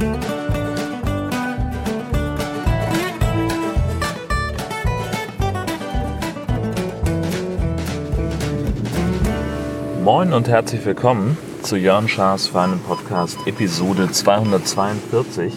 Moin 0.00 0.06
und 10.32 10.46
herzlich 10.46 10.84
willkommen 10.84 11.36
zu 11.62 11.76
Jörn 11.76 12.06
Schaas 12.06 12.46
feinen 12.46 12.78
Podcast 12.78 13.38
Episode 13.46 14.08
242. 14.12 15.54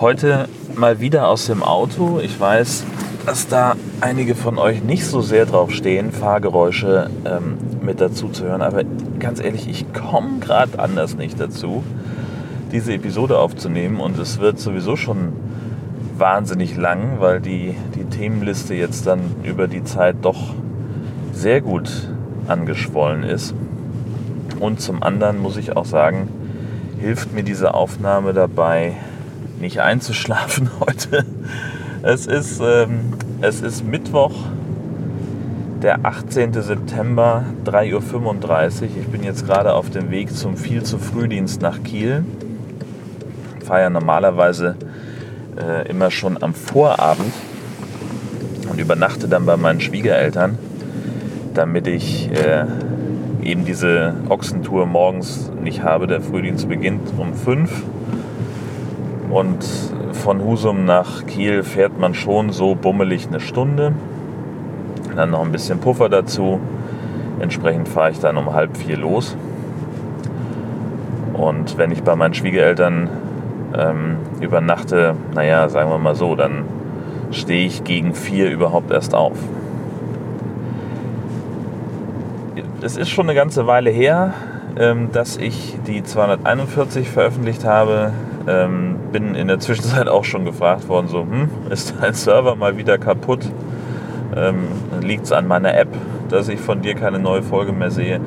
Heute 0.00 0.48
mal 0.74 0.98
wieder 0.98 1.28
aus 1.28 1.46
dem 1.46 1.62
Auto. 1.62 2.18
Ich 2.18 2.40
weiß, 2.40 2.84
dass 3.26 3.46
da 3.46 3.76
einige 4.00 4.34
von 4.34 4.58
euch 4.58 4.82
nicht 4.82 5.06
so 5.06 5.20
sehr 5.20 5.46
drauf 5.46 5.70
stehen, 5.70 6.10
Fahrgeräusche 6.10 7.10
ähm, 7.24 7.58
mit 7.80 8.00
dazu 8.00 8.28
zu 8.30 8.42
hören. 8.42 8.62
Aber 8.62 8.82
ganz 9.20 9.38
ehrlich, 9.38 9.68
ich 9.68 9.92
komme 9.92 10.40
gerade 10.40 10.80
anders 10.80 11.16
nicht 11.16 11.38
dazu, 11.38 11.84
diese 12.72 12.94
Episode 12.94 13.38
aufzunehmen. 13.38 14.00
Und 14.00 14.18
es 14.18 14.38
wird 14.40 14.58
sowieso 14.58 14.96
schon 14.96 15.32
wahnsinnig 16.16 16.76
lang, 16.76 17.20
weil 17.20 17.40
die, 17.40 17.74
die 17.94 18.04
Themenliste 18.04 18.74
jetzt 18.74 19.06
dann 19.06 19.20
über 19.42 19.68
die 19.68 19.84
Zeit 19.84 20.16
doch 20.22 20.54
sehr 21.32 21.60
gut 21.60 22.08
angeschwollen 22.48 23.22
ist. 23.22 23.54
Und 24.58 24.80
zum 24.80 25.02
anderen 25.02 25.38
muss 25.38 25.56
ich 25.56 25.76
auch 25.76 25.84
sagen, 25.84 26.28
hilft 27.00 27.32
mir 27.32 27.44
diese 27.44 27.74
Aufnahme 27.74 28.32
dabei, 28.32 28.94
nicht 29.60 29.80
einzuschlafen 29.80 30.70
heute. 30.80 31.24
Es 32.02 32.26
ist, 32.26 32.60
ähm, 32.60 33.12
es 33.40 33.60
ist 33.60 33.84
Mittwoch, 33.84 34.34
der 35.82 36.04
18. 36.04 36.54
September, 36.54 37.44
3.35 37.64 38.82
Uhr. 38.82 38.88
Ich 39.00 39.06
bin 39.08 39.22
jetzt 39.22 39.46
gerade 39.46 39.74
auf 39.74 39.90
dem 39.90 40.10
Weg 40.10 40.34
zum 40.34 40.56
viel 40.56 40.82
zu 40.82 40.98
Frühdienst 40.98 41.62
nach 41.62 41.82
Kiel. 41.84 42.24
Ja 43.68 43.90
normalerweise 43.90 44.76
äh, 45.60 45.88
immer 45.88 46.10
schon 46.10 46.42
am 46.42 46.54
Vorabend 46.54 47.32
und 48.70 48.80
übernachte 48.80 49.28
dann 49.28 49.46
bei 49.46 49.56
meinen 49.56 49.80
Schwiegereltern 49.80 50.58
damit 51.58 51.88
ich 51.88 52.30
äh, 52.30 52.64
eben 53.42 53.64
diese 53.64 54.14
Ochsentour 54.28 54.86
morgens 54.86 55.50
nicht 55.60 55.82
habe. 55.82 56.06
Der 56.06 56.20
Frühdienst 56.20 56.68
beginnt 56.68 57.12
um 57.18 57.34
5 57.34 57.82
und 59.30 59.66
von 60.12 60.44
Husum 60.44 60.84
nach 60.84 61.26
Kiel 61.26 61.64
fährt 61.64 61.98
man 61.98 62.14
schon 62.14 62.52
so 62.52 62.76
bummelig 62.76 63.26
eine 63.26 63.40
Stunde. 63.40 63.92
Dann 65.16 65.30
noch 65.30 65.44
ein 65.44 65.50
bisschen 65.50 65.80
Puffer 65.80 66.08
dazu. 66.08 66.60
Entsprechend 67.40 67.88
fahre 67.88 68.12
ich 68.12 68.20
dann 68.20 68.36
um 68.36 68.54
halb 68.54 68.76
vier 68.76 68.96
los. 68.96 69.36
Und 71.32 71.76
wenn 71.76 71.90
ich 71.90 72.04
bei 72.04 72.14
meinen 72.14 72.34
Schwiegereltern 72.34 73.10
ähm, 73.76 74.16
übernachte, 74.40 75.14
naja, 75.34 75.68
sagen 75.68 75.90
wir 75.90 75.98
mal 75.98 76.14
so, 76.14 76.34
dann 76.34 76.64
stehe 77.30 77.66
ich 77.66 77.84
gegen 77.84 78.14
vier 78.14 78.50
überhaupt 78.50 78.90
erst 78.90 79.14
auf. 79.14 79.36
es 82.82 82.96
ist 82.96 83.08
schon 83.08 83.26
eine 83.26 83.34
ganze 83.34 83.66
Weile 83.66 83.90
her, 83.90 84.34
ähm, 84.78 85.10
dass 85.12 85.36
ich 85.36 85.76
die 85.86 86.02
241 86.02 87.08
veröffentlicht 87.08 87.64
habe. 87.64 88.12
Ähm, 88.46 88.96
bin 89.12 89.34
in 89.34 89.48
der 89.48 89.58
Zwischenzeit 89.60 90.08
auch 90.08 90.24
schon 90.24 90.44
gefragt 90.44 90.88
worden, 90.88 91.08
so, 91.08 91.22
hm, 91.22 91.50
ist 91.70 91.94
dein 92.00 92.14
Server 92.14 92.54
mal 92.56 92.76
wieder 92.76 92.98
kaputt? 92.98 93.40
Ähm, 94.34 94.68
Liegt 95.02 95.24
es 95.24 95.32
an 95.32 95.46
meiner 95.46 95.76
App, 95.76 95.88
dass 96.28 96.48
ich 96.48 96.60
von 96.60 96.82
dir 96.82 96.94
keine 96.94 97.18
neue 97.18 97.42
Folge 97.42 97.72
mehr 97.72 97.90
sehe? 97.90 98.20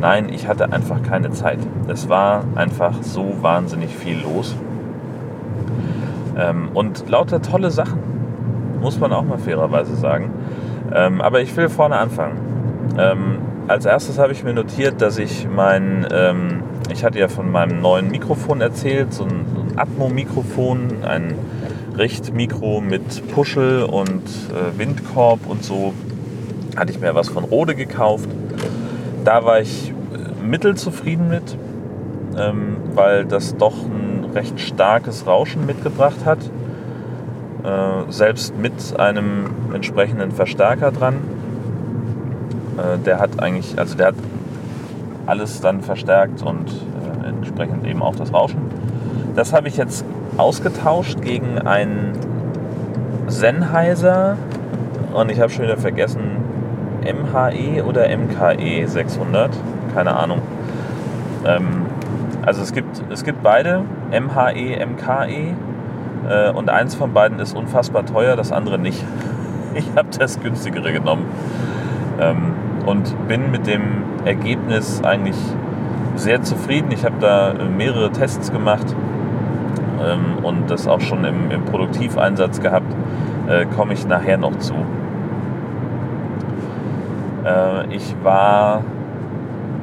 Nein, 0.00 0.28
ich 0.32 0.48
hatte 0.48 0.72
einfach 0.72 1.02
keine 1.02 1.30
Zeit. 1.30 1.58
Es 1.88 2.08
war 2.08 2.44
einfach 2.54 3.02
so 3.02 3.36
wahnsinnig 3.40 3.94
viel 3.94 4.20
los. 4.20 4.56
Ähm, 6.38 6.70
und 6.74 7.08
lauter 7.08 7.42
tolle 7.42 7.70
Sachen, 7.70 7.98
muss 8.80 8.98
man 8.98 9.12
auch 9.12 9.24
mal 9.24 9.38
fairerweise 9.38 9.96
sagen. 9.96 10.30
Ähm, 10.94 11.20
aber 11.20 11.40
ich 11.40 11.56
will 11.56 11.68
vorne 11.68 11.96
anfangen. 11.96 12.38
Ähm, 12.98 13.38
als 13.66 13.84
erstes 13.84 14.18
habe 14.18 14.32
ich 14.32 14.44
mir 14.44 14.54
notiert, 14.54 15.02
dass 15.02 15.18
ich 15.18 15.46
mein, 15.46 16.06
ähm, 16.10 16.62
ich 16.90 17.04
hatte 17.04 17.18
ja 17.18 17.28
von 17.28 17.50
meinem 17.50 17.80
neuen 17.80 18.10
Mikrofon 18.10 18.60
erzählt, 18.60 19.12
so 19.12 19.24
ein, 19.24 19.44
Atmo-Mikrofon, 19.78 21.04
ein 21.04 21.34
Richtmikro 21.96 22.80
mit 22.80 23.28
Puschel 23.32 23.82
und 23.82 24.22
äh, 24.22 24.78
Windkorb 24.78 25.46
und 25.46 25.64
so. 25.64 25.94
Hatte 26.76 26.92
ich 26.92 27.00
mir 27.00 27.14
was 27.14 27.28
von 27.28 27.44
Rode 27.44 27.74
gekauft. 27.74 28.28
Da 29.24 29.44
war 29.44 29.60
ich 29.60 29.92
äh, 30.12 30.44
mittelzufrieden 30.44 31.28
mit, 31.28 31.56
ähm, 32.36 32.76
weil 32.94 33.24
das 33.24 33.56
doch 33.56 33.74
ein 33.84 34.17
recht 34.34 34.60
starkes 34.60 35.26
Rauschen 35.26 35.66
mitgebracht 35.66 36.24
hat. 36.24 36.38
Äh, 37.64 38.10
selbst 38.10 38.56
mit 38.56 38.98
einem 38.98 39.46
entsprechenden 39.72 40.32
Verstärker 40.32 40.92
dran 40.92 41.16
äh, 42.78 42.98
der 42.98 43.18
hat 43.18 43.40
eigentlich, 43.42 43.78
also 43.78 43.96
der 43.96 44.08
hat 44.08 44.14
alles 45.26 45.60
dann 45.60 45.82
verstärkt 45.82 46.42
und 46.42 46.70
äh, 46.70 47.28
entsprechend 47.28 47.86
eben 47.86 48.02
auch 48.02 48.16
das 48.16 48.32
Rauschen. 48.32 48.58
Das 49.34 49.52
habe 49.52 49.68
ich 49.68 49.76
jetzt 49.76 50.04
ausgetauscht 50.36 51.20
gegen 51.20 51.58
einen 51.58 52.12
Sennheiser 53.26 54.36
und 55.12 55.30
ich 55.30 55.40
habe 55.40 55.50
schon 55.50 55.64
wieder 55.64 55.76
vergessen, 55.76 56.20
MHE 57.02 57.84
oder 57.84 58.06
MKE 58.16 58.86
600, 58.86 59.50
keine 59.94 60.16
Ahnung. 60.16 60.42
Ähm, 61.44 61.86
also 62.48 62.62
es 62.62 62.72
gibt, 62.72 63.02
es 63.10 63.24
gibt 63.24 63.42
beide, 63.42 63.84
MHE, 64.10 64.86
MKE 64.86 65.54
äh, 66.26 66.50
und 66.50 66.70
eins 66.70 66.94
von 66.94 67.12
beiden 67.12 67.40
ist 67.40 67.54
unfassbar 67.54 68.06
teuer, 68.06 68.36
das 68.36 68.52
andere 68.52 68.78
nicht. 68.78 69.04
Ich 69.74 69.86
habe 69.94 70.08
das 70.18 70.40
günstigere 70.40 70.92
genommen. 70.94 71.26
Ähm, 72.18 72.54
und 72.86 73.28
bin 73.28 73.50
mit 73.50 73.66
dem 73.66 74.02
Ergebnis 74.24 75.02
eigentlich 75.04 75.36
sehr 76.16 76.40
zufrieden. 76.40 76.90
Ich 76.90 77.04
habe 77.04 77.16
da 77.20 77.52
mehrere 77.76 78.10
Tests 78.10 78.50
gemacht 78.50 78.86
ähm, 80.02 80.42
und 80.42 80.70
das 80.70 80.88
auch 80.88 81.02
schon 81.02 81.26
im, 81.26 81.50
im 81.50 81.66
Produktiveinsatz 81.66 82.62
gehabt. 82.62 82.90
Äh, 83.46 83.66
Komme 83.76 83.92
ich 83.92 84.06
nachher 84.06 84.38
noch 84.38 84.56
zu. 84.58 84.74
Äh, 87.44 87.94
ich 87.94 88.16
war 88.24 88.82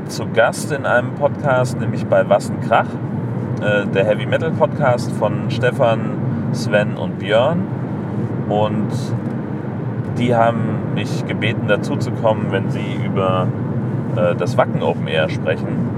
zu 0.07 0.27
Gast 0.31 0.71
in 0.71 0.85
einem 0.85 1.13
Podcast, 1.15 1.79
nämlich 1.79 2.05
bei 2.05 2.27
Wassenkrach, 2.29 2.87
äh, 3.61 3.85
der 3.87 4.05
Heavy 4.05 4.25
Metal 4.25 4.51
Podcast 4.51 5.11
von 5.13 5.49
Stefan, 5.49 6.11
Sven 6.51 6.95
und 6.95 7.19
Björn. 7.19 7.63
Und 8.49 8.89
die 10.17 10.35
haben 10.35 10.93
mich 10.93 11.25
gebeten, 11.25 11.67
dazu 11.67 11.95
zu 11.95 12.11
kommen, 12.11 12.47
wenn 12.51 12.69
sie 12.69 12.99
über 13.03 13.47
äh, 14.15 14.35
das 14.35 14.57
Wacken 14.57 14.81
Open 14.81 15.07
Air 15.07 15.29
sprechen. 15.29 15.89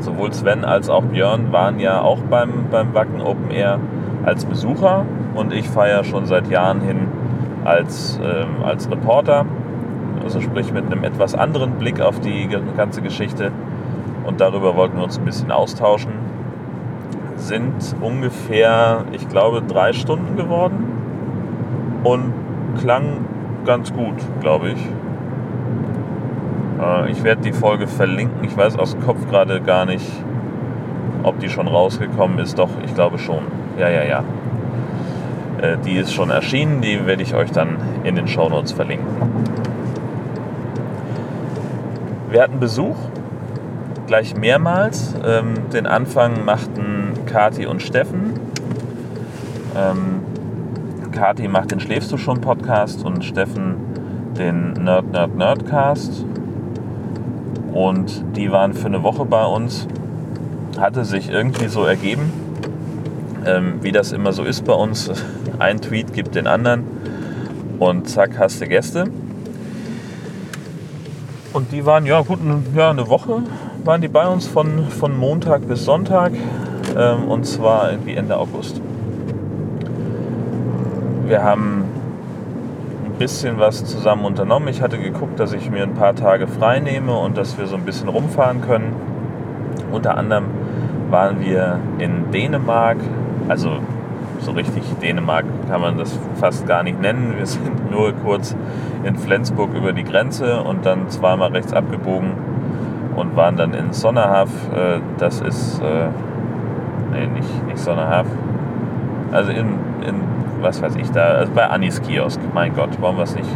Sowohl 0.00 0.32
Sven 0.32 0.64
als 0.64 0.90
auch 0.90 1.04
Björn 1.04 1.52
waren 1.52 1.78
ja 1.78 2.00
auch 2.00 2.18
beim, 2.18 2.66
beim 2.70 2.94
Wacken 2.94 3.20
Open 3.20 3.50
Air 3.50 3.78
als 4.24 4.44
Besucher 4.44 5.06
und 5.34 5.52
ich 5.52 5.68
feiere 5.68 6.04
schon 6.04 6.26
seit 6.26 6.48
Jahren 6.50 6.80
hin 6.80 7.08
als, 7.64 8.20
ähm, 8.22 8.64
als 8.64 8.90
Reporter, 8.90 9.46
also 10.24 10.40
sprich 10.40 10.72
mit 10.72 10.86
einem 10.86 11.04
etwas 11.04 11.34
anderen 11.34 11.72
Blick 11.72 12.00
auf 12.00 12.18
die 12.18 12.48
ganze 12.76 13.02
Geschichte 13.02 13.52
und 14.24 14.40
darüber 14.40 14.74
wollten 14.74 14.96
wir 14.96 15.04
uns 15.04 15.18
ein 15.18 15.24
bisschen 15.24 15.52
austauschen. 15.52 16.12
Sind 17.36 17.94
ungefähr, 18.00 19.04
ich 19.12 19.28
glaube, 19.28 19.62
drei 19.62 19.92
Stunden 19.92 20.36
geworden 20.36 20.86
und 22.04 22.32
klang 22.80 23.26
ganz 23.66 23.92
gut, 23.92 24.14
glaube 24.40 24.70
ich. 24.70 24.88
Äh, 26.80 27.10
ich 27.10 27.22
werde 27.22 27.42
die 27.42 27.52
Folge 27.52 27.86
verlinken. 27.86 28.44
Ich 28.44 28.56
weiß 28.56 28.78
aus 28.78 28.92
dem 28.92 29.02
Kopf 29.02 29.28
gerade 29.28 29.60
gar 29.60 29.84
nicht, 29.84 30.10
ob 31.22 31.38
die 31.38 31.48
schon 31.48 31.68
rausgekommen 31.68 32.38
ist. 32.38 32.58
Doch, 32.58 32.70
ich 32.84 32.94
glaube 32.94 33.18
schon. 33.18 33.42
Ja, 33.78 33.88
ja, 33.88 34.04
ja. 34.04 34.24
Äh, 35.60 35.76
die 35.84 35.96
ist 35.96 36.14
schon 36.14 36.30
erschienen. 36.30 36.80
Die 36.80 37.06
werde 37.06 37.22
ich 37.22 37.34
euch 37.34 37.50
dann 37.50 37.76
in 38.04 38.14
den 38.16 38.28
Show 38.28 38.48
Notes 38.48 38.72
verlinken. 38.72 39.33
Wir 42.34 42.42
hatten 42.42 42.58
Besuch, 42.58 42.96
gleich 44.08 44.34
mehrmals. 44.34 45.14
Ähm, 45.24 45.70
den 45.72 45.86
Anfang 45.86 46.44
machten 46.44 47.12
Kati 47.26 47.64
und 47.64 47.80
Steffen. 47.80 48.32
Ähm, 49.76 50.20
Kati 51.12 51.46
macht 51.46 51.70
den 51.70 51.78
Schläfst 51.78 52.10
du 52.10 52.16
schon 52.16 52.40
Podcast 52.40 53.04
und 53.04 53.24
Steffen 53.24 53.76
den 54.36 54.72
Nerd 54.72 55.12
Nerd 55.12 55.36
Nerdcast. 55.36 56.26
Und 57.72 58.24
die 58.36 58.50
waren 58.50 58.74
für 58.74 58.86
eine 58.86 59.04
Woche 59.04 59.24
bei 59.24 59.44
uns. 59.44 59.86
Hatte 60.76 61.04
sich 61.04 61.30
irgendwie 61.30 61.68
so 61.68 61.84
ergeben, 61.84 62.32
ähm, 63.46 63.74
wie 63.82 63.92
das 63.92 64.10
immer 64.10 64.32
so 64.32 64.42
ist 64.42 64.64
bei 64.64 64.74
uns. 64.74 65.08
Ein 65.60 65.80
Tweet 65.80 66.12
gibt 66.12 66.34
den 66.34 66.48
anderen 66.48 66.82
und 67.78 68.08
zack, 68.08 68.40
hast 68.40 68.60
du 68.60 68.66
Gäste. 68.66 69.04
Und 71.54 71.70
die 71.70 71.86
waren, 71.86 72.04
ja 72.04 72.20
gut, 72.20 72.40
ja, 72.74 72.90
eine 72.90 73.08
Woche 73.08 73.42
waren 73.84 74.00
die 74.00 74.08
bei 74.08 74.26
uns 74.26 74.46
von, 74.46 74.88
von 74.88 75.16
Montag 75.16 75.66
bis 75.68 75.84
Sonntag. 75.84 76.32
ähm, 76.96 77.28
und 77.28 77.46
zwar 77.46 77.92
irgendwie 77.92 78.14
Ende 78.14 78.36
August. 78.36 78.80
Wir 81.26 81.42
haben 81.42 81.84
ein 83.04 83.12
bisschen 83.18 83.58
was 83.58 83.84
zusammen 83.84 84.24
unternommen. 84.24 84.68
Ich 84.68 84.82
hatte 84.82 84.98
geguckt, 84.98 85.38
dass 85.40 85.52
ich 85.52 85.70
mir 85.70 85.84
ein 85.84 85.94
paar 85.94 86.14
Tage 86.14 86.46
frei 86.46 86.80
nehme 86.80 87.16
und 87.16 87.36
dass 87.36 87.56
wir 87.56 87.66
so 87.66 87.76
ein 87.76 87.84
bisschen 87.84 88.08
rumfahren 88.08 88.60
können. 88.60 88.92
Unter 89.92 90.16
anderem 90.16 90.46
waren 91.10 91.40
wir 91.40 91.78
in 91.98 92.30
Dänemark, 92.32 92.98
also 93.48 93.78
so 94.44 94.52
richtig 94.52 94.82
Dänemark 95.02 95.44
kann 95.68 95.80
man 95.80 95.98
das 95.98 96.18
fast 96.36 96.66
gar 96.66 96.82
nicht 96.82 97.00
nennen. 97.00 97.34
Wir 97.36 97.46
sind 97.46 97.90
nur 97.90 98.12
kurz 98.12 98.54
in 99.02 99.16
Flensburg 99.16 99.74
über 99.74 99.92
die 99.92 100.04
Grenze 100.04 100.60
und 100.60 100.86
dann 100.86 101.08
zweimal 101.08 101.50
rechts 101.52 101.72
abgebogen 101.72 102.32
und 103.16 103.36
waren 103.36 103.56
dann 103.56 103.74
in 103.74 103.92
Sonnerhaf. 103.92 104.50
Äh, 104.74 105.00
das 105.18 105.40
ist, 105.40 105.80
äh, 105.80 106.08
nee, 107.12 107.26
nicht, 107.26 107.66
nicht 107.66 107.78
Sonnerhaf. 107.78 108.26
Also 109.32 109.50
in, 109.50 109.66
in, 110.06 110.20
was 110.60 110.80
weiß 110.80 110.96
ich 110.96 111.10
da, 111.10 111.24
also 111.24 111.52
bei 111.52 111.68
Anis 111.68 112.00
Kiosk. 112.02 112.40
Mein 112.52 112.74
Gott, 112.74 113.00
wollen 113.00 113.16
wir 113.16 113.24
es 113.24 113.34
nicht 113.34 113.50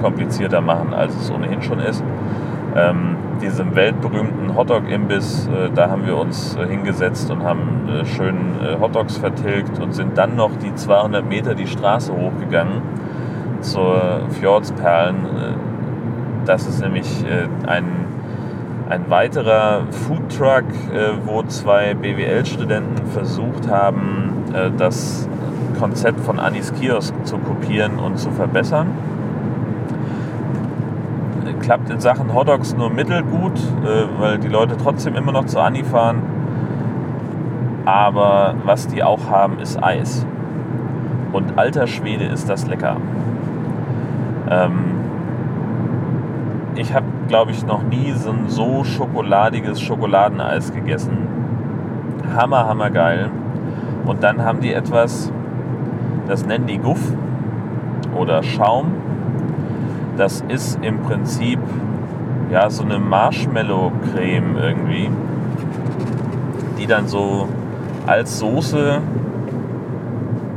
komplizierter 0.00 0.60
machen, 0.60 0.94
als 0.94 1.14
es 1.16 1.30
ohnehin 1.30 1.62
schon 1.62 1.80
ist. 1.80 2.02
Ähm, 2.76 3.16
diesem 3.40 3.74
weltberühmten 3.74 4.54
Hotdog-Imbiss, 4.56 5.48
äh, 5.48 5.70
da 5.74 5.90
haben 5.90 6.06
wir 6.06 6.16
uns 6.16 6.56
äh, 6.56 6.66
hingesetzt 6.66 7.30
und 7.30 7.42
haben 7.42 7.88
äh, 7.88 8.04
schön 8.04 8.36
äh, 8.60 8.78
Hotdogs 8.80 9.16
vertilgt 9.16 9.78
und 9.78 9.94
sind 9.94 10.18
dann 10.18 10.36
noch 10.36 10.50
die 10.62 10.74
200 10.74 11.26
Meter 11.28 11.54
die 11.54 11.66
Straße 11.66 12.12
hochgegangen 12.12 12.82
zur 13.60 14.20
Fjordsperlen. 14.38 15.16
Das 16.44 16.68
ist 16.68 16.80
nämlich 16.80 17.24
ein, 17.66 17.84
ein 18.88 19.10
weiterer 19.10 19.82
Foodtruck, 19.90 20.62
wo 21.24 21.42
zwei 21.42 21.94
BWL-Studenten 21.94 23.04
versucht 23.08 23.68
haben, 23.68 24.44
das 24.78 25.28
Konzept 25.80 26.20
von 26.20 26.38
Anis 26.38 26.72
Kiosk 26.72 27.14
zu 27.24 27.38
kopieren 27.38 27.98
und 27.98 28.20
zu 28.20 28.30
verbessern 28.30 28.92
klappt 31.68 31.90
in 31.90 32.00
Sachen 32.00 32.32
Hotdogs 32.32 32.74
nur 32.74 32.88
mittelgut, 32.88 33.58
äh, 33.84 34.06
weil 34.18 34.38
die 34.38 34.48
Leute 34.48 34.78
trotzdem 34.82 35.14
immer 35.16 35.32
noch 35.32 35.44
zu 35.44 35.60
Ani 35.60 35.84
fahren. 35.84 36.22
Aber 37.84 38.54
was 38.64 38.88
die 38.88 39.02
auch 39.02 39.28
haben, 39.28 39.58
ist 39.58 39.82
Eis. 39.82 40.24
Und 41.30 41.58
alter 41.58 41.86
Schwede 41.86 42.24
ist 42.24 42.48
das 42.48 42.66
lecker. 42.66 42.96
Ähm, 44.50 44.94
ich 46.74 46.94
habe, 46.94 47.04
glaube 47.28 47.50
ich, 47.50 47.66
noch 47.66 47.82
nie 47.82 48.12
so 48.12 48.30
ein 48.30 48.44
so 48.46 48.82
schokoladiges 48.82 49.78
Schokoladeneis 49.78 50.72
gegessen. 50.72 51.18
Hammer, 52.34 52.66
hammer 52.66 52.88
geil. 52.88 53.30
Und 54.06 54.22
dann 54.22 54.42
haben 54.42 54.60
die 54.60 54.72
etwas, 54.72 55.30
das 56.26 56.46
nennen 56.46 56.66
die 56.66 56.78
Guff 56.78 57.12
oder 58.16 58.42
Schaum 58.42 58.92
das 60.18 60.42
ist 60.48 60.78
im 60.82 60.98
Prinzip 61.02 61.60
ja 62.50 62.68
so 62.70 62.82
eine 62.82 62.98
Marshmallow-Creme 62.98 64.56
irgendwie, 64.56 65.10
die 66.78 66.86
dann 66.86 67.06
so 67.06 67.48
als 68.06 68.38
Soße 68.38 69.00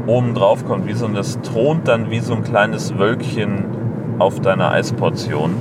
oben 0.08 0.34
drauf 0.34 0.66
kommt, 0.66 0.88
wie 0.88 0.94
so 0.94 1.06
und 1.06 1.14
das 1.14 1.40
thront 1.42 1.88
dann 1.88 2.10
wie 2.10 2.20
so 2.20 2.34
ein 2.34 2.44
kleines 2.44 2.98
Wölkchen 2.98 3.66
auf 4.18 4.40
deiner 4.40 4.72
Eisportion 4.72 5.54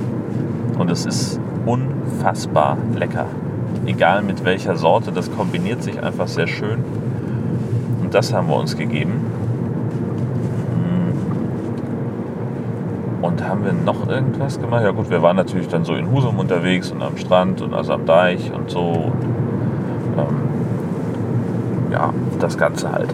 und 0.77 0.89
es 0.89 1.05
ist 1.05 1.39
unfassbar 1.65 2.77
lecker. 2.95 3.27
Egal 3.85 4.23
mit 4.23 4.43
welcher 4.45 4.75
Sorte, 4.75 5.11
das 5.11 5.31
kombiniert 5.31 5.83
sich 5.83 6.01
einfach 6.01 6.27
sehr 6.27 6.47
schön. 6.47 6.83
Und 8.01 8.13
das 8.13 8.33
haben 8.33 8.47
wir 8.47 8.55
uns 8.55 8.75
gegeben. 8.75 9.30
Und 13.31 13.47
haben 13.47 13.63
wir 13.63 13.71
noch 13.71 14.09
irgendwas 14.09 14.59
gemacht? 14.59 14.83
Ja 14.83 14.91
gut, 14.91 15.09
wir 15.09 15.21
waren 15.21 15.37
natürlich 15.37 15.69
dann 15.69 15.85
so 15.85 15.95
in 15.95 16.11
Husum 16.11 16.37
unterwegs 16.37 16.91
und 16.91 17.01
am 17.01 17.15
Strand 17.17 17.61
und 17.61 17.73
also 17.73 17.93
am 17.93 18.05
Deich 18.05 18.51
und 18.53 18.69
so. 18.69 18.81
Und, 18.81 19.13
ähm, 20.17 21.91
ja, 21.93 22.13
das 22.39 22.57
Ganze 22.57 22.91
halt. 22.91 23.07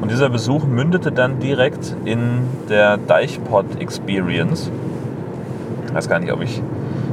Und 0.00 0.10
dieser 0.10 0.28
Besuch 0.28 0.64
mündete 0.64 1.12
dann 1.12 1.38
direkt 1.38 1.94
in 2.04 2.48
der 2.68 2.96
Deichpot 2.96 3.80
Experience. 3.80 4.72
Ich 5.86 5.94
weiß 5.94 6.08
gar 6.08 6.18
nicht, 6.18 6.32
ob 6.32 6.42
ich 6.42 6.60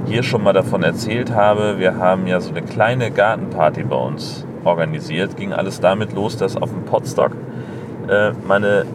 hier 0.07 0.23
schon 0.23 0.43
mal 0.43 0.53
davon 0.53 0.81
erzählt 0.81 1.35
habe. 1.35 1.77
Wir 1.77 1.97
haben 1.97 2.25
ja 2.25 2.41
so 2.41 2.49
eine 2.49 2.63
kleine 2.63 3.11
Gartenparty 3.11 3.83
bei 3.83 3.95
uns 3.95 4.47
organisiert. 4.63 5.37
Ging 5.37 5.53
alles 5.53 5.79
damit 5.79 6.13
los, 6.13 6.37
dass 6.37 6.57
auf 6.57 6.71
dem 6.71 6.85
Potstock 6.85 7.33
äh, 8.07 8.31
meine 8.47 8.85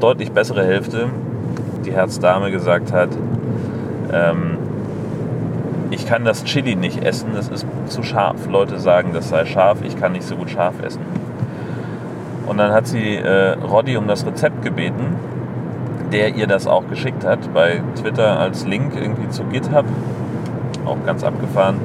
deutlich 0.00 0.32
bessere 0.32 0.64
Hälfte 0.64 1.10
die 1.84 1.92
Herzdame 1.92 2.50
gesagt 2.50 2.92
hat, 2.92 3.10
ähm, 4.12 4.58
ich 5.90 6.06
kann 6.06 6.24
das 6.24 6.44
Chili 6.44 6.76
nicht 6.76 7.02
essen, 7.04 7.30
das 7.34 7.48
ist 7.48 7.66
zu 7.86 8.02
scharf. 8.02 8.46
Leute 8.48 8.78
sagen, 8.78 9.10
das 9.12 9.30
sei 9.30 9.46
scharf, 9.46 9.78
ich 9.82 9.98
kann 9.98 10.12
nicht 10.12 10.24
so 10.24 10.36
gut 10.36 10.50
scharf 10.50 10.74
essen. 10.82 11.00
Und 12.46 12.58
dann 12.58 12.72
hat 12.72 12.86
sie 12.86 13.16
äh, 13.16 13.52
Roddy 13.52 13.96
um 13.96 14.06
das 14.06 14.26
Rezept 14.26 14.62
gebeten, 14.62 15.16
der 16.12 16.34
ihr 16.34 16.46
das 16.46 16.66
auch 16.66 16.88
geschickt 16.88 17.24
hat, 17.24 17.52
bei 17.52 17.82
Twitter 18.00 18.38
als 18.38 18.66
Link 18.66 18.92
irgendwie 18.94 19.28
zu 19.28 19.44
GitHub. 19.44 19.84
Auch 20.84 20.96
ganz 21.04 21.24
abgefahren, 21.24 21.76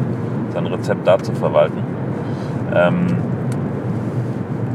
sein 0.53 0.65
Rezept 0.67 1.05
da 1.05 1.17
zu 1.19 1.33
verwalten. 1.33 1.83
Ähm, 2.73 3.07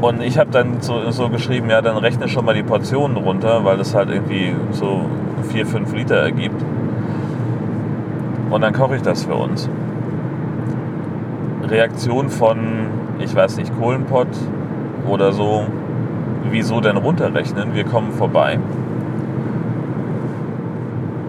und 0.01 0.21
ich 0.21 0.37
habe 0.37 0.49
dann 0.51 0.81
so, 0.81 1.11
so, 1.11 1.29
geschrieben, 1.29 1.69
ja, 1.69 1.81
dann 1.81 1.97
rechne 1.97 2.27
schon 2.29 2.45
mal 2.45 2.55
die 2.55 2.63
Portionen 2.63 3.17
runter, 3.17 3.65
weil 3.65 3.77
das 3.77 3.93
halt 3.93 4.09
irgendwie 4.09 4.55
so 4.71 5.05
4, 5.51 5.65
5 5.65 5.93
Liter 5.93 6.15
ergibt. 6.15 6.61
Und 8.49 8.61
dann 8.61 8.73
koche 8.73 8.95
ich 8.95 9.01
das 9.01 9.25
für 9.25 9.35
uns. 9.35 9.69
Reaktion 11.67 12.29
von, 12.29 12.59
ich 13.19 13.35
weiß 13.35 13.57
nicht, 13.57 13.77
Kohlenpott 13.77 14.29
oder 15.07 15.33
so, 15.33 15.65
wieso 16.49 16.79
denn 16.79 16.97
runterrechnen? 16.97 17.75
Wir 17.75 17.83
kommen 17.83 18.11
vorbei. 18.13 18.57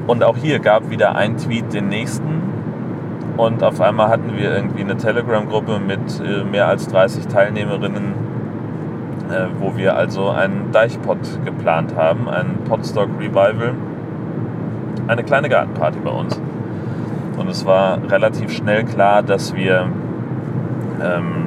Und 0.07 0.25
auch 0.25 0.37
hier 0.37 0.61
gab 0.61 0.91
wieder 0.91 1.15
ein 1.17 1.37
Tweet 1.37 1.73
den 1.73 1.89
nächsten. 1.89 2.41
Und 3.37 3.63
auf 3.63 3.81
einmal 3.81 4.09
hatten 4.09 4.37
wir 4.37 4.55
irgendwie 4.55 4.83
eine 4.83 4.97
Telegram-Gruppe 4.97 5.79
mit 5.79 6.01
äh, 6.21 6.45
mehr 6.45 6.69
als 6.69 6.89
30 6.89 7.27
Teilnehmerinnen, 7.27 8.30
äh, 9.31 9.47
wo 9.59 9.77
wir 9.77 9.97
also 9.97 10.29
einen 10.29 10.73
Deichpot 10.73 11.19
geplant 11.45 11.95
haben, 11.97 12.29
einen 12.29 12.59
Potstock 12.69 13.09
Revival, 13.19 13.75
eine 15.07 15.25
kleine 15.25 15.49
Gartenparty 15.49 15.99
bei 16.01 16.11
uns. 16.11 16.41
Und 17.37 17.49
es 17.49 17.65
war 17.65 17.99
relativ 18.11 18.53
schnell 18.53 18.85
klar, 18.85 19.23
dass 19.23 19.55
wir 19.55 19.89
ähm, 21.03 21.47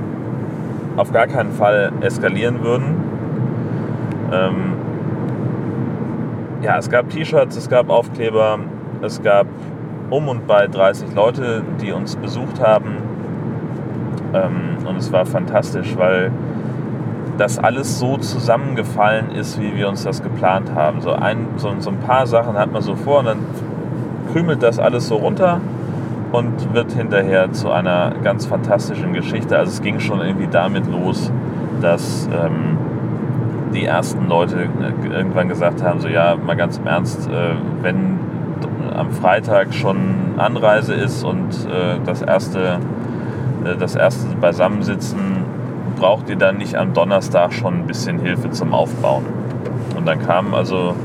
auf 0.98 1.12
gar 1.12 1.28
keinen 1.28 1.52
Fall 1.52 1.92
eskalieren 2.02 2.64
würden. 2.64 2.96
Ähm, 4.32 4.74
ja, 6.62 6.78
es 6.78 6.90
gab 6.90 7.10
T-Shirts, 7.10 7.58
es 7.58 7.70
gab 7.70 7.90
Aufkleber, 7.90 8.60
es 9.02 9.22
gab 9.22 9.48
um 10.10 10.28
und 10.30 10.48
bei 10.48 10.68
30 10.68 11.14
Leute, 11.14 11.64
die 11.82 11.92
uns 11.92 12.16
besucht 12.16 12.62
haben. 12.62 12.98
Ähm, 14.34 14.78
und 14.88 14.98
es 14.98 15.12
war 15.12 15.26
fantastisch, 15.26 15.96
weil 15.98 16.32
dass 17.38 17.60
alles 17.60 18.00
so 18.00 18.18
zusammengefallen 18.18 19.32
ist, 19.32 19.60
wie 19.60 19.76
wir 19.76 19.90
uns 19.90 20.04
das 20.04 20.22
geplant 20.22 20.74
haben. 20.76 21.02
So 21.02 21.12
ein, 21.12 21.48
so, 21.58 21.74
so 21.80 21.90
ein 21.90 22.00
paar 22.00 22.28
Sachen 22.28 22.58
hat 22.58 22.72
man 22.72 22.82
so 22.82 22.96
vor 22.96 23.20
und 23.20 23.26
dann 23.26 23.40
krümelt 24.32 24.64
das 24.64 24.80
alles 24.80 25.08
so 25.08 25.16
runter 25.16 25.62
und 26.32 26.74
wird 26.74 26.92
hinterher 26.94 27.52
zu 27.52 27.72
einer 27.72 28.14
ganz 28.24 28.46
fantastischen 28.46 29.14
Geschichte. 29.14 29.58
Also 29.58 29.72
es 29.72 29.82
ging 29.82 30.00
schon 30.00 30.22
irgendwie 30.22 30.48
damit 30.48 30.88
los, 30.88 31.32
dass 31.82 32.28
ähm, 32.28 32.78
die 33.74 33.86
ersten 33.86 34.28
Leute 34.28 34.70
irgendwann 35.12 35.50
gesagt 35.50 35.84
haben, 35.84 36.00
so 36.00 36.08
ja, 36.08 36.36
mal 36.36 36.56
ganz 36.56 36.78
im 36.78 36.88
Ernst, 36.88 37.30
äh, 37.30 37.56
wenn 37.82 38.20
am 38.96 39.12
Freitag 39.12 39.74
schon 39.74 39.98
Anreise 40.38 40.94
ist 40.94 41.24
und 41.24 41.50
äh, 41.66 42.00
das 42.06 42.22
erste 42.22 42.80
äh, 43.64 43.78
das 43.78 43.96
erste 43.96 44.36
Beisammensitzen 44.36 45.43
braucht 45.96 46.30
ihr 46.30 46.36
dann 46.36 46.58
nicht 46.58 46.76
am 46.76 46.94
Donnerstag 46.94 47.54
schon 47.54 47.76
ein 47.76 47.88
bisschen 47.88 48.20
Hilfe 48.20 48.52
zum 48.52 48.74
Aufbauen. 48.74 49.26
Und 49.96 50.08
dann 50.08 50.20
kamen 50.20 50.54
also 50.54 50.96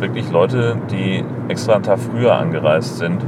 wirklich 0.00 0.30
Leute, 0.30 0.76
die 0.90 1.24
extra 1.48 1.74
einen 1.74 1.82
Tag 1.82 1.98
früher 1.98 2.34
angereist 2.36 2.98
sind, 2.98 3.20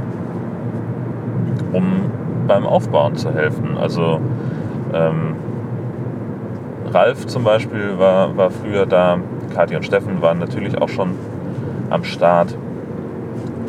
um 1.73 2.11
beim 2.47 2.65
Aufbauen 2.65 3.15
zu 3.15 3.33
helfen. 3.33 3.77
Also 3.77 4.19
ähm, 4.93 5.35
Ralf 6.93 7.27
zum 7.27 7.43
Beispiel 7.43 7.97
war, 7.97 8.35
war 8.37 8.51
früher 8.51 8.85
da, 8.85 9.19
Kathi 9.53 9.75
und 9.75 9.83
Steffen 9.83 10.21
waren 10.21 10.39
natürlich 10.39 10.81
auch 10.81 10.89
schon 10.89 11.15
am 11.89 12.03
Start. 12.03 12.55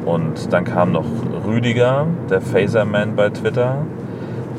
Und 0.05 0.53
dann 0.53 0.65
kam 0.65 0.93
noch 0.93 1.05
Rüdiger, 1.47 2.07
der 2.29 2.41
Phaserman 2.41 3.15
bei 3.15 3.31
Twitter, 3.31 3.79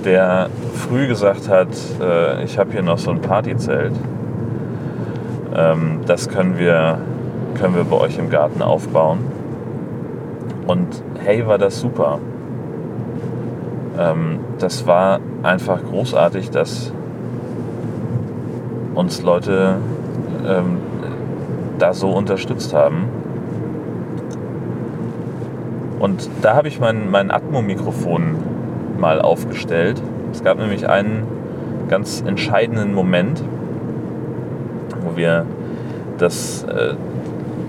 der 0.05 0.49
früh 0.73 1.07
gesagt 1.07 1.49
hat, 1.49 1.69
äh, 2.01 2.43
ich 2.43 2.57
habe 2.57 2.71
hier 2.71 2.83
noch 2.83 2.97
so 2.97 3.11
ein 3.11 3.21
Partyzelt. 3.21 3.93
Ähm, 5.55 6.01
das 6.05 6.29
können 6.29 6.57
wir, 6.57 6.99
können 7.59 7.75
wir 7.75 7.83
bei 7.83 7.97
euch 7.97 8.17
im 8.17 8.29
Garten 8.29 8.61
aufbauen. 8.61 9.19
Und 10.67 11.03
hey, 11.23 11.45
war 11.45 11.57
das 11.57 11.79
super. 11.79 12.19
Ähm, 13.97 14.39
das 14.59 14.87
war 14.87 15.19
einfach 15.43 15.83
großartig, 15.83 16.49
dass 16.49 16.91
uns 18.95 19.21
Leute 19.21 19.75
ähm, 20.47 20.77
da 21.79 21.93
so 21.93 22.11
unterstützt 22.11 22.73
haben. 22.73 23.09
Und 25.99 26.29
da 26.41 26.55
habe 26.55 26.67
ich 26.67 26.79
mein, 26.79 27.09
mein 27.09 27.31
Atmo-Mikrofon 27.31 28.35
mal 29.03 29.19
aufgestellt. 29.21 30.01
Es 30.31 30.45
gab 30.45 30.57
nämlich 30.57 30.87
einen 30.87 31.27
ganz 31.89 32.23
entscheidenden 32.25 32.93
Moment, 32.93 33.43
wo 35.01 35.17
wir 35.17 35.45
das, 36.17 36.63
äh, 36.63 36.93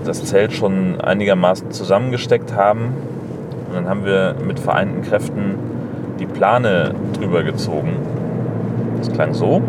das 0.05 0.23
Zelt 0.23 0.53
schon 0.53 1.01
einigermaßen 1.01 1.71
zusammengesteckt 1.71 2.55
haben. 2.55 2.93
Und 3.67 3.75
dann 3.75 3.89
haben 3.89 4.05
wir 4.05 4.35
mit 4.47 4.59
vereinten 4.59 5.01
Kräften 5.01 5.55
die 6.21 6.25
Plane 6.25 6.95
drüber 7.19 7.43
gezogen. 7.43 7.97
Das 8.99 9.11
klang 9.11 9.33
so. 9.33 9.61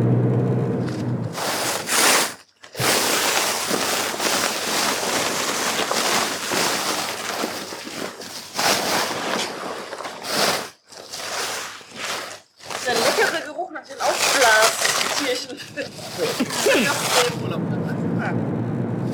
Der 12.87 12.95
leckere 12.95 13.41
Geruch 13.45 13.73
nach 13.73 13.83
den 13.83 14.01
Aufblastierchen. 14.01 15.59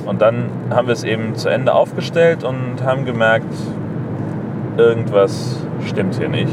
Und 0.05 0.21
dann 0.73 0.79
haben 0.79 0.89
wir 0.89 0.95
es 0.95 1.05
eben 1.05 1.37
zu 1.37 1.51
Ende 1.51 1.75
aufgestellt 1.75 2.45
und 2.45 2.83
haben 2.83 3.05
gemerkt, 3.05 3.53
irgendwas 4.79 5.59
stimmt 5.87 6.15
hier 6.15 6.31
nicht. 6.31 6.53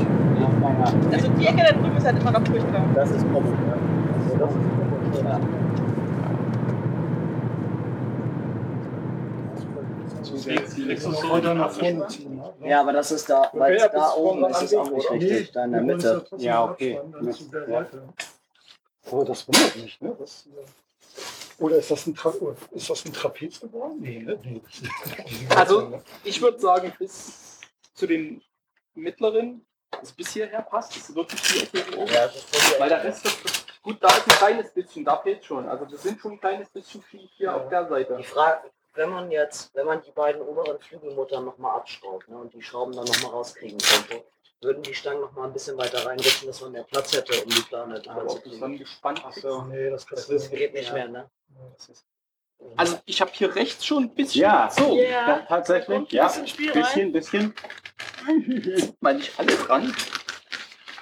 Also 1.10 1.30
die 1.30 1.46
Ecke 1.46 1.64
da 1.64 1.72
drüben 1.72 1.96
ist 1.96 2.06
halt 2.06 2.20
immer 2.20 2.32
noch 2.32 2.46
furchtbar. 2.46 2.82
Das 2.96 3.12
ist 3.12 3.32
Pommes. 3.32 3.50
Ne? 3.50 3.78
Also 4.24 4.38
das 4.38 4.52
ist 4.52 4.60
Pommes. 11.80 12.20
Ja, 12.66 12.82
aber 12.82 12.92
das 12.92 13.12
ist 13.12 13.30
da, 13.30 13.50
weil 13.54 13.76
es 13.76 13.90
da 13.90 14.14
oben 14.16 14.44
ist, 14.50 14.64
ist 14.64 14.76
auch 14.76 14.92
nicht 14.92 15.12
richtig. 15.12 15.52
Da 15.54 15.64
in 15.64 15.72
der 15.72 15.82
Mitte. 15.82 16.26
Ja, 16.38 16.66
okay. 16.66 17.00
Ja. 17.70 17.86
Aber 19.12 19.24
das 19.24 19.48
wundert 19.48 19.76
mich, 19.78 20.02
ne? 20.02 20.14
Das, 20.20 20.48
äh, 20.48 20.66
oder 21.60 21.78
ist 21.78 21.92
das 21.92 22.08
ein, 22.08 22.16
Tra 22.16 22.34
ist 22.72 22.90
das 22.90 23.06
ein 23.06 23.14
Trapez 23.14 23.60
geworden? 23.60 23.98
Nee, 24.00 24.20
ne? 24.20 24.40
nee. 24.44 24.62
Also 25.56 26.02
ich 26.24 26.42
würde 26.42 26.60
sagen, 26.60 26.94
bis 26.98 27.60
zu 27.94 28.08
den 28.08 28.42
mittleren, 28.94 29.66
also 29.92 30.14
bis 30.16 30.30
hierher 30.30 30.62
passt, 30.62 30.96
ist 30.96 31.14
wirklich 31.16 31.64
Ecke 31.64 31.84
hier 31.90 31.98
oben. 31.98 32.12
Ja, 32.12 32.30
Weil 32.78 32.90
der 32.90 33.04
Rest 33.04 33.26
ist 33.26 33.82
gut, 33.82 33.98
da 34.02 34.08
ist 34.08 34.28
ein 34.28 34.38
kleines 34.38 34.72
bisschen, 34.72 35.06
da 35.06 35.18
fehlt 35.18 35.44
schon. 35.44 35.68
Also 35.68 35.90
wir 35.90 35.98
sind 35.98 36.20
schon 36.20 36.34
ein 36.34 36.40
kleines 36.40 36.70
bisschen 36.70 37.04
schief 37.04 37.30
hier 37.36 37.56
auf 37.56 37.70
der 37.70 37.88
Seite. 37.88 38.16
Die 38.18 38.24
Frage, 38.24 38.70
wenn 38.94 39.10
man 39.10 39.32
jetzt, 39.32 39.74
wenn 39.76 39.86
man 39.86 40.02
die 40.02 40.12
beiden 40.12 40.42
oberen 40.42 40.80
Flügelmuttern 40.80 41.46
nochmal 41.46 41.78
abschraubt 41.78 42.28
ne, 42.28 42.38
und 42.38 42.54
die 42.54 42.62
Schrauben 42.62 42.94
dann 42.94 43.06
nochmal 43.06 43.32
rauskriegen 43.32 43.80
könnte, 43.80 44.24
würden 44.62 44.84
die 44.84 44.94
Stangen 44.94 45.22
nochmal 45.22 45.48
ein 45.48 45.54
bisschen 45.54 45.78
weiter 45.78 46.06
reinrutschen, 46.06 46.48
dass 46.48 46.62
man 46.62 46.72
mehr 46.74 46.84
Platz 46.84 47.14
hätte, 47.16 47.42
um 47.44 47.50
die 47.50 47.62
Plane 47.62 48.00
drüber 48.02 48.22
Aber 48.22 48.28
zu 48.28 48.42
kriegen. 48.42 48.60
dann 48.60 48.78
gespannt 48.78 49.24
ist. 49.30 49.42
so. 49.42 49.62
Nee, 49.64 49.90
das, 49.90 50.06
Das 50.06 50.28
das, 50.28 50.50
geht 50.50 50.74
nicht 50.74 50.92
mehr, 50.94 51.08
ne? 51.08 51.30
Also 52.76 53.00
ich 53.06 53.22
habe 53.22 53.32
hier 53.34 53.56
rechts 53.56 53.86
schon 53.86 54.04
ein 54.04 54.14
bisschen 54.16 54.42
Ja. 54.42 54.70
so. 54.70 54.94
Ja. 54.96 55.02
Ja, 55.04 55.40
tatsächlich. 55.48 55.98
Ein 55.98 56.08
Ja, 56.10 56.28
bisschen 56.28 56.48
Spiel 56.48 56.72
rein. 56.72 56.82
bisschen, 56.82 57.12
bisschen. 57.14 57.56
Sind 58.26 59.02
mal 59.02 59.16
nicht 59.16 59.38
alle 59.40 59.56
dran. 59.56 59.96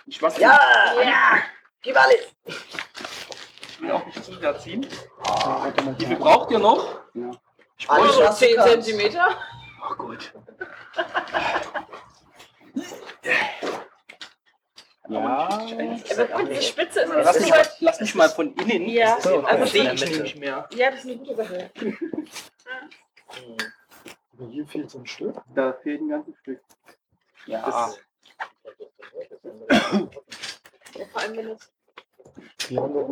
Ich 0.05 0.21
weiß 0.21 0.37
Ja! 0.37 0.59
Ja. 1.03 1.39
Gib 1.81 1.97
alles! 1.99 2.31
Ich 2.45 3.81
will 3.81 3.91
auch 3.91 4.05
nicht 4.05 4.23
zu 4.23 4.33
sehr 4.35 4.57
ziehen. 4.59 4.87
Wie 5.97 6.05
viel 6.05 6.15
braucht 6.15 6.51
ihr 6.51 6.59
noch? 6.59 6.99
Ja. 7.15 7.31
Ich 7.79 7.87
du 7.87 8.33
10 8.33 8.55
kannst. 8.55 8.71
Zentimeter. 8.85 9.27
Oh 9.89 9.95
gut. 9.95 10.31
Ja. 15.09 15.47
Gut, 16.35 16.49
die 16.49 16.61
Spitze 16.61 17.01
ist 17.01 17.09
Lass 17.13 17.39
mich, 17.39 17.51
halt. 17.51 17.71
lass 17.79 18.01
mich 18.01 18.15
mal 18.15 18.29
von 18.29 18.53
innen. 18.55 18.89
Ja, 18.89 19.15
Das 19.15 19.25
ist 19.25 19.31
ja 19.31 19.43
also 19.43 19.65
sehe 19.65 19.93
ich 19.93 20.09
nämlich 20.09 20.35
mehr. 20.35 20.67
Ja, 20.75 20.91
das 20.91 20.99
ist 20.99 21.05
eine 21.05 21.17
gute 21.17 21.35
Sache. 21.35 21.71
aber 24.33 24.49
hier 24.49 24.67
fehlt 24.67 24.91
so 24.91 24.99
ein 24.99 25.07
Stück. 25.07 25.41
Da 25.55 25.73
fehlt 25.73 26.01
ein 26.01 26.09
ganzes 26.09 26.35
Stück. 26.39 26.59
Ja. 27.45 27.93
Ja, 30.95 31.05
vor 31.11 31.21
allem, 31.21 31.37
wenn 31.37 31.49
es 31.51 31.71
Die, 32.69 32.77
haben 32.77 32.93
doch, 32.93 33.07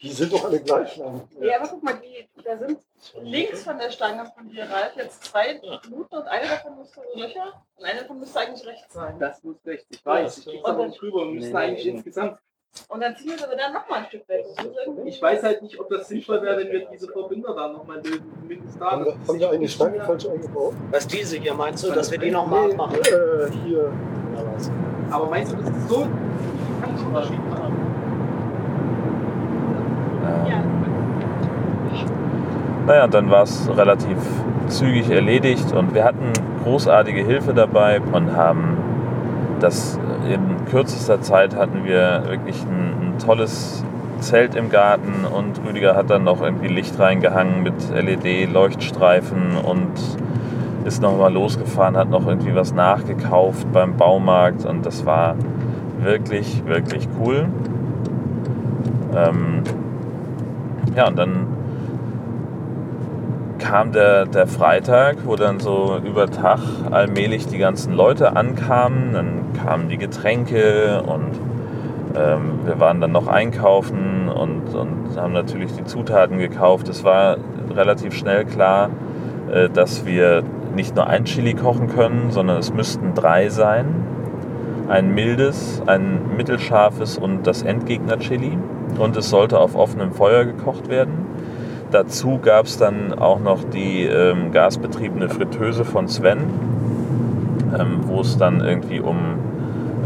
die 0.00 0.10
sind 0.12 0.32
doch 0.32 0.44
alle 0.44 0.60
gleich 0.60 0.96
lang. 0.96 1.28
Ja, 1.40 1.58
aber 1.58 1.68
guck 1.68 1.82
mal, 1.82 1.94
die, 1.94 2.28
da 2.42 2.56
sind 2.56 2.78
links 3.22 3.62
von 3.64 3.78
der 3.78 3.90
Stange 3.90 4.30
von 4.36 4.48
dir, 4.48 4.64
Ralf, 4.70 4.96
jetzt 4.96 5.24
zwei 5.24 5.60
Minuten 5.84 6.14
und 6.16 6.26
eine 6.28 6.48
davon 6.48 6.78
müsste 6.78 7.00
so 7.14 7.20
Löcher 7.20 7.62
und 7.76 7.84
eine 7.84 8.00
davon 8.00 8.18
müsste 8.20 8.40
eigentlich 8.40 8.66
rechts 8.66 8.94
sein. 8.94 9.18
Das 9.18 9.42
muss 9.42 9.56
rechts. 9.66 9.86
Ich 9.90 10.04
weiß. 10.04 10.38
Ich 10.38 10.44
krieg's 10.46 10.64
aber 10.64 10.86
nicht 10.86 11.02
rüber. 11.02 11.24
Müssen 11.26 11.50
Nee, 11.52 11.56
eigentlich 11.58 11.84
nee. 11.84 11.90
insgesamt. 11.92 12.38
Und 12.88 13.00
dann 13.00 13.16
ziehen 13.16 13.28
wir 13.28 13.36
es 13.36 13.44
aber 13.44 13.56
dann 13.56 13.72
nochmal 13.72 14.00
ein 14.00 14.06
Stück 14.06 14.28
weg. 14.28 14.44
Ich 15.06 15.22
weiß 15.22 15.42
halt 15.42 15.62
nicht, 15.62 15.80
ob 15.80 15.88
das 15.88 16.08
sinnvoll 16.08 16.42
wäre, 16.42 16.58
wenn 16.58 16.70
wir 16.70 16.86
diese 16.92 17.08
Verbinder 17.10 17.54
da 17.54 17.68
nochmal 17.68 18.02
lösen. 18.04 18.30
Zumindest 18.38 18.78
da. 18.80 18.90
Haben 18.90 19.04
wir, 19.06 19.12
haben 19.26 19.40
wir 19.40 19.50
eine 19.50 19.68
Stange 19.68 20.04
falsch 20.04 20.26
eingebaut? 20.26 20.74
Was 20.90 21.06
diese 21.06 21.38
hier 21.38 21.54
meinst 21.54 21.84
du, 21.84 21.90
dass 21.92 22.10
wir 22.10 22.18
die 22.18 22.30
nochmal 22.30 22.70
abmachen? 22.70 22.98
äh, 23.00 23.50
hier. 23.64 23.92
Aber 25.10 25.26
meinst 25.30 25.52
du, 25.52 25.56
das 25.56 25.70
ist 25.70 25.88
so 25.88 26.06
Unterschied? 27.06 27.38
Äh, 30.24 30.50
Ja, 30.50 30.62
Naja, 32.86 33.06
dann 33.06 33.30
war 33.30 33.42
es 33.42 33.68
relativ 33.76 34.18
zügig 34.68 35.10
erledigt 35.10 35.72
und 35.72 35.94
wir 35.94 36.04
hatten 36.04 36.32
großartige 36.64 37.22
Hilfe 37.24 37.54
dabei 37.54 38.00
und 38.00 38.36
haben 38.36 38.76
das 39.60 39.98
in 40.28 40.66
kürzester 40.70 41.20
Zeit 41.20 41.56
hatten 41.56 41.84
wir 41.84 42.24
wirklich 42.26 42.62
ein, 42.64 43.14
ein 43.14 43.18
tolles 43.18 43.84
Zelt 44.18 44.54
im 44.54 44.70
Garten 44.70 45.24
und 45.24 45.60
Rüdiger 45.66 45.94
hat 45.94 46.10
dann 46.10 46.24
noch 46.24 46.42
irgendwie 46.42 46.68
Licht 46.68 46.98
reingehangen 46.98 47.62
mit 47.62 47.74
LED-Leuchtstreifen 47.94 49.56
und 49.62 49.90
ist 50.84 51.02
nochmal 51.02 51.32
losgefahren, 51.32 51.96
hat 51.96 52.08
noch 52.10 52.26
irgendwie 52.26 52.54
was 52.54 52.72
nachgekauft 52.72 53.70
beim 53.72 53.96
Baumarkt 53.96 54.64
und 54.64 54.86
das 54.86 55.04
war 55.04 55.34
wirklich, 55.98 56.64
wirklich 56.66 57.08
cool. 57.20 57.46
Ähm, 59.14 59.62
ja, 60.94 61.08
und 61.08 61.18
dann 61.18 61.46
kam 63.58 63.92
der, 63.92 64.26
der 64.26 64.46
Freitag, 64.46 65.18
wo 65.24 65.36
dann 65.36 65.60
so 65.60 65.98
über 66.04 66.30
Tag 66.30 66.60
allmählich 66.90 67.46
die 67.46 67.58
ganzen 67.58 67.92
Leute 67.92 68.36
ankamen. 68.36 69.12
Dann 69.12 69.52
kamen 69.64 69.88
die 69.88 69.98
Getränke 69.98 71.02
und 71.02 71.32
ähm, 72.16 72.60
wir 72.64 72.78
waren 72.80 73.00
dann 73.00 73.12
noch 73.12 73.26
einkaufen 73.26 74.28
und, 74.28 74.74
und 74.74 75.16
haben 75.16 75.32
natürlich 75.32 75.72
die 75.72 75.84
Zutaten 75.84 76.38
gekauft. 76.38 76.88
Es 76.88 77.04
war 77.04 77.38
relativ 77.74 78.14
schnell 78.14 78.44
klar, 78.44 78.90
äh, 79.52 79.68
dass 79.68 80.06
wir 80.06 80.42
nicht 80.74 80.94
nur 80.94 81.06
ein 81.06 81.24
Chili 81.24 81.54
kochen 81.54 81.88
können, 81.88 82.30
sondern 82.30 82.58
es 82.58 82.72
müssten 82.72 83.14
drei 83.14 83.48
sein. 83.48 84.05
Ein 84.88 85.14
mildes, 85.14 85.82
ein 85.86 86.36
mittelscharfes 86.36 87.18
und 87.18 87.46
das 87.46 87.62
Endgegner-Chili. 87.62 88.58
Und 88.98 89.16
es 89.16 89.30
sollte 89.30 89.58
auf 89.58 89.74
offenem 89.74 90.12
Feuer 90.12 90.44
gekocht 90.44 90.88
werden. 90.88 91.26
Dazu 91.90 92.38
gab 92.38 92.66
es 92.66 92.78
dann 92.78 93.14
auch 93.14 93.40
noch 93.40 93.64
die 93.64 94.02
ähm, 94.02 94.52
gasbetriebene 94.52 95.28
Fritteuse 95.28 95.84
von 95.84 96.06
Sven, 96.08 96.38
ähm, 97.78 98.00
wo 98.02 98.20
es 98.20 98.38
dann 98.38 98.60
irgendwie 98.60 99.00
um, 99.00 99.16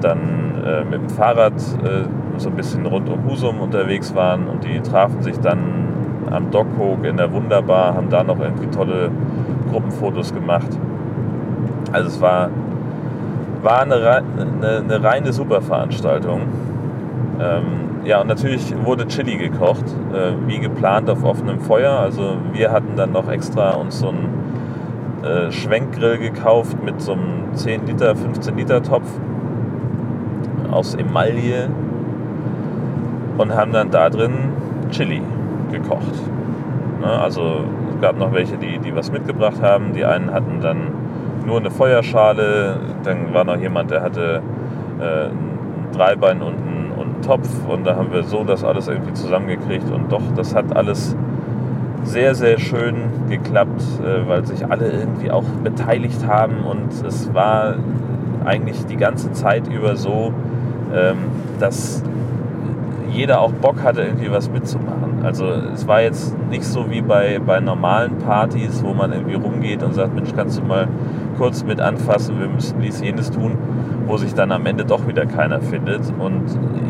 dann 0.00 0.62
äh, 0.64 0.84
mit 0.84 1.02
dem 1.02 1.08
Fahrrad 1.10 1.54
äh, 1.54 2.06
so 2.38 2.48
ein 2.48 2.56
bisschen 2.56 2.86
rund 2.86 3.08
um 3.10 3.24
Husum 3.28 3.60
unterwegs 3.60 4.14
waren 4.14 4.48
und 4.48 4.64
die 4.64 4.80
trafen 4.80 5.22
sich 5.22 5.38
dann 5.38 5.58
am 6.30 6.50
Dockhook 6.50 7.04
in 7.04 7.18
der 7.18 7.32
Wunderbar, 7.32 7.94
haben 7.94 8.08
da 8.08 8.24
noch 8.24 8.40
irgendwie 8.40 8.66
tolle 8.68 9.10
Gruppenfotos 9.70 10.32
gemacht. 10.32 10.68
Also 11.92 12.08
es 12.08 12.20
war, 12.20 12.48
war 13.62 13.82
eine, 13.82 13.94
eine, 13.94 14.78
eine 14.78 15.02
reine 15.02 15.32
Superveranstaltung. 15.32 16.40
Ähm, 17.40 17.64
ja, 18.04 18.20
und 18.20 18.26
natürlich 18.26 18.74
wurde 18.84 19.06
Chili 19.06 19.36
gekocht, 19.36 19.84
äh, 20.12 20.32
wie 20.46 20.58
geplant 20.58 21.08
auf 21.08 21.24
offenem 21.24 21.60
Feuer. 21.60 21.92
Also 21.92 22.36
wir 22.52 22.72
hatten 22.72 22.96
dann 22.96 23.12
noch 23.12 23.30
extra 23.30 23.70
uns 23.70 24.00
so 24.00 24.08
einen 24.08 24.28
äh, 25.24 25.52
Schwenkgrill 25.52 26.18
gekauft 26.18 26.82
mit 26.82 27.00
so 27.00 27.12
einem 27.12 27.54
10 27.54 27.86
Liter, 27.86 28.16
15 28.16 28.56
Liter 28.56 28.82
Topf 28.82 29.08
aus 30.70 30.94
Emaille 30.94 31.68
und 33.38 33.54
haben 33.54 33.72
dann 33.72 33.90
da 33.90 34.10
drin 34.10 34.32
Chili 34.90 35.22
gekocht. 35.70 36.14
Ne, 37.00 37.06
also 37.06 37.64
es 37.94 38.00
gab 38.00 38.18
noch 38.18 38.32
welche, 38.32 38.56
die, 38.56 38.78
die 38.78 38.94
was 38.94 39.12
mitgebracht 39.12 39.62
haben. 39.62 39.92
Die 39.92 40.04
einen 40.04 40.32
hatten 40.32 40.60
dann 40.60 41.01
nur 41.46 41.58
eine 41.58 41.70
Feuerschale, 41.70 42.76
dann 43.04 43.32
war 43.34 43.44
noch 43.44 43.56
jemand, 43.56 43.90
der 43.90 44.02
hatte 44.02 44.42
äh, 45.00 45.26
ein 45.26 45.88
Dreibein 45.92 46.42
und 46.42 46.54
einen, 46.54 46.92
und 46.96 47.14
einen 47.14 47.22
Topf 47.22 47.48
und 47.68 47.86
da 47.86 47.96
haben 47.96 48.12
wir 48.12 48.22
so 48.22 48.44
das 48.44 48.64
alles 48.64 48.88
irgendwie 48.88 49.12
zusammengekriegt 49.12 49.90
und 49.90 50.10
doch, 50.10 50.22
das 50.36 50.54
hat 50.54 50.76
alles 50.76 51.16
sehr, 52.04 52.34
sehr 52.34 52.58
schön 52.58 52.94
geklappt, 53.28 53.82
äh, 54.04 54.28
weil 54.28 54.44
sich 54.46 54.66
alle 54.66 54.90
irgendwie 54.90 55.30
auch 55.30 55.44
beteiligt 55.62 56.26
haben 56.26 56.64
und 56.64 56.92
es 57.06 57.32
war 57.32 57.76
eigentlich 58.44 58.86
die 58.86 58.96
ganze 58.96 59.32
Zeit 59.32 59.68
über 59.68 59.96
so, 59.96 60.32
ähm, 60.94 61.16
dass 61.60 62.02
jeder 63.12 63.40
auch 63.40 63.52
Bock 63.52 63.82
hatte, 63.82 64.02
irgendwie 64.02 64.30
was 64.30 64.50
mitzumachen. 64.50 65.22
Also 65.22 65.46
es 65.46 65.86
war 65.86 66.02
jetzt 66.02 66.34
nicht 66.50 66.64
so 66.64 66.90
wie 66.90 67.02
bei, 67.02 67.38
bei 67.44 67.60
normalen 67.60 68.18
Partys, 68.18 68.82
wo 68.82 68.94
man 68.94 69.12
irgendwie 69.12 69.34
rumgeht 69.34 69.82
und 69.82 69.94
sagt, 69.94 70.14
Mensch, 70.14 70.30
kannst 70.34 70.58
du 70.58 70.64
mal 70.64 70.88
kurz 71.36 71.64
mit 71.64 71.80
anfassen, 71.80 72.38
wir 72.38 72.48
müssen 72.48 72.80
dies, 72.80 73.00
jenes 73.00 73.30
tun, 73.30 73.56
wo 74.06 74.16
sich 74.16 74.34
dann 74.34 74.52
am 74.52 74.66
Ende 74.66 74.84
doch 74.84 75.06
wieder 75.06 75.26
keiner 75.26 75.60
findet. 75.60 76.12
Und 76.18 76.44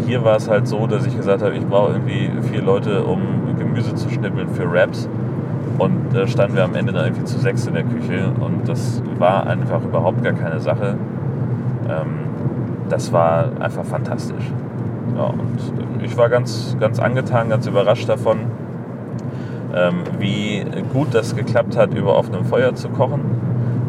hier 0.07 0.25
war 0.25 0.37
es 0.37 0.49
halt 0.49 0.67
so, 0.67 0.87
dass 0.87 1.07
ich 1.07 1.17
gesagt 1.17 1.43
habe, 1.43 1.55
ich 1.55 1.67
brauche 1.67 1.93
irgendwie 1.93 2.31
vier 2.51 2.63
Leute, 2.63 3.05
um 3.05 3.21
Gemüse 3.59 3.95
zu 3.95 4.11
schnippeln 4.11 4.49
für 4.49 4.71
Wraps. 4.71 5.09
Und 5.79 6.15
da 6.15 6.27
standen 6.27 6.57
wir 6.57 6.65
am 6.65 6.75
Ende 6.75 6.93
dann 6.93 7.07
irgendwie 7.07 7.25
zu 7.25 7.39
sechs 7.39 7.67
in 7.67 7.75
der 7.75 7.85
Küche 7.85 8.31
und 8.41 8.69
das 8.69 9.03
war 9.19 9.47
einfach 9.47 9.83
überhaupt 9.83 10.23
gar 10.23 10.35
keine 10.35 10.61
Sache. 10.61 10.97
Ähm, 11.89 12.21
das 12.89 13.13
war 13.13 13.47
einfach 13.59 13.85
fantastisch. 13.85 14.53
Ja, 15.17 15.25
und 15.25 16.03
ich 16.03 16.17
war 16.17 16.29
ganz, 16.29 16.77
ganz 16.79 16.99
angetan, 16.99 17.49
ganz 17.49 17.67
überrascht 17.67 18.09
davon, 18.09 18.39
ähm, 19.75 20.03
wie 20.19 20.65
gut 20.93 21.09
das 21.15 21.35
geklappt 21.35 21.77
hat, 21.77 21.95
über 21.95 22.17
offenem 22.17 22.45
Feuer 22.45 22.75
zu 22.75 22.89
kochen. 22.89 23.21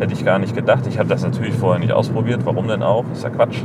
Hätte 0.03 0.15
ich 0.15 0.25
gar 0.25 0.37
nicht 0.37 0.53
gedacht. 0.53 0.85
Ich 0.85 0.99
habe 0.99 1.07
das 1.07 1.23
natürlich 1.23 1.53
vorher 1.53 1.79
nicht 1.79 1.93
ausprobiert. 1.93 2.41
Warum 2.43 2.67
denn 2.67 2.83
auch? 2.83 3.05
Ist 3.13 3.23
ja 3.23 3.29
Quatsch. 3.29 3.61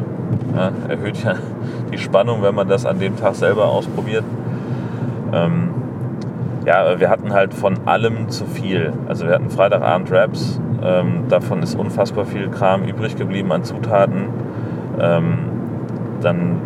Ja, 0.55 0.71
erhöht 0.89 1.21
ja 1.25 1.35
die 1.93 1.99
Spannung, 1.99 2.45
wenn 2.45 2.55
man 2.55 2.69
das 2.69 2.87
an 2.87 3.01
dem 3.01 3.17
Tag 3.17 3.35
selber 3.35 3.65
ausprobiert. 3.65 4.23
Ähm, 5.33 5.71
ja, 6.65 7.01
wir 7.01 7.11
hatten 7.11 7.33
halt 7.33 7.55
von 7.55 7.89
allem 7.89 8.29
zu 8.29 8.47
viel. 8.47 8.93
Also 9.09 9.27
wir 9.27 9.35
hatten 9.35 9.51
Freitagabend 9.51 10.13
Raps. 10.13 10.61
Ähm, 10.81 11.25
davon 11.29 11.61
ist 11.61 11.77
unfassbar 11.77 12.25
viel 12.25 12.49
Kram 12.51 12.85
übrig 12.85 13.17
geblieben 13.17 13.51
an 13.51 13.65
Zutaten. 13.65 14.27
Ähm, 15.01 15.39
dann 16.21 16.61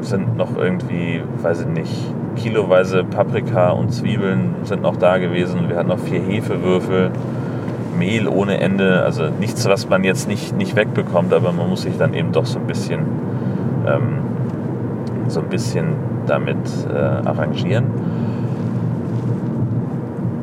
sind 0.00 0.38
noch 0.38 0.56
irgendwie, 0.56 1.22
weiß 1.42 1.60
ich 1.60 1.66
nicht, 1.66 2.14
kiloweise 2.36 3.04
Paprika 3.04 3.72
und 3.72 3.92
Zwiebeln 3.92 4.54
sind 4.62 4.80
noch 4.80 4.96
da 4.96 5.18
gewesen. 5.18 5.68
Wir 5.68 5.76
hatten 5.76 5.90
noch 5.90 5.98
vier 5.98 6.20
Hefewürfel, 6.22 7.10
Mehl 7.98 8.28
ohne 8.28 8.60
Ende. 8.60 9.02
Also 9.02 9.28
nichts, 9.28 9.68
was 9.68 9.88
man 9.88 10.04
jetzt 10.04 10.28
nicht, 10.28 10.56
nicht 10.56 10.76
wegbekommt, 10.76 11.32
aber 11.32 11.52
man 11.52 11.68
muss 11.68 11.82
sich 11.82 11.96
dann 11.98 12.14
eben 12.14 12.32
doch 12.32 12.46
so 12.46 12.58
ein 12.58 12.66
bisschen, 12.66 13.00
ähm, 13.86 14.18
so 15.28 15.40
ein 15.40 15.48
bisschen 15.48 15.94
damit 16.26 16.58
äh, 16.92 16.96
arrangieren. 16.96 17.86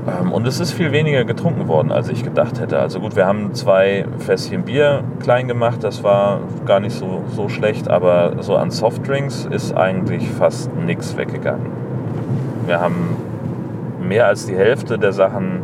Ähm, 0.08 0.32
und 0.32 0.46
es 0.48 0.60
ist 0.60 0.72
viel 0.72 0.92
weniger 0.92 1.24
getrunken 1.26 1.68
worden, 1.68 1.92
als 1.92 2.10
ich 2.10 2.24
gedacht 2.24 2.60
hätte. 2.60 2.80
Also 2.80 3.00
gut, 3.00 3.16
wir 3.16 3.26
haben 3.26 3.54
zwei 3.54 4.06
Fässchen 4.20 4.64
Bier 4.64 5.04
klein 5.20 5.48
gemacht, 5.48 5.84
das 5.84 6.04
war 6.04 6.42
gar 6.66 6.80
nicht 6.80 6.96
so, 6.96 7.24
so 7.30 7.50
schlecht, 7.50 7.90
aber 7.90 8.44
so 8.44 8.56
an 8.56 8.72
Softdrinks 8.72 9.48
ist 9.50 9.76
eigentlich 9.76 10.30
fast 10.30 10.76
nichts 10.76 11.18
weggegangen. 11.18 11.68
Wir 12.68 12.80
haben 12.80 13.16
mehr 14.02 14.28
als 14.28 14.46
die 14.46 14.56
Hälfte 14.56 15.00
der 15.00 15.14
Sachen 15.14 15.62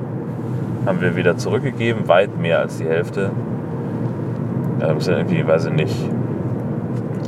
haben 0.85 1.01
wir 1.01 1.15
wieder 1.15 1.37
zurückgegeben, 1.37 2.07
weit 2.07 2.37
mehr 2.37 2.59
als 2.59 2.77
die 2.77 2.85
Hälfte. 2.85 3.31
Das 4.79 5.05
sind 5.05 5.17
irgendwie, 5.17 5.47
weiß 5.47 5.65
ich 5.65 5.73
nicht, 5.73 6.09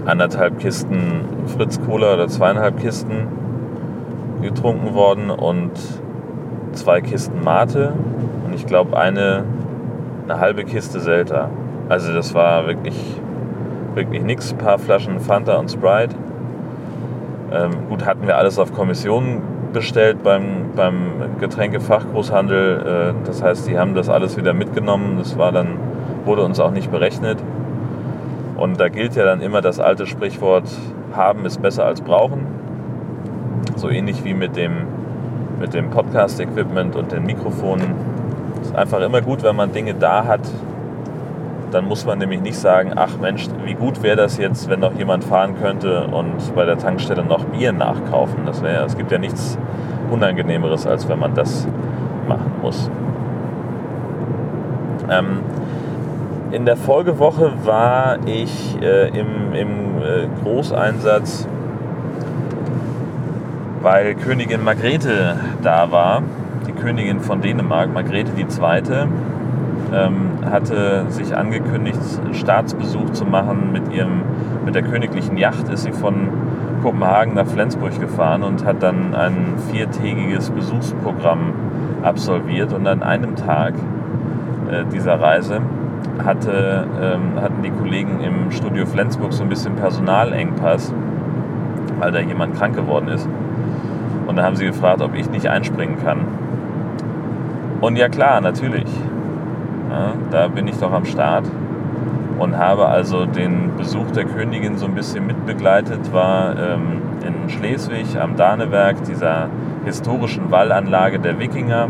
anderthalb 0.06 0.60
Kisten 0.60 1.26
Fritz 1.56 1.80
Cola 1.86 2.14
oder 2.16 2.28
zweieinhalb 2.28 2.80
Kisten 2.80 3.28
getrunken 4.42 4.94
worden 4.94 5.30
und 5.30 5.72
zwei 6.74 7.02
Kisten 7.02 7.44
Mate 7.44 7.94
und 8.46 8.56
ich 8.56 8.66
glaube 8.66 8.98
eine, 8.98 9.44
eine 10.28 10.40
halbe 10.40 10.64
Kiste 10.64 11.00
Selta. 11.00 11.50
Also 11.90 12.14
das 12.14 12.34
war 12.34 12.66
wirklich, 12.66 13.20
wirklich 13.94 14.24
nichts. 14.24 14.52
Ein 14.52 14.58
paar 14.58 14.80
Flaschen 14.80 15.20
Fanta 15.20 15.58
und 15.58 15.70
Sprite. 15.70 16.16
Ähm, 17.52 17.72
gut, 17.88 18.06
hatten 18.06 18.26
wir 18.26 18.38
alles 18.38 18.58
auf 18.58 18.74
Kommission 18.74 19.42
bestellt 19.74 20.24
beim, 20.24 20.72
beim 20.76 21.38
Getränkefachgroßhandel. 21.40 23.14
Äh, 23.20 23.28
das 23.28 23.44
heißt, 23.44 23.68
die 23.68 23.78
haben 23.78 23.96
das 23.96 24.10
alles 24.10 24.38
wieder 24.38 24.54
mitgenommen. 24.54 25.18
Das 25.18 25.38
war 25.38 25.52
dann, 25.52 25.78
wurde 26.26 26.44
uns 26.44 26.60
auch 26.60 26.72
nicht 26.72 26.92
berechnet. 26.92 27.38
Und 28.56 28.80
da 28.80 28.88
gilt 28.88 29.16
ja 29.16 29.26
dann 29.26 29.42
immer 29.42 29.62
das 29.62 29.80
alte 29.80 30.06
Sprichwort, 30.06 30.70
haben 31.16 31.46
ist 31.46 31.62
besser 31.62 31.86
als 31.86 32.02
brauchen. 32.02 32.46
So 33.76 33.90
ähnlich 33.90 34.24
wie 34.24 34.34
mit 34.34 34.56
dem, 34.56 34.88
mit 35.60 35.74
dem 35.74 35.90
Podcast-Equipment 35.90 36.96
und 36.96 37.12
den 37.12 37.26
Mikrofonen. 37.26 37.96
Es 38.62 38.68
ist 38.68 38.76
einfach 38.76 39.02
immer 39.02 39.22
gut, 39.22 39.44
wenn 39.44 39.56
man 39.56 39.74
Dinge 39.74 39.96
da 39.96 40.26
hat, 40.26 40.42
Dann 41.74 41.88
muss 41.88 42.06
man 42.06 42.20
nämlich 42.20 42.40
nicht 42.42 42.58
sagen, 42.58 42.92
ach 42.96 43.18
Mensch, 43.20 43.48
wie 43.66 43.74
gut 43.74 44.04
wäre 44.04 44.16
das 44.16 44.38
jetzt, 44.38 44.70
wenn 44.70 44.80
noch 44.80 44.94
jemand 44.94 45.24
fahren 45.24 45.56
könnte 45.60 46.06
und 46.06 46.54
bei 46.54 46.66
der 46.66 46.78
Tankstelle 46.78 47.24
noch 47.24 47.46
Bier 47.46 47.74
nachkaufen. 47.74 48.46
Das 48.46 48.62
wär, 48.62 48.86
es 48.86 48.96
gibt 48.96 49.12
ja 49.12 49.18
nichts 49.18 49.58
Unangenehmeres, 50.12 50.86
als 50.86 51.10
wenn 51.10 51.18
man 51.18 51.34
das 51.34 51.68
machen 52.28 52.52
muss. 52.62 52.92
Ähm, 55.10 55.40
in 56.52 56.66
der 56.66 56.78
Folgewoche 56.78 57.54
war 57.64 58.20
ich 58.28 58.80
äh, 58.80 59.08
im, 59.08 59.54
im 59.54 59.70
äh, 59.98 60.28
Großeinsatz, 60.44 61.48
weil 63.82 64.14
Königin 64.14 64.64
Margrethe 64.64 65.38
da 65.64 65.92
war, 65.92 66.22
die 66.68 66.74
Königin 66.74 67.20
von 67.20 67.42
Dänemark, 67.42 67.92
Margrethe 67.92 68.32
II., 68.40 69.08
ähm, 69.92 70.33
hatte 70.50 71.06
sich 71.10 71.36
angekündigt, 71.36 72.00
Staatsbesuch 72.34 73.12
zu 73.12 73.26
machen 73.26 73.72
mit, 73.72 73.94
ihrem, 73.94 74.22
mit 74.66 74.76
der 74.76 74.84
königlichen 74.84 75.38
Yacht. 75.38 75.70
Ist 75.70 75.84
sie 75.84 75.92
von 75.92 76.30
Kopenhagen 76.82 77.34
nach 77.36 77.48
Flensburg 77.48 78.00
gefahren 78.00 78.44
und 78.44 78.66
hat 78.66 78.84
dann 78.84 79.16
ein 79.16 79.56
viertägiges 79.72 80.50
Besuchsprogramm 80.50 81.54
absolviert. 82.04 82.74
Und 82.74 82.88
an 82.88 83.04
einem 83.04 83.36
Tag 83.36 83.74
äh, 84.70 84.84
dieser 84.92 85.20
Reise 85.20 85.62
hatte, 86.24 86.88
ähm, 87.02 87.42
hatten 87.42 87.62
die 87.64 87.72
Kollegen 87.72 88.20
im 88.22 88.52
Studio 88.52 88.86
Flensburg 88.86 89.34
so 89.34 89.44
ein 89.44 89.50
bisschen 89.50 89.76
Personalengpass, 89.76 90.94
weil 92.00 92.12
da 92.12 92.20
jemand 92.20 92.56
krank 92.56 92.76
geworden 92.76 93.08
ist. 93.08 93.28
Und 94.28 94.36
da 94.36 94.44
haben 94.44 94.56
sie 94.56 94.66
gefragt, 94.66 95.02
ob 95.02 95.16
ich 95.16 95.30
nicht 95.30 95.48
einspringen 95.48 95.98
kann. 96.04 96.20
Und 97.82 97.98
ja 97.98 98.10
klar, 98.10 98.42
natürlich. 98.42 98.88
Ja, 99.94 100.14
da 100.32 100.48
bin 100.48 100.68
ich 100.68 100.78
doch 100.78 100.92
am 100.92 101.06
Start 101.06 101.46
und 102.40 102.58
habe 102.58 102.88
also 102.88 103.28
den 103.28 103.76
Besuch 103.78 104.10
der 104.10 104.26
Königin 104.26 104.78
so 104.78 104.88
ein 104.88 104.96
bisschen 104.96 105.28
mitbegleitet, 105.28 106.12
war 106.12 106.56
ähm, 106.58 107.02
in 107.22 107.48
Schleswig 107.48 108.20
am 108.20 108.36
Danewerk, 108.36 109.04
dieser 109.04 109.50
historischen 109.86 110.50
Wallanlage 110.50 111.20
der 111.20 111.38
Wikinger, 111.38 111.90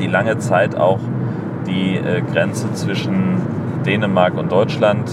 die 0.00 0.08
lange 0.08 0.38
Zeit 0.38 0.76
auch 0.76 0.98
die 1.68 1.96
äh, 1.96 2.22
Grenze 2.22 2.72
zwischen 2.72 3.40
Dänemark 3.86 4.36
und 4.36 4.50
Deutschland 4.50 5.08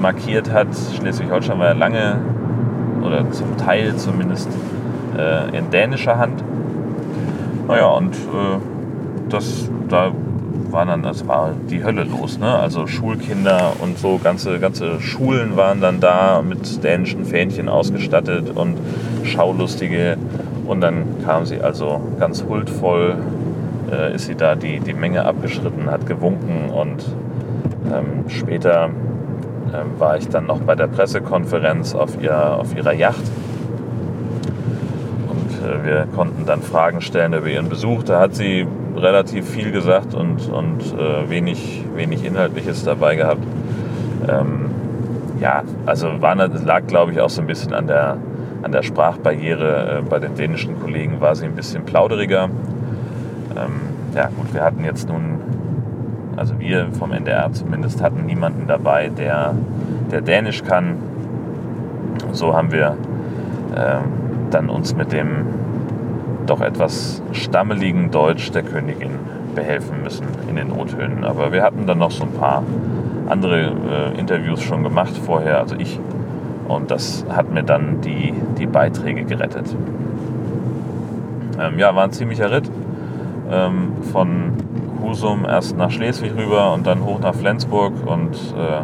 markiert 0.00 0.52
hat. 0.52 0.66
Schleswig-Holstein 0.98 1.58
war 1.60 1.66
ja 1.66 1.72
lange 1.72 2.16
oder 3.00 3.30
zum 3.30 3.56
Teil 3.56 3.94
zumindest 3.94 4.48
äh, 5.16 5.56
in 5.56 5.70
dänischer 5.70 6.18
Hand. 6.18 6.42
Naja, 7.68 7.86
und 7.86 8.16
äh, 8.16 8.58
das, 9.28 9.70
da 10.74 10.78
war 10.80 10.86
dann, 10.86 11.04
das 11.04 11.28
war 11.28 11.52
die 11.70 11.84
Hölle 11.84 12.02
los, 12.02 12.38
ne? 12.38 12.52
Also 12.52 12.88
Schulkinder 12.88 13.74
und 13.80 13.96
so, 13.96 14.18
ganze, 14.18 14.58
ganze 14.58 15.00
Schulen 15.00 15.56
waren 15.56 15.80
dann 15.80 16.00
da 16.00 16.42
mit 16.42 16.82
dänischen 16.82 17.24
Fähnchen 17.24 17.68
ausgestattet 17.68 18.50
und 18.54 18.76
Schaulustige. 19.22 20.16
Und 20.66 20.80
dann 20.80 21.04
kam 21.24 21.46
sie 21.46 21.60
also 21.60 22.00
ganz 22.18 22.44
huldvoll, 22.44 23.16
äh, 23.92 24.16
ist 24.16 24.26
sie 24.26 24.34
da 24.34 24.56
die, 24.56 24.80
die 24.80 24.94
Menge 24.94 25.24
abgeschritten, 25.24 25.90
hat 25.90 26.06
gewunken 26.06 26.70
und 26.70 27.04
ähm, 27.92 28.28
später 28.28 28.86
ähm, 29.72 30.00
war 30.00 30.16
ich 30.16 30.28
dann 30.28 30.46
noch 30.46 30.58
bei 30.60 30.74
der 30.74 30.88
Pressekonferenz 30.88 31.94
auf, 31.94 32.20
ihr, 32.20 32.36
auf 32.36 32.74
ihrer 32.74 32.94
Yacht 32.94 33.22
und 35.28 35.84
wir 35.84 36.08
konnten 36.16 36.46
dann 36.46 36.62
Fragen 36.62 37.00
stellen 37.00 37.32
über 37.32 37.46
ihren 37.46 37.68
Besuch. 37.68 38.02
Da 38.02 38.18
hat 38.20 38.34
sie 38.34 38.66
relativ 38.96 39.48
viel 39.48 39.70
gesagt 39.72 40.14
und, 40.14 40.48
und 40.48 40.80
äh, 40.98 41.28
wenig, 41.28 41.84
wenig 41.94 42.24
Inhaltliches 42.24 42.84
dabei 42.84 43.16
gehabt. 43.16 43.42
Ähm, 44.28 44.70
ja, 45.40 45.62
also 45.86 46.20
war, 46.20 46.34
lag 46.36 46.86
glaube 46.86 47.12
ich 47.12 47.20
auch 47.20 47.30
so 47.30 47.40
ein 47.40 47.46
bisschen 47.46 47.74
an 47.74 47.86
der, 47.86 48.16
an 48.62 48.72
der 48.72 48.82
Sprachbarriere. 48.82 49.98
Äh, 49.98 50.02
bei 50.08 50.18
den 50.18 50.34
dänischen 50.34 50.80
Kollegen 50.80 51.20
war 51.20 51.34
sie 51.34 51.44
ein 51.44 51.54
bisschen 51.54 51.84
plauderiger. 51.84 52.44
Ähm, 53.56 53.80
ja 54.14 54.28
gut, 54.28 54.54
wir 54.54 54.62
hatten 54.62 54.84
jetzt 54.84 55.08
nun, 55.08 55.40
also 56.36 56.58
wir 56.58 56.88
vom 56.98 57.12
NDR 57.12 57.52
zumindest 57.52 58.02
hatten 58.02 58.26
niemanden 58.26 58.66
dabei, 58.66 59.08
der, 59.08 59.54
der 60.10 60.20
Dänisch 60.20 60.62
kann. 60.62 60.96
So 62.32 62.54
haben 62.56 62.72
wir 62.72 62.96
ähm, 63.76 64.02
dann 64.50 64.70
uns 64.70 64.94
mit 64.94 65.12
dem 65.12 65.46
doch 66.46 66.60
etwas 66.60 67.22
stammeligen 67.32 68.10
Deutsch 68.10 68.50
der 68.50 68.62
Königin 68.62 69.12
behelfen 69.54 70.02
müssen 70.02 70.26
in 70.48 70.56
den 70.56 70.70
O-Tönen. 70.70 71.24
Aber 71.24 71.52
wir 71.52 71.62
hatten 71.62 71.86
dann 71.86 71.98
noch 71.98 72.10
so 72.10 72.24
ein 72.24 72.32
paar 72.32 72.62
andere 73.28 73.72
äh, 74.14 74.18
Interviews 74.18 74.62
schon 74.62 74.82
gemacht 74.82 75.16
vorher, 75.16 75.60
also 75.60 75.76
ich. 75.76 75.98
Und 76.68 76.90
das 76.90 77.24
hat 77.28 77.50
mir 77.50 77.62
dann 77.62 78.00
die, 78.00 78.34
die 78.58 78.66
Beiträge 78.66 79.24
gerettet. 79.24 79.74
Ähm, 81.60 81.78
ja, 81.78 81.94
war 81.94 82.04
ein 82.04 82.12
ziemlicher 82.12 82.50
Ritt. 82.50 82.70
Ähm, 83.50 83.92
von 84.12 84.52
Husum 85.02 85.44
erst 85.44 85.76
nach 85.76 85.90
Schleswig 85.90 86.32
rüber 86.36 86.72
und 86.72 86.86
dann 86.86 87.04
hoch 87.04 87.20
nach 87.20 87.34
Flensburg. 87.34 87.92
Und 88.06 88.34
äh, 88.56 88.82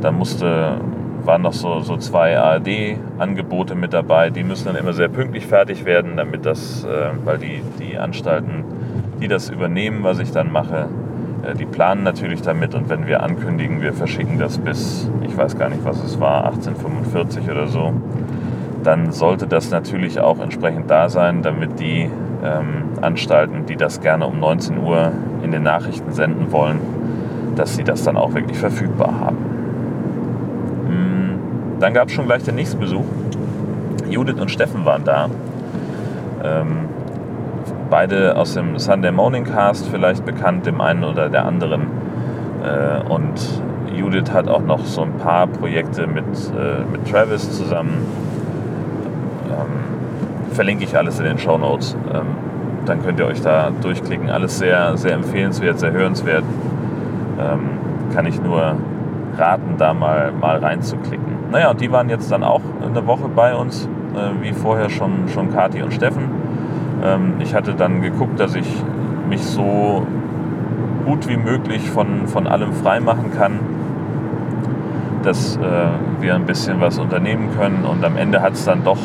dann 0.00 0.16
musste 0.16 0.78
waren 1.26 1.42
noch 1.42 1.52
so, 1.52 1.80
so 1.80 1.96
zwei 1.96 2.38
ARD-Angebote 2.38 3.74
mit 3.74 3.92
dabei. 3.92 4.30
Die 4.30 4.44
müssen 4.44 4.66
dann 4.66 4.76
immer 4.76 4.92
sehr 4.92 5.08
pünktlich 5.08 5.46
fertig 5.46 5.84
werden, 5.84 6.16
damit 6.16 6.46
das, 6.46 6.84
äh, 6.84 7.10
weil 7.24 7.38
die, 7.38 7.62
die 7.78 7.98
Anstalten, 7.98 8.64
die 9.20 9.28
das 9.28 9.50
übernehmen, 9.50 10.02
was 10.02 10.18
ich 10.18 10.32
dann 10.32 10.52
mache, 10.52 10.88
äh, 11.44 11.54
die 11.54 11.66
planen 11.66 12.02
natürlich 12.02 12.42
damit. 12.42 12.74
Und 12.74 12.88
wenn 12.88 13.06
wir 13.06 13.22
ankündigen, 13.22 13.82
wir 13.82 13.92
verschicken 13.92 14.38
das 14.38 14.58
bis, 14.58 15.10
ich 15.22 15.36
weiß 15.36 15.58
gar 15.58 15.68
nicht, 15.68 15.84
was 15.84 16.02
es 16.02 16.20
war, 16.20 16.44
1845 16.46 17.50
oder 17.50 17.66
so, 17.66 17.92
dann 18.82 19.12
sollte 19.12 19.46
das 19.46 19.70
natürlich 19.70 20.20
auch 20.20 20.40
entsprechend 20.40 20.90
da 20.90 21.08
sein, 21.08 21.42
damit 21.42 21.80
die 21.80 22.10
ähm, 22.44 22.90
Anstalten, 23.00 23.66
die 23.66 23.76
das 23.76 24.00
gerne 24.00 24.26
um 24.26 24.38
19 24.38 24.78
Uhr 24.78 25.12
in 25.42 25.52
den 25.52 25.62
Nachrichten 25.62 26.12
senden 26.12 26.52
wollen, 26.52 26.78
dass 27.56 27.76
sie 27.76 27.84
das 27.84 28.02
dann 28.02 28.16
auch 28.16 28.34
wirklich 28.34 28.58
verfügbar 28.58 29.20
haben. 29.20 29.43
Dann 31.84 31.92
gab 31.92 32.08
es 32.08 32.14
schon 32.14 32.24
gleich 32.24 32.42
den 32.42 32.54
nächsten 32.54 32.80
Besuch. 32.80 33.04
Judith 34.08 34.40
und 34.40 34.50
Steffen 34.50 34.86
waren 34.86 35.04
da. 35.04 35.28
Ähm, 36.42 36.88
beide 37.90 38.38
aus 38.38 38.54
dem 38.54 38.78
Sunday 38.78 39.12
Morning 39.12 39.44
Cast 39.44 39.88
vielleicht 39.88 40.24
bekannt, 40.24 40.64
dem 40.64 40.80
einen 40.80 41.04
oder 41.04 41.28
der 41.28 41.44
anderen. 41.44 41.82
Äh, 42.62 43.06
und 43.06 43.34
Judith 43.94 44.32
hat 44.32 44.48
auch 44.48 44.62
noch 44.62 44.86
so 44.86 45.02
ein 45.02 45.12
paar 45.18 45.46
Projekte 45.46 46.06
mit, 46.06 46.24
äh, 46.24 46.90
mit 46.90 47.06
Travis 47.06 47.54
zusammen. 47.54 48.06
Ähm, 49.50 50.54
verlinke 50.54 50.84
ich 50.84 50.96
alles 50.96 51.18
in 51.18 51.26
den 51.26 51.36
Show 51.36 51.58
Notes. 51.58 51.98
Ähm, 52.14 52.28
dann 52.86 53.02
könnt 53.02 53.20
ihr 53.20 53.26
euch 53.26 53.42
da 53.42 53.70
durchklicken. 53.82 54.30
Alles 54.30 54.58
sehr, 54.58 54.96
sehr 54.96 55.12
empfehlenswert, 55.12 55.80
sehr 55.80 55.92
hörenswert. 55.92 56.44
Ähm, 57.38 58.14
kann 58.14 58.24
ich 58.24 58.40
nur 58.40 58.74
raten, 59.36 59.74
da 59.76 59.92
mal, 59.92 60.32
mal 60.32 60.56
reinzuklicken. 60.56 61.33
Naja, 61.54 61.70
und 61.70 61.80
die 61.80 61.92
waren 61.92 62.08
jetzt 62.08 62.32
dann 62.32 62.42
auch 62.42 62.62
eine 62.84 63.06
Woche 63.06 63.28
bei 63.28 63.54
uns, 63.54 63.88
äh, 64.16 64.42
wie 64.42 64.52
vorher 64.52 64.90
schon, 64.90 65.28
schon 65.28 65.52
Kati 65.52 65.84
und 65.84 65.94
Steffen. 65.94 66.24
Ähm, 67.00 67.34
ich 67.38 67.54
hatte 67.54 67.74
dann 67.74 68.02
geguckt, 68.02 68.40
dass 68.40 68.56
ich 68.56 68.66
mich 69.28 69.40
so 69.40 70.04
gut 71.04 71.28
wie 71.28 71.36
möglich 71.36 71.88
von, 71.88 72.26
von 72.26 72.48
allem 72.48 72.72
frei 72.72 72.98
machen 72.98 73.30
kann, 73.38 73.60
dass 75.22 75.56
äh, 75.56 75.60
wir 76.18 76.34
ein 76.34 76.44
bisschen 76.44 76.80
was 76.80 76.98
unternehmen 76.98 77.50
können. 77.56 77.84
Und 77.84 78.04
am 78.04 78.16
Ende 78.16 78.42
hat 78.42 78.54
es 78.54 78.64
dann 78.64 78.82
doch 78.82 78.98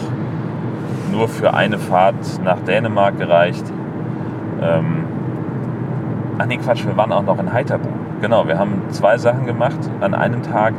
nur 1.11 1.27
für 1.27 1.53
eine 1.53 1.77
Fahrt 1.77 2.41
nach 2.43 2.61
Dänemark 2.61 3.19
gereicht. 3.19 3.65
Ähm, 4.59 5.03
ach 6.39 6.47
nee, 6.47 6.57
Quatsch, 6.57 6.83
wir 6.83 6.97
waren 6.97 7.11
auch 7.11 7.21
noch 7.21 7.37
in 7.37 7.53
Heiterbu. 7.53 8.08
Genau, 8.21 8.47
wir 8.47 8.59
haben 8.59 8.81
zwei 8.89 9.17
Sachen 9.17 9.45
gemacht 9.45 9.79
an 10.01 10.13
einem 10.13 10.43
Tag. 10.43 10.73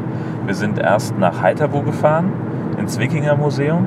Wir 0.45 0.55
sind 0.55 0.79
erst 0.79 1.19
nach 1.19 1.41
Heiterbu 1.41 1.83
gefahren, 1.83 2.33
ins 2.79 2.99
Wikinger 2.99 3.35
Museum 3.35 3.87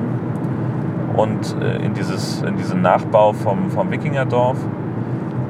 und 1.16 1.56
äh, 1.62 1.76
in, 1.76 1.94
dieses, 1.94 2.42
in 2.42 2.56
diesen 2.56 2.82
Nachbau 2.82 3.32
vom, 3.32 3.70
vom 3.70 3.92
Wikingerdorf 3.92 4.56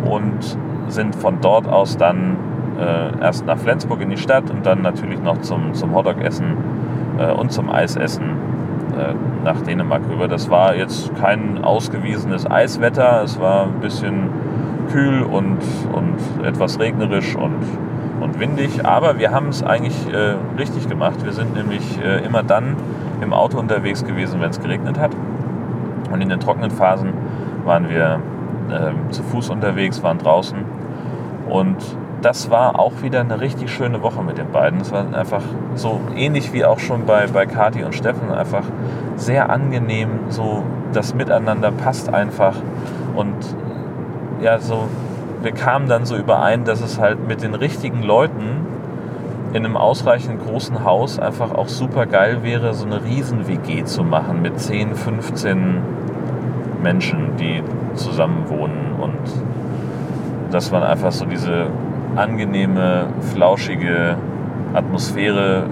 und 0.05 0.59
sind 0.89 1.17
von 1.17 1.39
dort 1.41 1.67
aus 1.67 1.97
dann 1.97 2.37
äh, 2.79 3.23
erst 3.23 3.47
nach 3.47 3.57
Flensburg 3.57 4.03
in 4.03 4.11
die 4.11 4.19
Stadt 4.19 4.51
und 4.51 4.67
dann 4.67 4.83
natürlich 4.83 5.23
noch 5.23 5.41
zum, 5.41 5.73
zum 5.73 5.95
Hotdog-Essen 5.95 6.57
äh, 7.19 7.33
und 7.33 7.53
zum 7.53 7.71
Eisessen 7.71 8.25
äh, 8.99 9.15
nach 9.45 9.63
Dänemark 9.63 10.03
rüber. 10.11 10.29
Das 10.29 10.51
war 10.51 10.75
jetzt 10.75 11.15
kein 11.17 11.65
ausgewiesenes 11.65 12.51
Eiswetter, 12.51 13.23
es 13.25 13.41
war 13.41 13.65
ein 13.65 13.81
bisschen 13.81 14.29
kühl 14.93 15.23
und, 15.23 15.59
und 15.93 16.45
etwas 16.45 16.79
regnerisch 16.79 17.35
und 17.35 17.63
und 18.25 18.41
windig, 18.41 18.87
aber 18.87 19.19
wir 19.19 19.33
haben 19.33 19.49
es 19.49 19.63
eigentlich 19.63 19.95
äh, 20.11 20.35
richtig 20.59 20.89
gemacht. 20.89 21.23
Wir 21.23 21.33
sind 21.33 21.55
nämlich 21.55 21.83
äh, 22.03 22.25
immer 22.25 22.43
dann 22.43 22.75
im 23.21 23.35
Auto 23.35 23.59
unterwegs 23.59 24.03
gewesen, 24.03 24.41
wenn 24.41 24.49
es 24.49 24.61
geregnet 24.61 24.99
hat. 24.99 25.11
Und 26.11 26.23
in 26.23 26.31
den 26.31 26.41
trockenen 26.41 26.71
Phasen 26.71 27.13
waren 27.65 27.91
wir 27.91 28.21
äh, 28.71 29.11
zu 29.13 29.23
Fuß 29.23 29.51
unterwegs, 29.51 30.03
waren 30.03 30.17
draußen. 30.17 30.59
Und 31.51 31.77
das 32.23 32.49
war 32.51 32.79
auch 32.79 33.03
wieder 33.03 33.21
eine 33.21 33.41
richtig 33.41 33.71
schöne 33.71 34.01
Woche 34.03 34.23
mit 34.23 34.39
den 34.39 34.51
beiden. 34.51 34.81
Es 34.81 34.91
war 34.91 35.05
einfach 35.15 35.43
so 35.75 36.01
ähnlich 36.17 36.55
wie 36.55 36.65
auch 36.65 36.79
schon 36.79 37.05
bei, 37.05 37.27
bei 37.27 37.45
Kati 37.45 37.85
und 37.85 37.95
Steffen, 37.95 38.33
einfach 38.33 38.65
sehr 39.17 39.51
angenehm, 39.51 40.09
so 40.31 40.63
das 40.95 41.15
Miteinander 41.15 41.71
passt 41.73 42.13
einfach 42.13 42.57
und 43.15 43.35
ja, 44.41 44.59
so 44.59 44.89
wir 45.45 45.53
kamen 45.53 45.89
dann 45.89 46.07
so 46.07 46.17
überein, 46.17 46.65
dass 46.65 46.81
es 46.81 46.99
halt 46.99 47.29
mit 47.29 47.43
den 47.43 47.55
richtigen 47.55 48.03
Leuten 48.03 48.67
in 49.53 49.65
einem 49.65 49.77
ausreichend 49.77 50.45
großen 50.45 50.85
Haus 50.85 51.19
einfach 51.19 51.53
auch 51.55 51.69
super 51.69 52.07
geil 52.07 52.43
wäre, 52.43 52.75
so 52.75 52.87
eine 52.87 53.05
Riesen-WG 53.05 53.85
zu 53.85 54.03
machen 54.03 54.43
mit 54.43 54.59
10, 54.59 54.95
15 54.95 55.77
Menschen, 56.83 57.37
die 57.39 57.63
zusammen 57.95 58.49
wohnen 58.49 58.97
und 59.01 60.53
dass 60.53 60.73
man 60.73 60.83
einfach 60.83 61.13
so 61.13 61.25
diese 61.25 61.67
angenehme, 62.17 63.07
flauschige 63.33 64.17
Atmosphäre 64.73 65.65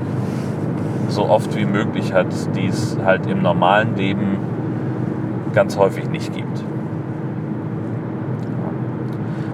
so 1.09 1.29
oft 1.29 1.57
wie 1.57 1.65
möglich 1.65 2.13
hat, 2.13 2.29
die 2.55 2.67
es 2.67 2.97
halt 3.05 3.27
im 3.27 3.43
normalen 3.43 3.97
Leben 3.97 4.39
ganz 5.53 5.77
häufig 5.77 6.09
nicht 6.09 6.35
gibt. 6.35 6.65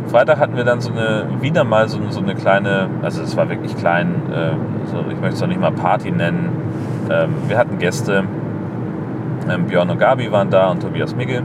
Freitag 0.08 0.38
hatten 0.38 0.56
wir 0.56 0.64
dann 0.64 0.80
so 0.80 0.90
eine, 0.90 1.26
wieder 1.40 1.64
mal 1.64 1.88
so, 1.88 1.98
so 2.08 2.20
eine 2.20 2.34
kleine, 2.34 2.88
also 3.02 3.22
es 3.22 3.36
war 3.36 3.48
wirklich 3.50 3.76
klein, 3.76 4.14
äh, 4.32 4.52
so, 4.86 5.00
ich 5.10 5.20
möchte 5.20 5.34
es 5.34 5.40
noch 5.40 5.48
nicht 5.48 5.60
mal 5.60 5.72
Party 5.72 6.10
nennen. 6.10 6.50
Ähm, 7.10 7.34
wir 7.46 7.58
hatten 7.58 7.78
Gäste, 7.78 8.24
ähm, 9.50 9.66
Björn 9.66 9.90
und 9.90 9.98
Gabi 9.98 10.32
waren 10.32 10.50
da 10.50 10.70
und 10.70 10.82
Tobias 10.82 11.14
Migge 11.14 11.42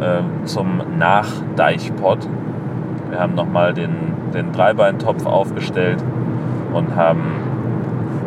äh, 0.00 0.46
zum 0.46 0.80
Nachdeichpot. 0.98 2.26
Wir 3.10 3.20
haben 3.20 3.34
nochmal 3.34 3.74
den, 3.74 3.94
den 4.32 4.52
Dreibeinttopf 4.52 5.26
aufgestellt 5.26 6.02
und 6.72 6.96
haben, 6.96 7.22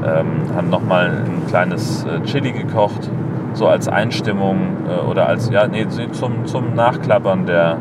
ähm, 0.06 0.56
haben 0.56 0.70
nochmal 0.70 1.24
ein 1.26 1.48
kleines 1.48 2.06
äh, 2.06 2.22
Chili 2.24 2.52
gekocht, 2.52 3.10
so 3.54 3.68
als 3.68 3.88
Einstimmung 3.88 4.78
äh, 4.88 5.06
oder 5.06 5.28
als, 5.28 5.50
ja, 5.50 5.68
nee, 5.68 5.88
zum, 5.88 6.46
zum 6.46 6.76
Nachklappern 6.76 7.46
der, 7.46 7.78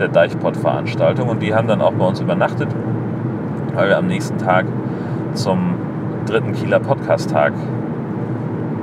der 0.00 0.08
Deichpott-Veranstaltung. 0.08 1.28
Und 1.28 1.42
die 1.42 1.54
haben 1.54 1.68
dann 1.68 1.80
auch 1.80 1.92
bei 1.92 2.06
uns 2.06 2.20
übernachtet, 2.20 2.68
weil 3.74 3.88
wir 3.88 3.98
am 3.98 4.06
nächsten 4.06 4.38
Tag 4.38 4.66
zum 5.34 5.74
dritten 6.26 6.52
Kieler 6.52 6.80
Podcast-Tag 6.80 7.52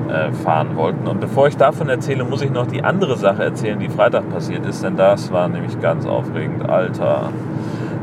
äh, 0.09 0.31
fahren 0.31 0.75
wollten. 0.75 1.07
Und 1.07 1.19
bevor 1.19 1.47
ich 1.47 1.57
davon 1.57 1.89
erzähle, 1.89 2.23
muss 2.23 2.41
ich 2.41 2.51
noch 2.51 2.67
die 2.67 2.83
andere 2.83 3.17
Sache 3.17 3.43
erzählen, 3.43 3.79
die 3.79 3.89
Freitag 3.89 4.29
passiert 4.29 4.65
ist, 4.65 4.83
denn 4.83 4.95
das 4.95 5.31
war 5.31 5.47
nämlich 5.47 5.79
ganz 5.79 6.05
aufregend, 6.05 6.69
Alter. 6.69 7.29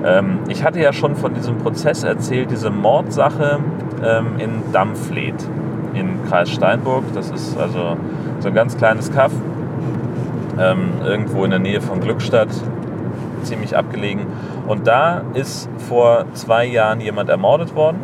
Ähm, 0.04 0.38
ich 0.48 0.64
hatte 0.64 0.80
ja 0.80 0.92
schon 0.92 1.16
von 1.16 1.34
diesem 1.34 1.58
Prozess 1.58 2.04
erzählt, 2.04 2.50
diese 2.50 2.70
Mordsache 2.70 3.58
ähm, 4.02 4.38
in 4.38 4.72
Dampfleth 4.72 5.48
in 5.94 6.24
Kreis 6.28 6.50
Steinburg. 6.50 7.04
Das 7.14 7.30
ist 7.30 7.58
also 7.58 7.96
so 8.40 8.48
ein 8.48 8.54
ganz 8.54 8.76
kleines 8.76 9.12
Kaff, 9.12 9.32
ähm, 10.58 10.90
irgendwo 11.04 11.44
in 11.44 11.50
der 11.50 11.58
Nähe 11.58 11.80
von 11.80 12.00
Glückstadt, 12.00 12.48
ziemlich 13.44 13.76
abgelegen. 13.76 14.26
Und 14.66 14.86
da 14.86 15.22
ist 15.34 15.68
vor 15.88 16.26
zwei 16.34 16.66
Jahren 16.66 17.00
jemand 17.00 17.30
ermordet 17.30 17.74
worden. 17.74 17.98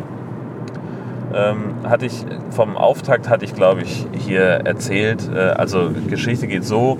Ähm, 1.33 1.75
hatte 1.83 2.05
ich 2.05 2.25
vom 2.51 2.77
Auftakt 2.77 3.29
hatte 3.29 3.43
ich 3.45 3.55
glaube 3.55 3.81
ich 3.81 4.07
hier 4.13 4.43
erzählt. 4.43 5.29
Äh, 5.33 5.39
also 5.39 5.91
Geschichte 6.07 6.47
geht 6.47 6.63
so: 6.63 6.97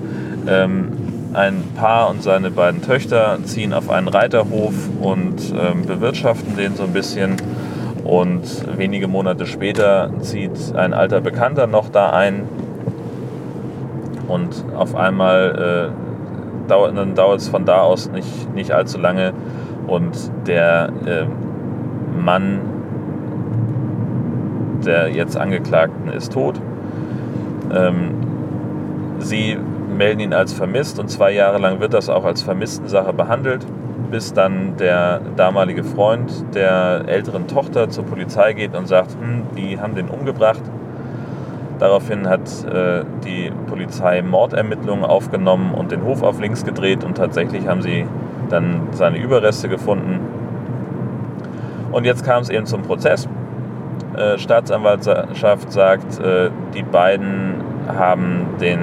ähm, 0.47 0.91
Ein 1.33 1.63
Paar 1.75 2.09
und 2.09 2.23
seine 2.23 2.51
beiden 2.51 2.81
Töchter 2.81 3.37
ziehen 3.45 3.73
auf 3.73 3.89
einen 3.89 4.07
Reiterhof 4.07 4.73
und 4.99 5.53
ähm, 5.53 5.85
bewirtschaften 5.85 6.57
den 6.57 6.75
so 6.75 6.83
ein 6.83 6.93
bisschen. 6.93 7.37
Und 8.03 8.77
wenige 8.77 9.07
Monate 9.07 9.47
später 9.47 10.11
zieht 10.21 10.75
ein 10.75 10.93
alter 10.93 11.21
Bekannter 11.21 11.65
noch 11.65 11.89
da 11.89 12.11
ein. 12.11 12.47
Und 14.27 14.65
auf 14.75 14.95
einmal 14.95 15.91
äh, 15.91 16.04
dauert, 16.67 16.97
dann 16.97 17.15
dauert 17.15 17.41
es 17.41 17.47
von 17.47 17.65
da 17.65 17.81
aus 17.81 18.09
nicht, 18.11 18.53
nicht 18.53 18.71
allzu 18.71 18.97
lange. 18.97 19.33
Und 19.87 20.31
der 20.47 20.89
äh, 21.05 21.25
Mann 22.17 22.61
der 24.85 25.09
jetzt 25.09 25.37
Angeklagten 25.37 26.09
ist 26.09 26.33
tot. 26.33 26.59
Ähm, 27.73 28.11
sie 29.19 29.57
melden 29.97 30.19
ihn 30.19 30.33
als 30.33 30.53
vermisst 30.53 30.99
und 30.99 31.09
zwei 31.09 31.31
Jahre 31.31 31.57
lang 31.57 31.79
wird 31.79 31.93
das 31.93 32.09
auch 32.09 32.25
als 32.25 32.41
Vermisstensache 32.41 33.13
behandelt, 33.13 33.65
bis 34.11 34.33
dann 34.33 34.77
der 34.77 35.21
damalige 35.35 35.83
Freund 35.83 36.31
der 36.53 37.05
älteren 37.07 37.47
Tochter 37.47 37.89
zur 37.89 38.05
Polizei 38.05 38.53
geht 38.53 38.75
und 38.75 38.87
sagt, 38.87 39.11
hm, 39.19 39.43
die 39.57 39.79
haben 39.79 39.95
den 39.95 40.09
umgebracht. 40.09 40.61
Daraufhin 41.79 42.29
hat 42.29 42.41
äh, 42.65 43.03
die 43.25 43.51
Polizei 43.67 44.21
Mordermittlungen 44.21 45.03
aufgenommen 45.03 45.73
und 45.73 45.91
den 45.91 46.03
Hof 46.03 46.23
auf 46.23 46.39
links 46.39 46.63
gedreht 46.63 47.03
und 47.03 47.17
tatsächlich 47.17 47.67
haben 47.67 47.81
sie 47.81 48.05
dann 48.49 48.89
seine 48.91 49.17
Überreste 49.17 49.67
gefunden. 49.67 50.19
Und 51.91 52.05
jetzt 52.05 52.25
kam 52.25 52.41
es 52.41 52.49
eben 52.49 52.65
zum 52.65 52.81
Prozess. 52.83 53.27
Äh, 54.15 54.37
Staatsanwaltschaft 54.37 55.71
sagt, 55.71 56.19
äh, 56.19 56.49
die 56.73 56.83
beiden 56.83 57.55
haben 57.87 58.47
den, 58.61 58.79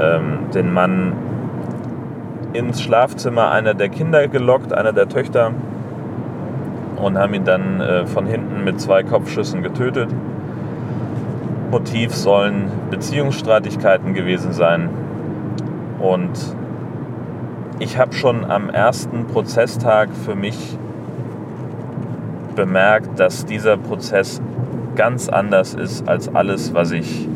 ähm, 0.00 0.50
den 0.54 0.72
Mann 0.72 1.12
ins 2.52 2.82
Schlafzimmer 2.82 3.50
einer 3.50 3.74
der 3.74 3.88
Kinder 3.88 4.28
gelockt, 4.28 4.72
einer 4.72 4.92
der 4.92 5.08
Töchter, 5.08 5.52
und 6.96 7.18
haben 7.18 7.34
ihn 7.34 7.44
dann 7.44 7.80
äh, 7.80 8.06
von 8.06 8.26
hinten 8.26 8.64
mit 8.64 8.80
zwei 8.80 9.02
Kopfschüssen 9.02 9.62
getötet. 9.62 10.08
Motiv 11.72 12.14
sollen 12.14 12.70
Beziehungsstreitigkeiten 12.90 14.12
gewesen 14.12 14.52
sein. 14.52 14.90
Und 16.00 16.30
ich 17.78 17.96
habe 17.96 18.12
schon 18.12 18.44
am 18.44 18.68
ersten 18.68 19.26
Prozesstag 19.26 20.10
für 20.14 20.34
mich 20.34 20.76
bemerkt, 22.54 23.18
dass 23.18 23.46
dieser 23.46 23.78
Prozess 23.78 24.42
ganz 24.96 25.30
anders 25.30 25.72
ist 25.72 26.06
als 26.06 26.34
alles, 26.34 26.74
was 26.74 26.90
ich, 26.90 27.26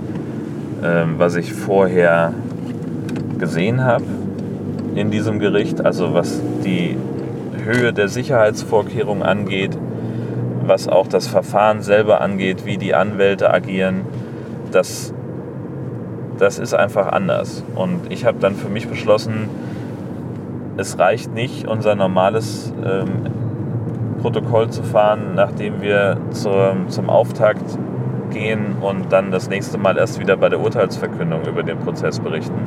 ähm, 0.85 1.15
was 1.17 1.37
ich 1.37 1.55
vorher 1.55 2.35
gesehen 3.39 3.85
habe 3.85 4.05
in 4.97 5.11
diesem 5.11 5.39
Gericht. 5.39 5.83
Also 5.83 6.13
was 6.13 6.43
die 6.63 6.99
Höhe 7.65 7.95
der 7.95 8.09
Sicherheitsvorkehrungen 8.09 9.23
angeht, 9.23 9.79
was 10.67 10.89
auch 10.89 11.07
das 11.07 11.27
Verfahren 11.27 11.81
selber 11.81 12.21
angeht, 12.21 12.67
wie 12.67 12.77
die 12.77 12.95
Anwälte 12.95 13.51
agieren, 13.51 14.03
das, 14.73 15.13
das 16.39 16.59
ist 16.59 16.75
einfach 16.75 17.09
anders. 17.09 17.65
Und 17.75 18.11
ich 18.11 18.25
habe 18.25 18.39
dann 18.39 18.55
für 18.55 18.69
mich 18.69 18.89
beschlossen, 18.89 19.49
es 20.77 20.99
reicht 20.99 21.33
nicht, 21.33 21.67
unser 21.67 21.95
normales 21.95 22.73
ähm, 22.85 23.31
Protokoll 24.21 24.71
zu 24.71 24.83
fahren, 24.83 25.35
nachdem 25.35 25.81
wir 25.81 26.19
zur, 26.31 26.77
zum 26.89 27.09
Auftakt 27.09 27.79
gehen 28.31 28.77
und 28.81 29.13
dann 29.13 29.31
das 29.31 29.49
nächste 29.49 29.79
Mal 29.79 29.97
erst 29.97 30.19
wieder 30.19 30.37
bei 30.37 30.49
der 30.49 30.61
Urteilsverkündung 30.61 31.43
über 31.47 31.63
den 31.63 31.79
Prozess 31.79 32.21
berichten. 32.21 32.67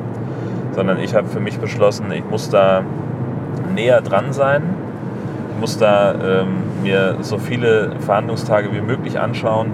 Sondern 0.71 0.99
ich 0.99 1.13
habe 1.13 1.27
für 1.27 1.39
mich 1.39 1.59
beschlossen, 1.59 2.12
ich 2.12 2.23
muss 2.29 2.49
da 2.49 2.83
näher 3.73 4.01
dran 4.01 4.33
sein. 4.33 4.63
Ich 5.53 5.62
muss 5.62 5.77
da 5.77 6.13
ähm, 6.13 6.63
mir 6.83 7.17
so 7.21 7.38
viele 7.38 7.91
Verhandlungstage 7.99 8.71
wie 8.71 8.81
möglich 8.81 9.19
anschauen, 9.19 9.71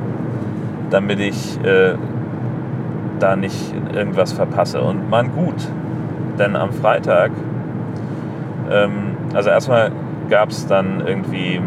damit 0.90 1.20
ich 1.20 1.60
äh, 1.64 1.94
da 3.20 3.36
nicht 3.36 3.74
irgendwas 3.94 4.34
verpasse. 4.34 4.82
Und 4.82 5.10
man 5.10 5.32
gut, 5.32 5.68
denn 6.38 6.56
am 6.56 6.72
Freitag, 6.72 7.32
ähm, 8.72 9.18
also 9.34 9.50
erstmal 9.50 9.92
gab 10.30 10.50
es 10.50 10.68
dann 10.68 11.04
irgendwie 11.06 11.62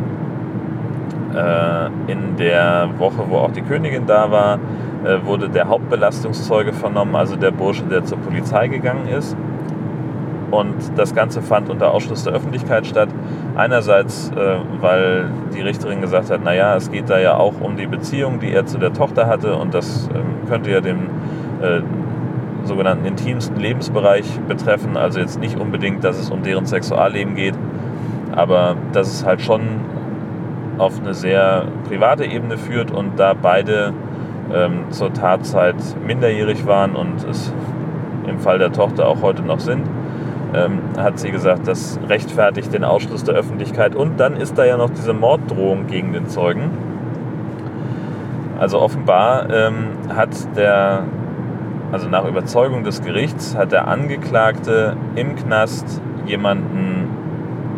äh, 1.34 2.10
in 2.10 2.36
der 2.36 2.88
Woche, 2.98 3.24
wo 3.28 3.36
auch 3.36 3.52
die 3.52 3.62
Königin 3.62 4.06
da 4.06 4.30
war, 4.30 4.58
äh, 5.04 5.24
wurde 5.24 5.48
der 5.48 5.68
Hauptbelastungszeuge 5.68 6.72
vernommen, 6.72 7.14
also 7.14 7.36
der 7.36 7.50
Bursche, 7.50 7.84
der 7.84 8.04
zur 8.04 8.18
Polizei 8.18 8.68
gegangen 8.68 9.08
ist. 9.08 9.36
Und 10.50 10.74
das 10.96 11.14
Ganze 11.14 11.42
fand 11.42 11.68
unter 11.68 11.92
Ausschluss 11.92 12.24
der 12.24 12.32
Öffentlichkeit 12.32 12.86
statt. 12.86 13.10
Einerseits, 13.54 14.30
äh, 14.30 14.56
weil 14.80 15.30
die 15.54 15.60
Richterin 15.60 16.00
gesagt 16.00 16.30
hat, 16.30 16.42
naja, 16.42 16.74
es 16.76 16.90
geht 16.90 17.10
da 17.10 17.18
ja 17.18 17.36
auch 17.36 17.60
um 17.60 17.76
die 17.76 17.86
Beziehung, 17.86 18.40
die 18.40 18.52
er 18.52 18.64
zu 18.64 18.78
der 18.78 18.92
Tochter 18.92 19.26
hatte 19.26 19.56
und 19.56 19.74
das 19.74 20.08
ähm, 20.14 20.48
könnte 20.48 20.70
ja 20.70 20.80
den 20.80 21.10
äh, 21.62 21.82
sogenannten 22.64 23.04
intimsten 23.04 23.56
Lebensbereich 23.56 24.40
betreffen. 24.46 24.96
Also 24.96 25.20
jetzt 25.20 25.40
nicht 25.40 25.58
unbedingt, 25.58 26.04
dass 26.04 26.18
es 26.18 26.30
um 26.30 26.42
deren 26.42 26.66
Sexualleben 26.66 27.34
geht, 27.34 27.54
aber 28.32 28.76
dass 28.92 29.08
es 29.08 29.24
halt 29.24 29.40
schon 29.40 29.62
auf 30.78 31.00
eine 31.00 31.14
sehr 31.14 31.66
private 31.88 32.24
Ebene 32.24 32.56
führt 32.56 32.90
und 32.90 33.18
da 33.18 33.34
beide 33.34 33.92
ähm, 34.54 34.84
zur 34.90 35.12
Tatzeit 35.12 35.76
minderjährig 36.06 36.66
waren 36.66 36.94
und 36.94 37.24
es 37.28 37.52
im 38.26 38.38
Fall 38.38 38.58
der 38.58 38.72
Tochter 38.72 39.08
auch 39.08 39.22
heute 39.22 39.42
noch 39.42 39.60
sind, 39.60 39.84
ähm, 40.54 40.80
hat 40.96 41.18
sie 41.18 41.30
gesagt, 41.30 41.66
das 41.66 41.98
rechtfertigt 42.08 42.72
den 42.72 42.84
Ausschluss 42.84 43.24
der 43.24 43.34
Öffentlichkeit. 43.34 43.94
Und 43.94 44.18
dann 44.20 44.36
ist 44.36 44.56
da 44.56 44.64
ja 44.64 44.76
noch 44.76 44.90
diese 44.90 45.12
Morddrohung 45.12 45.86
gegen 45.86 46.12
den 46.12 46.28
Zeugen. 46.28 46.70
Also 48.58 48.80
offenbar 48.80 49.48
ähm, 49.50 49.88
hat 50.14 50.30
der, 50.56 51.04
also 51.92 52.08
nach 52.08 52.24
Überzeugung 52.26 52.84
des 52.84 53.02
Gerichts, 53.02 53.56
hat 53.56 53.72
der 53.72 53.88
Angeklagte 53.88 54.96
im 55.14 55.36
Knast 55.36 56.00
jemanden 56.26 57.08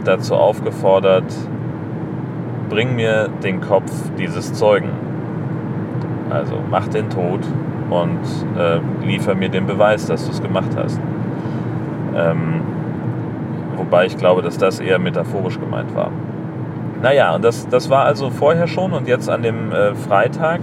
dazu 0.05 0.35
aufgefordert, 0.35 1.33
bring 2.69 2.97
mir 2.97 3.29
den 3.43 3.61
Kopf 3.61 3.93
dieses 4.19 4.53
Zeugen. 4.55 4.91
Also 6.31 6.55
mach 6.71 6.89
den 6.89 7.11
tot 7.11 7.41
und 7.91 8.21
äh, 8.57 8.79
liefer 9.05 9.35
mir 9.35 9.49
den 9.49 9.67
Beweis, 9.67 10.07
dass 10.07 10.25
du 10.27 10.31
es 10.31 10.41
gemacht 10.41 10.71
hast. 10.77 11.01
Ähm, 12.15 12.63
wobei 13.77 14.07
ich 14.07 14.17
glaube, 14.17 14.43
dass 14.43 14.59
das 14.59 14.81
eher 14.81 14.99
metaphorisch 14.99 15.59
gemeint 15.59 15.95
war. 15.95 16.11
Naja, 17.03 17.35
und 17.35 17.45
das, 17.45 17.69
das 17.69 17.91
war 17.91 18.05
also 18.05 18.31
vorher 18.31 18.67
schon 18.67 18.93
und 18.93 19.09
jetzt 19.09 19.29
an 19.29 19.43
dem 19.43 19.73
äh, 19.73 19.95
Freitag 19.95 20.61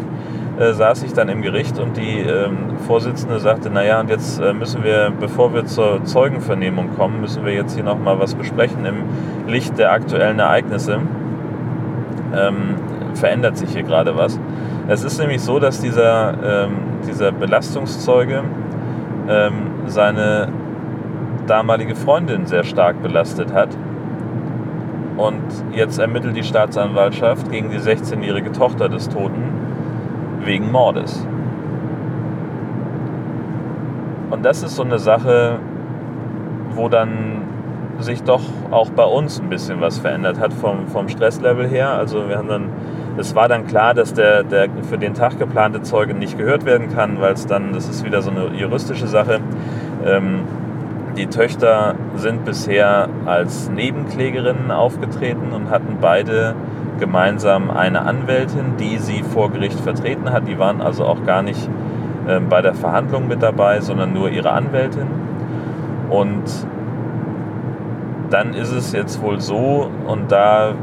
äh, 0.59 0.73
saß 0.73 1.03
ich 1.03 1.13
dann 1.13 1.29
im 1.29 1.43
Gericht 1.43 1.77
und 1.77 1.97
die 1.97 2.19
ähm, 2.19 2.77
Vorsitzende 2.87 3.39
sagte, 3.39 3.69
naja, 3.69 3.99
und 3.99 4.09
jetzt 4.09 4.39
äh, 4.39 4.53
müssen 4.53 4.83
wir, 4.83 5.11
bevor 5.19 5.53
wir 5.53 5.65
zur 5.65 6.03
Zeugenvernehmung 6.03 6.95
kommen, 6.95 7.21
müssen 7.21 7.45
wir 7.45 7.53
jetzt 7.53 7.75
hier 7.75 7.83
nochmal 7.83 8.19
was 8.19 8.33
besprechen 8.33 8.85
im 8.85 9.03
Licht 9.47 9.77
der 9.77 9.91
aktuellen 9.91 10.39
Ereignisse. 10.39 10.99
Ähm, 12.35 12.75
verändert 13.13 13.57
sich 13.57 13.69
hier 13.71 13.83
gerade 13.83 14.17
was. 14.17 14.39
Es 14.87 15.03
ist 15.03 15.19
nämlich 15.19 15.41
so, 15.41 15.59
dass 15.59 15.79
dieser, 15.79 16.65
ähm, 16.65 16.77
dieser 17.07 17.31
Belastungszeuge 17.31 18.43
ähm, 19.29 19.53
seine 19.85 20.49
damalige 21.45 21.95
Freundin 21.95 22.47
sehr 22.47 22.63
stark 22.63 23.01
belastet 23.03 23.53
hat. 23.53 23.69
Und 25.17 25.41
jetzt 25.71 25.99
ermittelt 25.99 26.35
die 26.35 26.43
Staatsanwaltschaft 26.43 27.51
gegen 27.51 27.69
die 27.69 27.79
16-jährige 27.79 28.51
Tochter 28.51 28.89
des 28.89 29.09
Toten 29.09 29.56
wegen 30.47 30.71
Mordes. 30.71 31.27
Und 34.31 34.43
das 34.43 34.63
ist 34.63 34.75
so 34.75 34.83
eine 34.83 34.97
Sache, 34.97 35.59
wo 36.71 36.89
dann 36.89 37.43
sich 37.99 38.23
doch 38.23 38.41
auch 38.71 38.89
bei 38.91 39.03
uns 39.03 39.39
ein 39.39 39.49
bisschen 39.49 39.81
was 39.81 39.97
verändert 39.97 40.39
hat 40.39 40.53
vom, 40.53 40.87
vom 40.87 41.09
Stresslevel 41.09 41.67
her. 41.67 41.91
Also 41.91 42.27
wir 42.29 42.37
haben 42.37 42.47
dann, 42.47 42.69
es 43.17 43.35
war 43.35 43.47
dann 43.47 43.65
klar, 43.67 43.93
dass 43.93 44.13
der, 44.13 44.43
der 44.43 44.69
für 44.83 44.97
den 44.97 45.13
Tag 45.13 45.39
geplante 45.39 45.81
Zeuge 45.81 46.13
nicht 46.13 46.37
gehört 46.37 46.65
werden 46.65 46.93
kann, 46.93 47.19
weil 47.19 47.33
es 47.33 47.47
dann, 47.47 47.73
das 47.73 47.89
ist 47.89 48.05
wieder 48.05 48.21
so 48.21 48.31
eine 48.31 48.55
juristische 48.55 49.07
Sache. 49.07 49.39
Ähm, 50.05 50.41
die 51.17 51.25
Töchter 51.25 51.95
sind 52.15 52.45
bisher 52.45 53.09
als 53.25 53.69
Nebenklägerinnen 53.71 54.69
aufgetreten 54.69 55.51
und 55.51 55.71
hatten 55.71 55.97
beide 55.99 56.53
gemeinsam 56.99 57.69
eine 57.69 58.01
Anwältin, 58.01 58.77
die 58.79 58.97
sie 58.97 59.23
vor 59.23 59.51
Gericht 59.51 59.79
vertreten 59.79 60.31
hat. 60.31 60.47
Die 60.47 60.57
waren 60.57 60.81
also 60.81 61.05
auch 61.05 61.23
gar 61.25 61.41
nicht 61.41 61.69
äh, 62.27 62.39
bei 62.39 62.61
der 62.61 62.73
Verhandlung 62.73 63.27
mit 63.27 63.41
dabei, 63.41 63.81
sondern 63.81 64.13
nur 64.13 64.29
ihre 64.29 64.51
Anwältin. 64.51 65.07
Und 66.09 66.43
dann 68.29 68.53
ist 68.53 68.71
es 68.71 68.91
jetzt 68.91 69.21
wohl 69.21 69.39
so, 69.39 69.89
und 70.07 70.31
da 70.31 70.73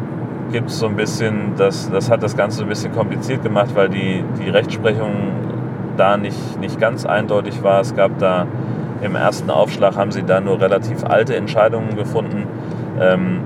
gibt 0.52 0.70
es 0.70 0.78
so 0.78 0.86
ein 0.86 0.96
bisschen, 0.96 1.52
das, 1.56 1.90
das 1.90 2.10
hat 2.10 2.22
das 2.22 2.36
Ganze 2.36 2.62
ein 2.62 2.68
bisschen 2.68 2.92
kompliziert 2.92 3.42
gemacht, 3.42 3.70
weil 3.74 3.88
die, 3.88 4.24
die 4.40 4.48
Rechtsprechung 4.48 5.12
da 5.96 6.16
nicht, 6.16 6.60
nicht 6.60 6.80
ganz 6.80 7.06
eindeutig 7.06 7.62
war. 7.62 7.80
Es 7.80 7.94
gab 7.94 8.18
da 8.18 8.46
im 9.02 9.16
ersten 9.16 9.50
Aufschlag 9.50 9.96
haben 9.96 10.12
sie 10.12 10.22
da 10.22 10.40
nur 10.40 10.60
relativ 10.60 11.04
alte 11.04 11.36
Entscheidungen 11.36 11.96
gefunden. 11.96 12.46
Ähm, 13.00 13.40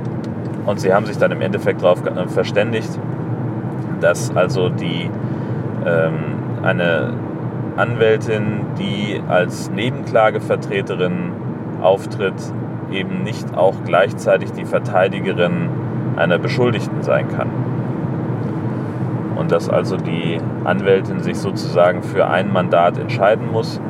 und 0.69 0.79
sie 0.79 0.93
haben 0.93 1.07
sich 1.07 1.17
dann 1.17 1.33
im 1.33 1.41
Endeffekt 1.41 1.83
darauf 1.83 2.03
verständigt, 2.27 2.91
dass 4.03 4.37
also 4.37 4.69
die 4.69 5.11
ähm, 5.87 6.13
eine 6.63 7.15
Anwältin, 7.79 8.67
die 8.79 9.19
als 9.29 9.71
Nebenklagevertreterin 9.71 11.33
auftritt, 11.81 12.35
eben 12.93 13.23
nicht 13.23 13.57
auch 13.57 13.77
gleichzeitig 13.87 14.53
die 14.53 14.67
Verteidigerin 14.67 15.71
einer 16.17 16.37
Beschuldigten 16.37 17.03
sein 17.03 17.29
kann. 17.35 17.49
Und 19.37 19.53
dass 19.53 19.71
also 19.71 19.97
die 19.97 20.39
Anwältin 20.65 21.21
sich 21.21 21.39
sozusagen 21.39 22.03
für 22.03 22.27
ein 22.27 22.53
Mandat 22.53 22.99
entscheiden 22.99 23.51
muss. 23.51 23.81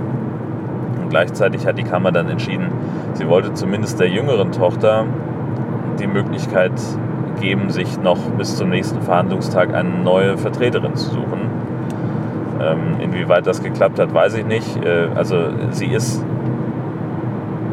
Und 1.02 1.10
gleichzeitig 1.10 1.66
hat 1.66 1.76
die 1.76 1.82
Kammer 1.82 2.12
dann 2.12 2.28
entschieden, 2.28 2.68
sie 3.14 3.26
wollte 3.28 3.52
zumindest 3.54 3.98
der 3.98 4.08
jüngeren 4.08 4.52
Tochter 4.52 5.06
die 5.98 6.06
Möglichkeit 6.06 6.72
geben, 7.40 7.70
sich 7.70 8.00
noch 8.00 8.18
bis 8.36 8.56
zum 8.56 8.70
nächsten 8.70 9.02
Verhandlungstag 9.02 9.74
eine 9.74 9.90
neue 9.90 10.36
Vertreterin 10.38 10.96
zu 10.96 11.10
suchen. 11.10 11.50
Ähm, 12.60 13.00
inwieweit 13.00 13.46
das 13.46 13.62
geklappt 13.62 13.98
hat, 13.98 14.12
weiß 14.12 14.34
ich 14.34 14.46
nicht. 14.46 14.84
Äh, 14.84 15.08
also 15.14 15.36
sie 15.70 15.86
ist 15.86 16.24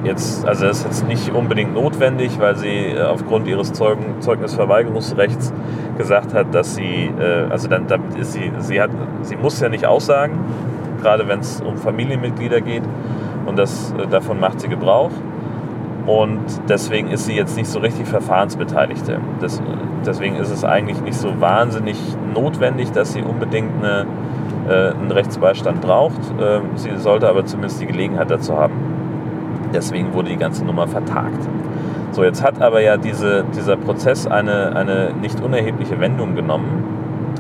jetzt, 0.06 0.46
also 0.48 0.68
ist 0.68 0.86
jetzt 0.86 1.08
nicht 1.08 1.34
unbedingt 1.34 1.74
notwendig, 1.74 2.40
weil 2.40 2.56
sie 2.56 2.68
äh, 2.68 3.02
aufgrund 3.02 3.48
ihres 3.48 3.74
Zeugen, 3.74 4.22
Zeugnisverweigerungsrechts 4.22 5.52
gesagt 5.98 6.34
hat, 6.34 6.54
dass 6.54 6.76
sie, 6.76 7.12
äh, 7.20 7.50
also 7.50 7.68
dann, 7.68 7.88
damit 7.88 8.16
ist 8.16 8.34
sie, 8.34 8.52
sie 8.60 8.82
hat, 8.82 8.92
sie 9.24 9.36
muss 9.36 9.60
ja 9.60 9.70
nicht 9.70 9.86
aussagen, 9.86 10.40
gerade 11.02 11.28
wenn 11.28 11.40
es 11.40 11.62
um 11.62 11.78
Familienmitglieder 11.78 12.62
geht 12.62 12.84
und 13.46 13.58
das, 13.58 13.94
äh, 13.98 14.08
davon 14.08 14.40
macht 14.40 14.62
sie 14.62 14.68
Gebrauch. 14.68 15.12
Und 16.06 16.44
deswegen 16.70 17.10
ist 17.10 17.26
sie 17.26 17.34
jetzt 17.34 17.58
nicht 17.58 17.68
so 17.68 17.80
richtig 17.80 18.08
Verfahrensbeteiligte. 18.08 19.20
Das, 19.40 19.62
deswegen 20.06 20.36
ist 20.36 20.52
es 20.52 20.64
eigentlich 20.64 21.02
nicht 21.02 21.18
so 21.18 21.42
wahnsinnig 21.42 21.98
notwendig, 22.34 22.92
dass 22.92 23.14
sie 23.14 23.24
unbedingt 23.24 23.72
eine, 23.84 24.06
äh, 24.70 24.92
einen 24.92 25.12
Rechtsbeistand 25.12 25.82
braucht. 25.82 26.20
Äh, 26.40 26.62
sie 26.76 26.96
sollte 26.98 27.28
aber 27.28 27.46
zumindest 27.46 27.82
die 27.82 27.88
Gelegenheit 27.88 28.30
dazu 28.30 28.56
haben. 28.56 28.74
Deswegen 29.74 30.14
wurde 30.14 30.30
die 30.30 30.38
ganze 30.38 30.64
Nummer 30.64 30.88
vertagt. 30.88 31.40
So, 32.12 32.24
jetzt 32.24 32.44
hat 32.44 32.62
aber 32.62 32.82
ja 32.82 32.98
diese, 32.98 33.44
dieser 33.56 33.76
Prozess 33.76 34.28
eine, 34.28 34.76
eine 34.76 35.12
nicht 35.20 35.42
unerhebliche 35.42 36.00
Wendung 36.00 36.36
genommen. 36.36 36.84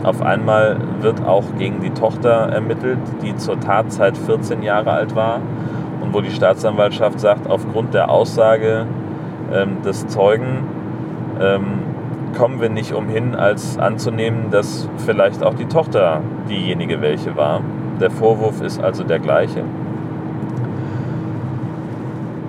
Auf 0.03 0.21
einmal 0.21 0.77
wird 1.01 1.23
auch 1.25 1.43
gegen 1.57 1.81
die 1.81 1.91
Tochter 1.91 2.29
ermittelt, 2.29 2.99
die 3.21 3.35
zur 3.35 3.59
Tatzeit 3.59 4.17
14 4.17 4.63
Jahre 4.63 4.91
alt 4.91 5.15
war 5.15 5.39
und 6.05 6.13
wo 6.13 6.21
die 6.21 6.31
Staatsanwaltschaft 6.31 7.19
sagt, 7.19 7.49
aufgrund 7.49 7.93
der 7.93 8.09
Aussage 8.09 8.85
ähm, 9.53 9.81
des 9.83 10.07
Zeugen 10.07 10.63
ähm, 11.41 11.65
kommen 12.37 12.61
wir 12.61 12.69
nicht 12.69 12.93
umhin, 12.93 13.35
als 13.35 13.77
anzunehmen, 13.77 14.51
dass 14.51 14.87
vielleicht 15.05 15.43
auch 15.43 15.53
die 15.53 15.65
Tochter 15.65 16.21
diejenige 16.49 17.01
welche 17.01 17.35
war. 17.35 17.61
Der 17.99 18.11
Vorwurf 18.11 18.61
ist 18.61 18.81
also 18.81 19.03
der 19.03 19.19
gleiche. 19.19 19.63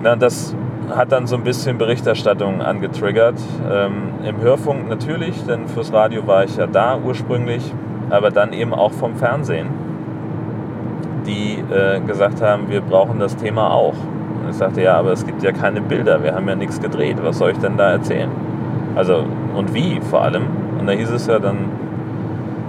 Na, 0.03 0.15
das 0.15 0.55
hat 0.89 1.11
dann 1.11 1.27
so 1.27 1.35
ein 1.35 1.43
bisschen 1.43 1.77
Berichterstattung 1.77 2.61
angetriggert. 2.61 3.39
Ähm, 3.69 4.09
Im 4.25 4.39
Hörfunk 4.41 4.89
natürlich, 4.89 5.43
denn 5.45 5.67
fürs 5.67 5.91
Radio 5.91 6.27
war 6.27 6.43
ich 6.43 6.57
ja 6.57 6.67
da 6.67 6.97
ursprünglich, 6.97 7.73
aber 8.09 8.29
dann 8.29 8.53
eben 8.53 8.73
auch 8.73 8.91
vom 8.91 9.15
Fernsehen, 9.15 9.67
die 11.27 11.63
äh, 11.71 11.99
gesagt 11.99 12.41
haben, 12.41 12.69
wir 12.69 12.81
brauchen 12.81 13.19
das 13.19 13.35
Thema 13.35 13.71
auch. 13.71 13.93
Und 13.93 14.49
ich 14.49 14.55
sagte, 14.55 14.81
ja, 14.81 14.95
aber 14.97 15.11
es 15.11 15.25
gibt 15.25 15.43
ja 15.43 15.51
keine 15.51 15.81
Bilder, 15.81 16.23
wir 16.23 16.33
haben 16.33 16.47
ja 16.47 16.55
nichts 16.55 16.79
gedreht, 16.79 17.17
was 17.21 17.37
soll 17.37 17.51
ich 17.51 17.59
denn 17.59 17.77
da 17.77 17.91
erzählen? 17.91 18.31
Also, 18.95 19.23
und 19.55 19.73
wie 19.73 19.99
vor 20.01 20.23
allem? 20.23 20.47
Und 20.79 20.87
da 20.87 20.93
hieß 20.93 21.11
es 21.11 21.27
ja 21.27 21.37
dann, 21.37 21.57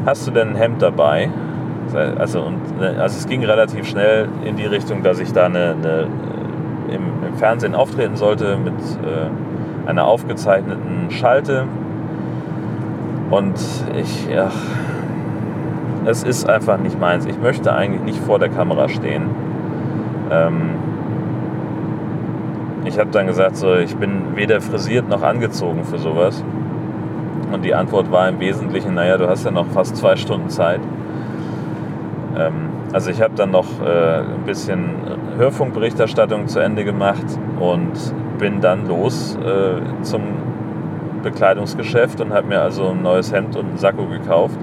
hast 0.05 0.27
du 0.27 0.31
denn 0.31 0.51
ein 0.51 0.57
Hemd 0.57 0.83
dabei? 0.83 1.31
Also, 2.19 2.43
und, 2.43 2.61
also 2.83 3.19
es 3.19 3.27
ging 3.27 3.45
relativ 3.45 3.87
schnell 3.87 4.29
in 4.45 4.57
die 4.57 4.67
Richtung, 4.67 5.03
dass 5.03 5.21
ich 5.21 5.33
da 5.33 5.47
eine, 5.47 5.75
eine 5.83 6.07
im, 6.89 7.27
im, 7.27 7.35
Fernsehen 7.39 7.75
auftreten 7.75 8.17
sollte 8.17 8.59
mit 8.59 8.75
äh, 8.75 9.89
einer 9.89 10.05
aufgezeichneten 10.05 11.11
Schalte. 11.11 11.65
Und 13.31 13.59
ich, 13.99 14.29
ja, 14.29 14.51
es 16.07 16.23
ist 16.23 16.49
einfach 16.49 16.79
nicht 16.79 16.99
meins. 16.99 17.27
Ich 17.27 17.39
möchte 17.39 17.73
eigentlich 17.73 18.03
nicht 18.03 18.19
vor 18.19 18.39
der 18.39 18.49
Kamera 18.49 18.89
stehen. 18.89 19.31
Ähm, 20.31 20.71
ich 22.85 22.99
habe 22.99 23.11
dann 23.11 23.27
gesagt, 23.27 23.57
so, 23.57 23.75
ich 23.75 23.97
bin 23.97 24.37
weder 24.37 24.61
frisiert 24.61 25.09
noch 25.09 25.23
angezogen 25.23 25.85
für 25.85 25.99
sowas. 25.99 26.43
Und 27.53 27.65
die 27.65 27.75
Antwort 27.75 28.11
war 28.11 28.29
im 28.29 28.41
Wesentlichen, 28.41 28.95
naja, 28.95 29.17
du 29.17 29.29
hast 29.29 29.45
ja 29.45 29.51
noch 29.51 29.67
fast 29.67 29.97
zwei 29.97 30.17
Stunden 30.17 30.49
Zeit. 30.49 30.81
Ähm, 32.37 32.69
also 32.93 33.11
ich 33.11 33.21
habe 33.21 33.35
dann 33.35 33.51
noch 33.51 33.67
äh, 33.85 34.19
ein 34.21 34.45
bisschen 34.47 34.97
Hörfunkberichterstattung 35.37 36.49
zu 36.49 36.61
Ende 36.61 36.85
gemacht 36.85 37.27
und 37.61 37.93
bin 38.39 38.61
dann 38.61 38.87
los 38.87 39.37
äh, 39.37 40.03
zum 40.03 40.23
Bekleidungsgeschäft 41.23 42.21
und 42.21 42.33
habe 42.33 42.47
mir 42.47 42.63
also 42.63 42.89
ein 42.89 43.03
neues 43.03 43.33
Hemd 43.33 43.57
und 43.57 43.67
einen 43.67 43.79
Sakko 43.79 44.07
gekauft. 44.07 44.59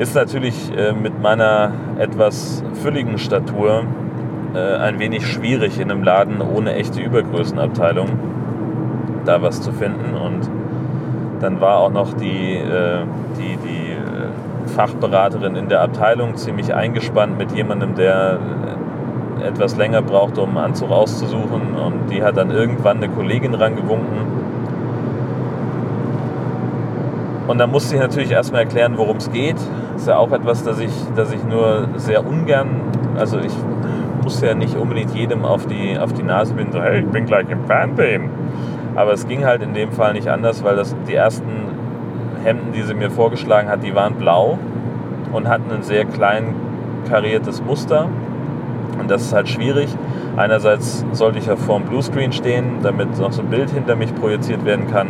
Ist 0.00 0.14
natürlich 0.14 0.74
äh, 0.74 0.94
mit 0.94 1.20
meiner 1.20 1.72
etwas 1.98 2.64
fülligen 2.82 3.18
Statur 3.18 3.84
äh, 4.54 4.76
ein 4.76 4.98
wenig 4.98 5.26
schwierig 5.26 5.78
in 5.78 5.90
einem 5.90 6.02
Laden 6.02 6.40
ohne 6.40 6.72
echte 6.72 7.02
Übergrößenabteilung 7.02 8.08
da 9.26 9.42
was 9.42 9.60
zu 9.60 9.72
finden. 9.72 10.14
Und 10.14 10.48
dann 11.40 11.60
war 11.60 11.80
auch 11.80 11.90
noch 11.90 12.14
die, 12.14 12.54
äh, 12.54 13.02
die, 13.36 13.58
die 13.58 13.92
äh, 13.92 14.68
Fachberaterin 14.68 15.54
in 15.54 15.68
der 15.68 15.82
Abteilung 15.82 16.34
ziemlich 16.36 16.72
eingespannt 16.72 17.36
mit 17.36 17.52
jemandem, 17.52 17.94
der 17.94 18.38
äh, 19.38 19.48
etwas 19.48 19.76
länger 19.76 20.00
brauchte, 20.00 20.40
um 20.40 20.56
einen 20.56 20.68
Anzug 20.68 20.92
auszusuchen. 20.92 21.74
Und 21.74 22.08
die 22.10 22.22
hat 22.22 22.38
dann 22.38 22.50
irgendwann 22.50 22.96
eine 22.96 23.10
Kollegin 23.10 23.52
rangewunken. 23.52 24.39
Und 27.50 27.58
dann 27.58 27.72
musste 27.72 27.96
ich 27.96 28.00
natürlich 28.00 28.30
erstmal 28.30 28.60
erklären, 28.60 28.96
worum 28.96 29.16
es 29.16 29.28
geht. 29.32 29.56
ist 29.96 30.06
ja 30.06 30.18
auch 30.18 30.30
etwas, 30.30 30.62
das 30.62 30.78
ich, 30.78 30.92
das 31.16 31.32
ich 31.32 31.42
nur 31.42 31.88
sehr 31.96 32.24
ungern, 32.24 32.68
also 33.18 33.40
ich 33.40 33.52
muss 34.22 34.40
ja 34.40 34.54
nicht 34.54 34.76
unbedingt 34.76 35.16
jedem 35.16 35.44
auf 35.44 35.66
die, 35.66 35.98
auf 35.98 36.12
die 36.12 36.22
Nase 36.22 36.54
binden, 36.54 36.74
so, 36.74 36.80
hey, 36.80 37.00
ich 37.00 37.06
bin 37.06 37.26
gleich 37.26 37.50
im 37.50 37.64
Fernsehen. 37.64 38.30
Aber 38.94 39.12
es 39.12 39.26
ging 39.26 39.44
halt 39.44 39.62
in 39.62 39.74
dem 39.74 39.90
Fall 39.90 40.12
nicht 40.12 40.28
anders, 40.28 40.62
weil 40.62 40.76
das, 40.76 40.94
die 41.08 41.14
ersten 41.14 41.50
Hemden, 42.44 42.72
die 42.72 42.82
sie 42.82 42.94
mir 42.94 43.10
vorgeschlagen 43.10 43.68
hat, 43.68 43.82
die 43.82 43.96
waren 43.96 44.14
blau 44.14 44.56
und 45.32 45.48
hatten 45.48 45.72
ein 45.72 45.82
sehr 45.82 46.04
klein 46.04 46.54
kariertes 47.08 47.64
Muster. 47.64 48.08
Und 48.96 49.10
das 49.10 49.22
ist 49.22 49.32
halt 49.32 49.48
schwierig. 49.48 49.88
Einerseits 50.36 51.04
sollte 51.10 51.40
ich 51.40 51.46
ja 51.46 51.56
vor 51.56 51.80
dem 51.80 51.88
Bluescreen 51.88 52.30
stehen, 52.30 52.76
damit 52.84 53.18
noch 53.18 53.32
so 53.32 53.42
ein 53.42 53.48
Bild 53.48 53.70
hinter 53.70 53.96
mich 53.96 54.14
projiziert 54.14 54.64
werden 54.64 54.86
kann. 54.86 55.08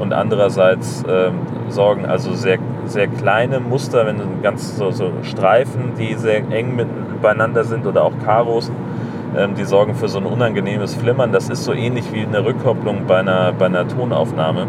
Und 0.00 0.14
andererseits 0.14 1.02
äh, 1.02 1.30
sorgen 1.68 2.06
also 2.06 2.32
sehr, 2.32 2.58
sehr 2.86 3.06
kleine 3.06 3.60
Muster, 3.60 4.06
wenn 4.06 4.42
ganz 4.42 4.78
so, 4.78 4.90
so 4.90 5.12
Streifen, 5.22 5.92
die 5.98 6.14
sehr 6.14 6.38
eng 6.50 6.74
mit, 6.74 6.88
beieinander 7.20 7.64
sind 7.64 7.86
oder 7.86 8.04
auch 8.04 8.12
Karos, 8.24 8.72
ähm, 9.36 9.54
die 9.54 9.64
sorgen 9.64 9.94
für 9.94 10.08
so 10.08 10.18
ein 10.18 10.24
unangenehmes 10.24 10.94
Flimmern. 10.94 11.32
Das 11.32 11.50
ist 11.50 11.64
so 11.64 11.74
ähnlich 11.74 12.12
wie 12.14 12.24
eine 12.24 12.42
Rückkopplung 12.42 13.02
bei 13.06 13.18
einer, 13.18 13.52
bei 13.52 13.66
einer 13.66 13.86
Tonaufnahme. 13.86 14.66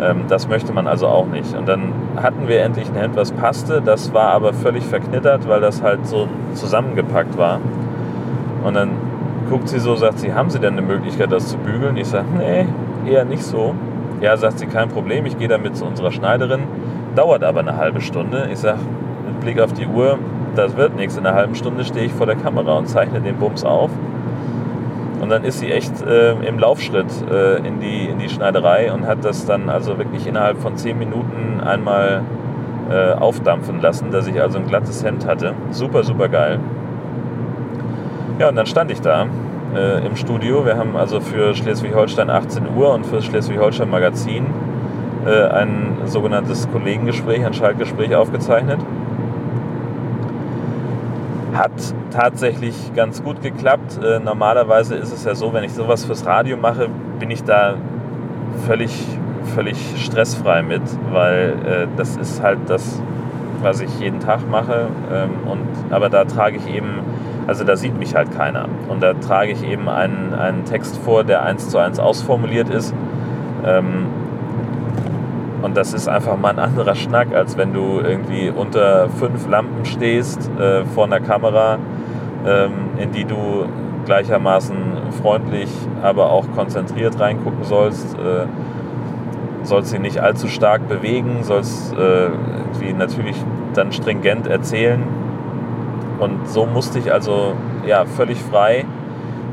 Ähm, 0.00 0.24
das 0.28 0.48
möchte 0.48 0.72
man 0.72 0.86
also 0.86 1.06
auch 1.06 1.26
nicht. 1.26 1.54
Und 1.54 1.68
dann 1.68 1.92
hatten 2.16 2.48
wir 2.48 2.62
endlich 2.62 2.88
ein 2.88 2.94
Hemd, 2.94 3.16
was 3.16 3.32
passte. 3.32 3.82
Das 3.82 4.14
war 4.14 4.30
aber 4.30 4.54
völlig 4.54 4.84
verknittert, 4.84 5.46
weil 5.46 5.60
das 5.60 5.82
halt 5.82 6.06
so 6.06 6.26
zusammengepackt 6.54 7.36
war. 7.36 7.60
Und 8.64 8.74
dann 8.74 8.92
guckt 9.50 9.68
sie 9.68 9.78
so, 9.78 9.94
sagt 9.94 10.20
sie, 10.20 10.32
haben 10.32 10.50
Sie 10.50 10.58
denn 10.58 10.72
eine 10.72 10.82
Möglichkeit, 10.82 11.30
das 11.30 11.48
zu 11.48 11.58
bügeln? 11.58 11.96
Ich 11.96 12.08
sage, 12.08 12.26
nee, 12.36 12.66
eher 13.06 13.24
nicht 13.24 13.42
so. 13.42 13.74
Ja, 14.20 14.36
sagt 14.36 14.58
sie, 14.58 14.66
kein 14.66 14.88
Problem, 14.88 15.26
ich 15.26 15.38
gehe 15.38 15.48
damit 15.48 15.76
zu 15.76 15.84
unserer 15.84 16.10
Schneiderin. 16.10 16.62
Dauert 17.14 17.44
aber 17.44 17.60
eine 17.60 17.76
halbe 17.76 18.00
Stunde. 18.00 18.48
Ich 18.52 18.58
sage, 18.58 18.78
mit 19.26 19.40
Blick 19.40 19.60
auf 19.60 19.72
die 19.72 19.86
Uhr, 19.86 20.18
das 20.54 20.76
wird 20.76 20.96
nichts. 20.96 21.16
In 21.16 21.26
einer 21.26 21.36
halben 21.36 21.54
Stunde 21.54 21.84
stehe 21.84 22.06
ich 22.06 22.12
vor 22.12 22.26
der 22.26 22.36
Kamera 22.36 22.78
und 22.78 22.88
zeichne 22.88 23.20
den 23.20 23.36
Bums 23.36 23.64
auf. 23.64 23.90
Und 25.20 25.30
dann 25.30 25.44
ist 25.44 25.60
sie 25.60 25.70
echt 25.70 26.02
äh, 26.02 26.32
im 26.46 26.58
Laufschritt 26.58 27.06
äh, 27.30 27.56
in, 27.66 27.80
die, 27.80 28.06
in 28.06 28.18
die 28.18 28.28
Schneiderei 28.28 28.92
und 28.92 29.06
hat 29.06 29.24
das 29.24 29.46
dann 29.46 29.68
also 29.68 29.98
wirklich 29.98 30.26
innerhalb 30.26 30.58
von 30.58 30.76
zehn 30.76 30.98
Minuten 30.98 31.60
einmal 31.64 32.22
äh, 32.90 33.12
aufdampfen 33.12 33.80
lassen, 33.80 34.10
dass 34.10 34.26
ich 34.26 34.40
also 34.40 34.58
ein 34.58 34.66
glattes 34.66 35.04
Hemd 35.04 35.26
hatte. 35.26 35.54
Super, 35.70 36.04
super 36.04 36.28
geil. 36.28 36.60
Ja, 38.38 38.50
und 38.50 38.56
dann 38.56 38.66
stand 38.66 38.90
ich 38.90 39.00
da 39.00 39.26
äh, 39.74 40.06
im 40.06 40.16
Studio. 40.16 40.64
Wir 40.64 40.76
haben 40.76 40.96
also 40.96 41.20
für 41.20 41.54
Schleswig-Holstein 41.54 42.30
18 42.30 42.76
Uhr 42.76 42.92
und 42.92 43.06
für 43.06 43.16
das 43.16 43.24
Schleswig-Holstein 43.26 43.90
Magazin 43.90 44.46
äh, 45.26 45.48
ein 45.48 45.96
sogenanntes 46.06 46.68
Kollegengespräch, 46.70 47.44
ein 47.44 47.54
Schaltgespräch 47.54 48.14
aufgezeichnet. 48.14 48.78
Hat 51.54 51.72
tatsächlich 52.10 52.74
ganz 52.94 53.22
gut 53.22 53.42
geklappt. 53.42 53.98
Äh, 54.02 54.20
normalerweise 54.20 54.94
ist 54.94 55.12
es 55.12 55.24
ja 55.24 55.34
so, 55.34 55.52
wenn 55.52 55.64
ich 55.64 55.72
sowas 55.72 56.04
fürs 56.04 56.26
Radio 56.26 56.56
mache, 56.56 56.88
bin 57.18 57.30
ich 57.30 57.42
da 57.42 57.74
völlig, 58.66 58.92
völlig 59.54 59.76
stressfrei 59.96 60.62
mit, 60.62 60.82
weil 61.10 61.54
äh, 61.66 61.86
das 61.96 62.16
ist 62.16 62.42
halt 62.42 62.58
das, 62.68 63.00
was 63.62 63.80
ich 63.80 64.00
jeden 64.00 64.20
Tag 64.20 64.48
mache. 64.48 64.88
Ähm, 65.12 65.30
und, 65.50 65.92
aber 65.92 66.08
da 66.08 66.24
trage 66.24 66.56
ich 66.58 66.74
eben, 66.74 67.00
also 67.46 67.64
da 67.64 67.76
sieht 67.76 67.98
mich 67.98 68.14
halt 68.14 68.32
keiner. 68.32 68.68
Und 68.88 69.02
da 69.02 69.14
trage 69.14 69.52
ich 69.52 69.62
eben 69.66 69.88
einen, 69.88 70.34
einen 70.34 70.64
Text 70.64 70.96
vor, 70.98 71.24
der 71.24 71.42
eins 71.42 71.68
zu 71.68 71.78
eins 71.78 71.98
ausformuliert 71.98 72.68
ist. 72.68 72.94
Ähm, 73.64 74.06
und 75.62 75.76
das 75.76 75.92
ist 75.92 76.08
einfach 76.08 76.36
mal 76.36 76.50
ein 76.50 76.58
anderer 76.58 76.94
Schnack, 76.94 77.34
als 77.34 77.56
wenn 77.56 77.72
du 77.72 78.00
irgendwie 78.00 78.50
unter 78.50 79.08
fünf 79.08 79.48
Lampen 79.48 79.84
stehst 79.84 80.50
äh, 80.60 80.84
vor 80.84 81.04
einer 81.04 81.20
Kamera, 81.20 81.78
ähm, 82.46 82.72
in 82.98 83.12
die 83.12 83.24
du 83.24 83.66
gleichermaßen 84.04 84.76
freundlich, 85.22 85.70
aber 86.02 86.30
auch 86.30 86.44
konzentriert 86.54 87.18
reingucken 87.18 87.64
sollst. 87.64 88.14
Äh, 88.14 88.46
sollst 89.62 89.90
sie 89.90 89.98
nicht 89.98 90.20
allzu 90.20 90.46
stark 90.46 90.88
bewegen, 90.88 91.42
sollst 91.42 91.92
äh, 91.94 92.26
irgendwie 92.26 92.92
natürlich 92.92 93.36
dann 93.74 93.92
stringent 93.92 94.46
erzählen. 94.46 95.02
Und 96.18 96.48
so 96.48 96.66
musste 96.66 96.98
ich 96.98 97.12
also 97.12 97.54
ja 97.86 98.04
völlig 98.04 98.40
frei 98.40 98.84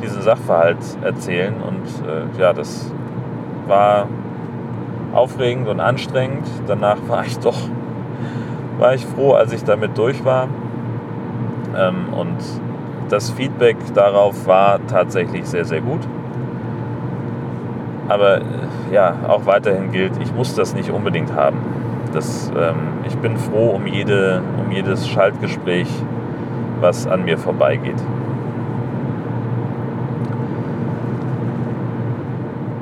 diesen 0.02 0.22
Sachverhalt 0.22 0.78
erzählen. 1.02 1.56
Und 1.62 2.08
äh, 2.08 2.40
ja, 2.40 2.54
das 2.54 2.92
war 3.68 4.08
aufregend 5.14 5.68
und 5.68 5.80
anstrengend. 5.80 6.48
Danach 6.68 6.98
war 7.08 7.26
ich 7.26 7.40
doch 7.40 7.58
war 8.80 8.94
ich 8.94 9.06
froh, 9.06 9.34
als 9.34 9.54
ich 9.54 9.64
damit 9.64 9.98
durch 9.98 10.26
war. 10.26 10.48
Ähm, 11.78 12.14
und 12.14 12.38
das 13.10 13.32
Feedback 13.32 13.78
darauf 13.94 14.48
war 14.48 14.80
tatsächlich 14.88 15.46
sehr, 15.46 15.66
sehr 15.66 15.82
gut. 15.82 16.02
Aber 18.10 18.38
äh, 18.38 18.42
ja, 18.92 19.16
auch 19.28 19.46
weiterhin 19.46 19.92
gilt, 19.92 20.14
ich 20.22 20.34
muss 20.34 20.56
das 20.56 20.74
nicht 20.74 20.92
unbedingt 20.92 21.34
haben. 21.34 21.58
Das, 22.14 22.52
ähm, 22.56 23.06
ich 23.08 23.18
bin 23.18 23.38
froh 23.38 23.70
um, 23.70 23.88
jede, 23.88 24.42
um 24.64 24.72
jedes 24.72 25.08
Schaltgespräch, 25.08 25.88
was 26.84 27.08
an 27.08 27.26
mir 27.26 27.40
vorbeigeht. 27.40 27.96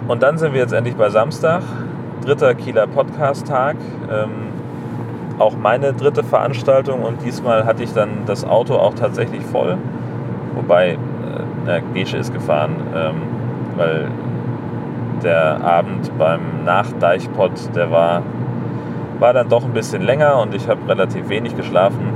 Und 0.10 0.22
dann 0.24 0.38
sind 0.38 0.54
wir 0.54 0.60
jetzt 0.60 0.74
endlich 0.74 0.96
bei 0.98 1.10
Samstag, 1.10 1.62
dritter 2.26 2.54
Kieler 2.54 2.88
Podcast-Tag. 2.88 3.78
Ähm, 4.12 4.50
auch 5.40 5.56
meine 5.56 5.94
dritte 5.94 6.24
Veranstaltung 6.24 7.04
und 7.04 7.24
diesmal 7.24 7.66
hatte 7.66 7.84
ich 7.84 7.94
dann 7.94 8.26
das 8.26 8.44
Auto 8.44 8.76
auch 8.76 8.94
tatsächlich 8.94 9.44
voll. 9.44 9.78
Wobei, 10.56 10.98
äh, 11.66 11.82
Gesche 11.94 12.18
ist 12.18 12.34
gefahren, 12.34 12.76
ähm, 12.94 13.22
weil 13.78 14.08
der 15.24 15.64
Abend 15.64 16.12
beim 16.18 16.66
Nachdeichpott, 16.66 17.76
der 17.76 17.92
war, 17.92 18.24
war 19.20 19.34
dann 19.34 19.48
doch 19.48 19.64
ein 19.64 19.74
bisschen 19.74 20.02
länger 20.02 20.40
und 20.40 20.54
ich 20.54 20.68
habe 20.68 20.88
relativ 20.90 21.30
wenig 21.30 21.56
geschlafen 21.56 22.11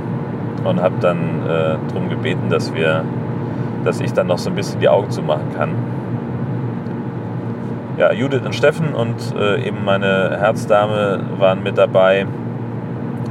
und 0.66 0.80
habe 0.80 0.96
dann 1.00 1.18
äh, 1.46 1.76
darum 1.88 2.08
gebeten, 2.08 2.48
dass 2.50 2.74
wir, 2.74 3.04
dass 3.84 4.00
ich 4.00 4.12
dann 4.12 4.26
noch 4.26 4.38
so 4.38 4.50
ein 4.50 4.56
bisschen 4.56 4.80
die 4.80 4.88
Augen 4.88 5.10
zumachen 5.10 5.54
kann. 5.56 5.70
Ja, 7.98 8.12
Judith 8.12 8.42
und 8.44 8.54
Steffen 8.54 8.94
und 8.94 9.34
äh, 9.38 9.66
eben 9.66 9.84
meine 9.84 10.36
Herzdame 10.38 11.20
waren 11.38 11.62
mit 11.62 11.78
dabei 11.78 12.26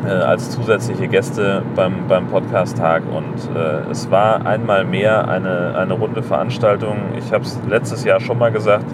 äh, 0.05 0.09
als 0.09 0.51
zusätzliche 0.51 1.07
Gäste 1.07 1.61
beim, 1.75 2.07
beim 2.07 2.27
Podcast-Tag 2.27 3.03
und 3.11 3.55
äh, 3.55 3.89
es 3.91 4.09
war 4.09 4.45
einmal 4.45 4.83
mehr 4.83 5.27
eine, 5.27 5.75
eine 5.77 5.93
runde 5.93 6.23
Veranstaltung. 6.23 6.97
Ich 7.17 7.31
habe 7.31 7.43
es 7.43 7.59
letztes 7.69 8.03
Jahr 8.03 8.19
schon 8.19 8.37
mal 8.37 8.51
gesagt, 8.51 8.85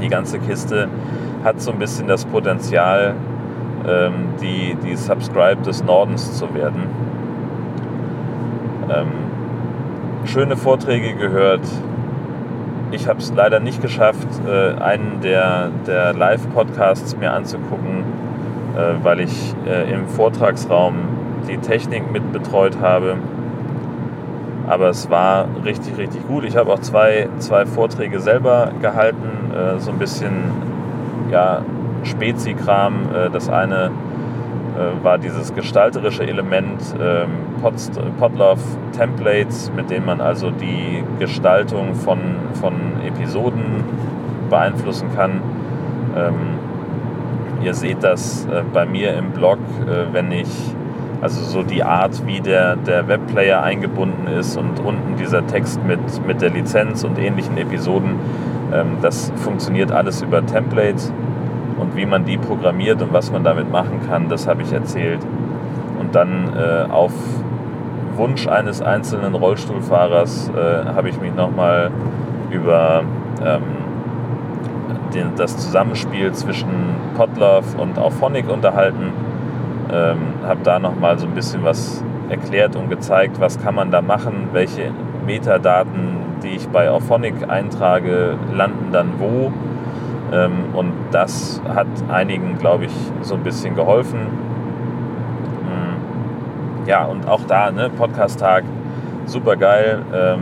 die 0.00 0.08
ganze 0.08 0.38
Kiste 0.38 0.88
hat 1.44 1.60
so 1.60 1.72
ein 1.72 1.78
bisschen 1.78 2.06
das 2.06 2.24
Potenzial, 2.24 3.14
ähm, 3.86 4.34
die, 4.40 4.76
die 4.84 4.96
Subscribe 4.96 5.62
des 5.62 5.84
Nordens 5.84 6.38
zu 6.38 6.54
werden. 6.54 6.84
Ähm, 8.90 10.26
schöne 10.26 10.56
Vorträge 10.56 11.14
gehört. 11.14 11.66
Ich 12.90 13.08
habe 13.08 13.20
es 13.20 13.32
leider 13.34 13.60
nicht 13.60 13.80
geschafft, 13.80 14.28
äh, 14.46 14.80
einen 14.80 15.20
der, 15.22 15.70
der 15.86 16.12
Live-Podcasts 16.12 17.16
mir 17.16 17.32
anzugucken, 17.32 18.04
äh, 18.76 19.04
weil 19.04 19.20
ich 19.20 19.54
äh, 19.66 19.92
im 19.92 20.06
Vortragsraum 20.08 20.94
die 21.48 21.58
Technik 21.58 22.10
mit 22.12 22.32
betreut 22.32 22.78
habe. 22.80 23.16
Aber 24.68 24.88
es 24.88 25.10
war 25.10 25.46
richtig, 25.64 25.98
richtig 25.98 26.26
gut. 26.26 26.44
Ich 26.44 26.56
habe 26.56 26.72
auch 26.72 26.78
zwei, 26.78 27.28
zwei 27.38 27.66
Vorträge 27.66 28.20
selber 28.20 28.70
gehalten, 28.80 29.52
äh, 29.52 29.78
so 29.80 29.90
ein 29.90 29.98
bisschen 29.98 30.32
ja, 31.30 31.62
Spezi-Kram. 32.04 32.94
Äh, 33.14 33.30
das 33.30 33.48
eine 33.48 33.90
war 35.02 35.18
dieses 35.18 35.54
gestalterische 35.54 36.22
Element 36.22 36.80
ähm, 37.00 37.30
Podlove 38.18 38.60
Templates, 38.92 39.70
mit 39.74 39.90
denen 39.90 40.06
man 40.06 40.20
also 40.20 40.50
die 40.50 41.04
Gestaltung 41.18 41.94
von, 41.94 42.18
von 42.54 42.74
Episoden 43.06 43.84
beeinflussen 44.48 45.08
kann. 45.14 45.40
Ähm, 46.16 46.58
ihr 47.64 47.74
seht 47.74 48.02
das 48.02 48.46
äh, 48.46 48.62
bei 48.72 48.86
mir 48.86 49.14
im 49.16 49.30
Blog, 49.30 49.58
äh, 49.86 50.12
wenn 50.12 50.32
ich 50.32 50.48
Also 51.22 51.40
so 51.44 51.62
die 51.62 51.84
Art, 51.84 52.26
wie 52.26 52.40
der, 52.40 52.74
der 52.74 53.06
Webplayer 53.06 53.62
eingebunden 53.62 54.26
ist 54.26 54.56
und 54.56 54.80
unten 54.80 55.16
dieser 55.16 55.46
Text 55.46 55.78
mit, 55.86 56.00
mit 56.26 56.42
der 56.42 56.50
Lizenz 56.50 57.04
und 57.04 57.16
ähnlichen 57.16 57.56
Episoden, 57.56 58.16
ähm, 58.72 58.96
das 59.00 59.30
funktioniert 59.36 59.92
alles 59.92 60.20
über 60.22 60.44
Templates 60.44 61.12
und 61.82 61.96
wie 61.96 62.06
man 62.06 62.24
die 62.24 62.38
programmiert 62.38 63.02
und 63.02 63.12
was 63.12 63.30
man 63.30 63.44
damit 63.44 63.70
machen 63.70 64.00
kann, 64.08 64.28
das 64.28 64.46
habe 64.46 64.62
ich 64.62 64.72
erzählt. 64.72 65.20
Und 65.98 66.14
dann 66.14 66.52
äh, 66.56 66.90
auf 66.90 67.12
Wunsch 68.16 68.46
eines 68.46 68.80
einzelnen 68.80 69.34
Rollstuhlfahrers 69.34 70.50
äh, 70.50 70.86
habe 70.86 71.08
ich 71.08 71.20
mich 71.20 71.34
nochmal 71.34 71.90
über 72.50 73.02
ähm, 73.44 73.62
den, 75.12 75.34
das 75.36 75.56
Zusammenspiel 75.56 76.32
zwischen 76.32 76.68
Podlove 77.16 77.76
und 77.78 77.98
Auphonic 77.98 78.48
unterhalten. 78.50 79.12
Ähm, 79.92 80.18
habe 80.46 80.60
da 80.62 80.78
nochmal 80.78 81.18
so 81.18 81.26
ein 81.26 81.34
bisschen 81.34 81.64
was 81.64 82.02
erklärt 82.28 82.76
und 82.76 82.88
gezeigt, 82.88 83.40
was 83.40 83.60
kann 83.60 83.74
man 83.74 83.90
da 83.90 84.00
machen, 84.00 84.48
welche 84.52 84.90
Metadaten, 85.26 86.16
die 86.42 86.56
ich 86.56 86.68
bei 86.68 86.90
Auphonic 86.90 87.34
eintrage, 87.48 88.36
landen 88.52 88.88
dann 88.92 89.14
wo. 89.18 89.52
Ähm, 90.32 90.52
und 90.74 90.92
das 91.10 91.60
hat 91.68 91.86
einigen, 92.08 92.56
glaube 92.58 92.86
ich, 92.86 92.92
so 93.20 93.34
ein 93.34 93.42
bisschen 93.42 93.74
geholfen. 93.74 94.20
Mm, 95.62 96.88
Ja, 96.88 97.04
und 97.04 97.28
auch 97.28 97.42
da, 97.46 97.70
ne, 97.70 97.90
Podcast-Tag, 97.90 98.64
super 99.26 99.56
geil. 99.56 100.02
Ähm, 100.14 100.40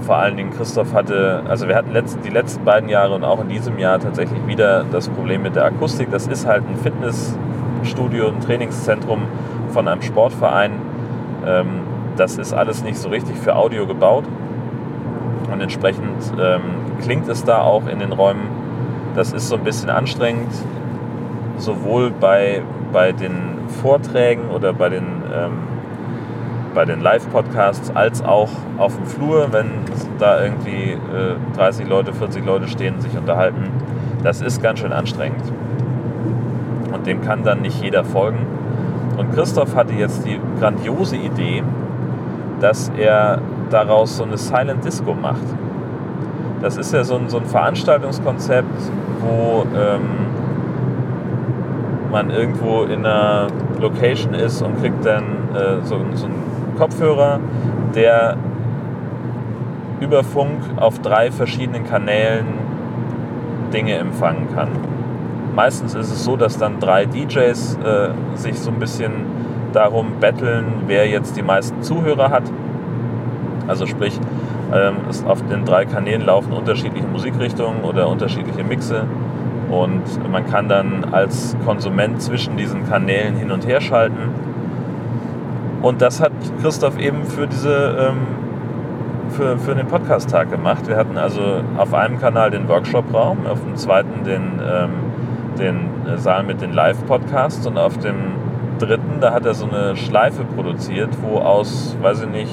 vor 0.00 0.16
allen 0.16 0.36
Dingen 0.36 0.50
Christoph 0.50 0.92
hatte, 0.92 1.42
also 1.48 1.68
wir 1.68 1.76
hatten 1.76 1.92
letzt, 1.92 2.18
die 2.24 2.30
letzten 2.30 2.64
beiden 2.64 2.88
Jahre 2.88 3.14
und 3.14 3.22
auch 3.22 3.40
in 3.40 3.48
diesem 3.48 3.78
Jahr 3.78 4.00
tatsächlich 4.00 4.44
wieder 4.48 4.84
das 4.90 5.08
Problem 5.08 5.42
mit 5.42 5.54
der 5.54 5.64
Akustik. 5.66 6.10
Das 6.10 6.26
ist 6.26 6.44
halt 6.46 6.64
ein 6.68 6.76
Fitnessstudio, 6.76 8.28
ein 8.28 8.40
Trainingszentrum 8.40 9.22
von 9.68 9.86
einem 9.86 10.02
Sportverein. 10.02 10.72
Ähm, 11.46 11.82
das 12.16 12.36
ist 12.36 12.52
alles 12.52 12.82
nicht 12.82 12.98
so 12.98 13.08
richtig 13.08 13.36
für 13.36 13.54
Audio 13.54 13.86
gebaut. 13.86 14.24
Und 15.52 15.60
entsprechend 15.60 16.32
klingt 17.02 17.28
es 17.28 17.44
da 17.44 17.60
auch 17.60 17.86
in 17.86 17.98
den 17.98 18.12
Räumen. 18.12 18.61
Das 19.14 19.32
ist 19.32 19.48
so 19.48 19.56
ein 19.56 19.64
bisschen 19.64 19.90
anstrengend, 19.90 20.52
sowohl 21.58 22.10
bei, 22.10 22.62
bei 22.92 23.12
den 23.12 23.68
Vorträgen 23.82 24.48
oder 24.50 24.72
bei 24.72 24.88
den, 24.88 25.04
ähm, 25.32 25.58
den 26.86 27.00
Live-Podcasts 27.00 27.94
als 27.94 28.24
auch 28.24 28.48
auf 28.78 28.96
dem 28.96 29.06
Flur, 29.06 29.52
wenn 29.52 29.70
da 30.18 30.42
irgendwie 30.42 30.92
äh, 30.92 31.36
30 31.56 31.86
Leute, 31.88 32.12
40 32.12 32.44
Leute 32.44 32.68
stehen 32.68 32.94
und 32.94 33.02
sich 33.02 33.16
unterhalten. 33.16 33.70
Das 34.22 34.40
ist 34.40 34.62
ganz 34.62 34.78
schön 34.78 34.92
anstrengend. 34.92 35.42
Und 36.92 37.06
dem 37.06 37.20
kann 37.22 37.42
dann 37.42 37.60
nicht 37.60 37.82
jeder 37.82 38.04
folgen. 38.04 38.46
Und 39.16 39.32
Christoph 39.34 39.74
hatte 39.76 39.92
jetzt 39.92 40.24
die 40.24 40.40
grandiose 40.58 41.16
Idee, 41.16 41.62
dass 42.60 42.90
er 42.96 43.40
daraus 43.70 44.16
so 44.16 44.24
eine 44.24 44.38
Silent 44.38 44.84
Disco 44.84 45.14
macht. 45.14 45.42
Das 46.62 46.76
ist 46.76 46.94
ja 46.94 47.02
so 47.02 47.16
ein, 47.16 47.28
so 47.28 47.38
ein 47.38 47.44
Veranstaltungskonzept, 47.44 48.68
wo 49.20 49.66
ähm, 49.76 50.00
man 52.12 52.30
irgendwo 52.30 52.84
in 52.84 53.04
einer 53.04 53.48
Location 53.80 54.32
ist 54.34 54.62
und 54.62 54.80
kriegt 54.80 55.04
dann 55.04 55.24
äh, 55.54 55.84
so, 55.84 55.98
so 56.14 56.26
einen 56.26 56.76
Kopfhörer, 56.78 57.40
der 57.96 58.36
über 60.00 60.22
Funk 60.22 60.60
auf 60.76 61.00
drei 61.00 61.32
verschiedenen 61.32 61.84
Kanälen 61.84 62.46
Dinge 63.72 63.94
empfangen 63.96 64.48
kann. 64.54 64.68
Meistens 65.56 65.94
ist 65.94 66.12
es 66.12 66.24
so, 66.24 66.36
dass 66.36 66.58
dann 66.58 66.78
drei 66.78 67.06
DJs 67.06 67.78
äh, 67.84 68.10
sich 68.36 68.58
so 68.58 68.70
ein 68.70 68.78
bisschen 68.78 69.12
darum 69.72 70.12
betteln, 70.20 70.66
wer 70.86 71.08
jetzt 71.08 71.36
die 71.36 71.42
meisten 71.42 71.82
Zuhörer 71.82 72.30
hat. 72.30 72.44
Also 73.66 73.86
sprich, 73.86 74.18
ähm, 74.72 74.96
es 75.08 75.24
auf 75.24 75.42
den 75.46 75.64
drei 75.64 75.84
Kanälen 75.84 76.24
laufen 76.24 76.52
unterschiedliche 76.52 77.06
Musikrichtungen 77.06 77.82
oder 77.82 78.08
unterschiedliche 78.08 78.64
Mixe 78.64 79.04
und 79.70 80.30
man 80.30 80.46
kann 80.46 80.68
dann 80.68 81.06
als 81.12 81.56
Konsument 81.64 82.20
zwischen 82.20 82.56
diesen 82.56 82.88
Kanälen 82.88 83.36
hin 83.36 83.50
und 83.50 83.66
her 83.66 83.80
schalten. 83.80 84.30
Und 85.80 86.02
das 86.02 86.20
hat 86.20 86.32
Christoph 86.60 86.98
eben 86.98 87.24
für 87.24 87.46
diese 87.46 88.10
ähm, 88.10 88.26
für, 89.32 89.58
für 89.58 89.74
den 89.74 89.86
Podcast-Tag 89.86 90.50
gemacht. 90.50 90.86
Wir 90.86 90.96
hatten 90.96 91.16
also 91.16 91.62
auf 91.76 91.94
einem 91.94 92.20
Kanal 92.20 92.50
den 92.50 92.68
Workshop-Raum, 92.68 93.46
auf 93.46 93.60
dem 93.62 93.76
zweiten 93.76 94.24
den, 94.24 94.60
ähm, 94.62 94.90
den 95.58 96.18
Saal 96.18 96.44
mit 96.44 96.60
den 96.60 96.72
Live-Podcasts 96.72 97.66
und 97.66 97.78
auf 97.78 97.96
dem 97.98 98.16
dritten, 98.78 99.20
da 99.20 99.32
hat 99.32 99.46
er 99.46 99.54
so 99.54 99.66
eine 99.66 99.96
Schleife 99.96 100.44
produziert, 100.44 101.10
wo 101.22 101.38
aus, 101.38 101.96
weiß 102.00 102.22
ich 102.22 102.28
nicht, 102.28 102.52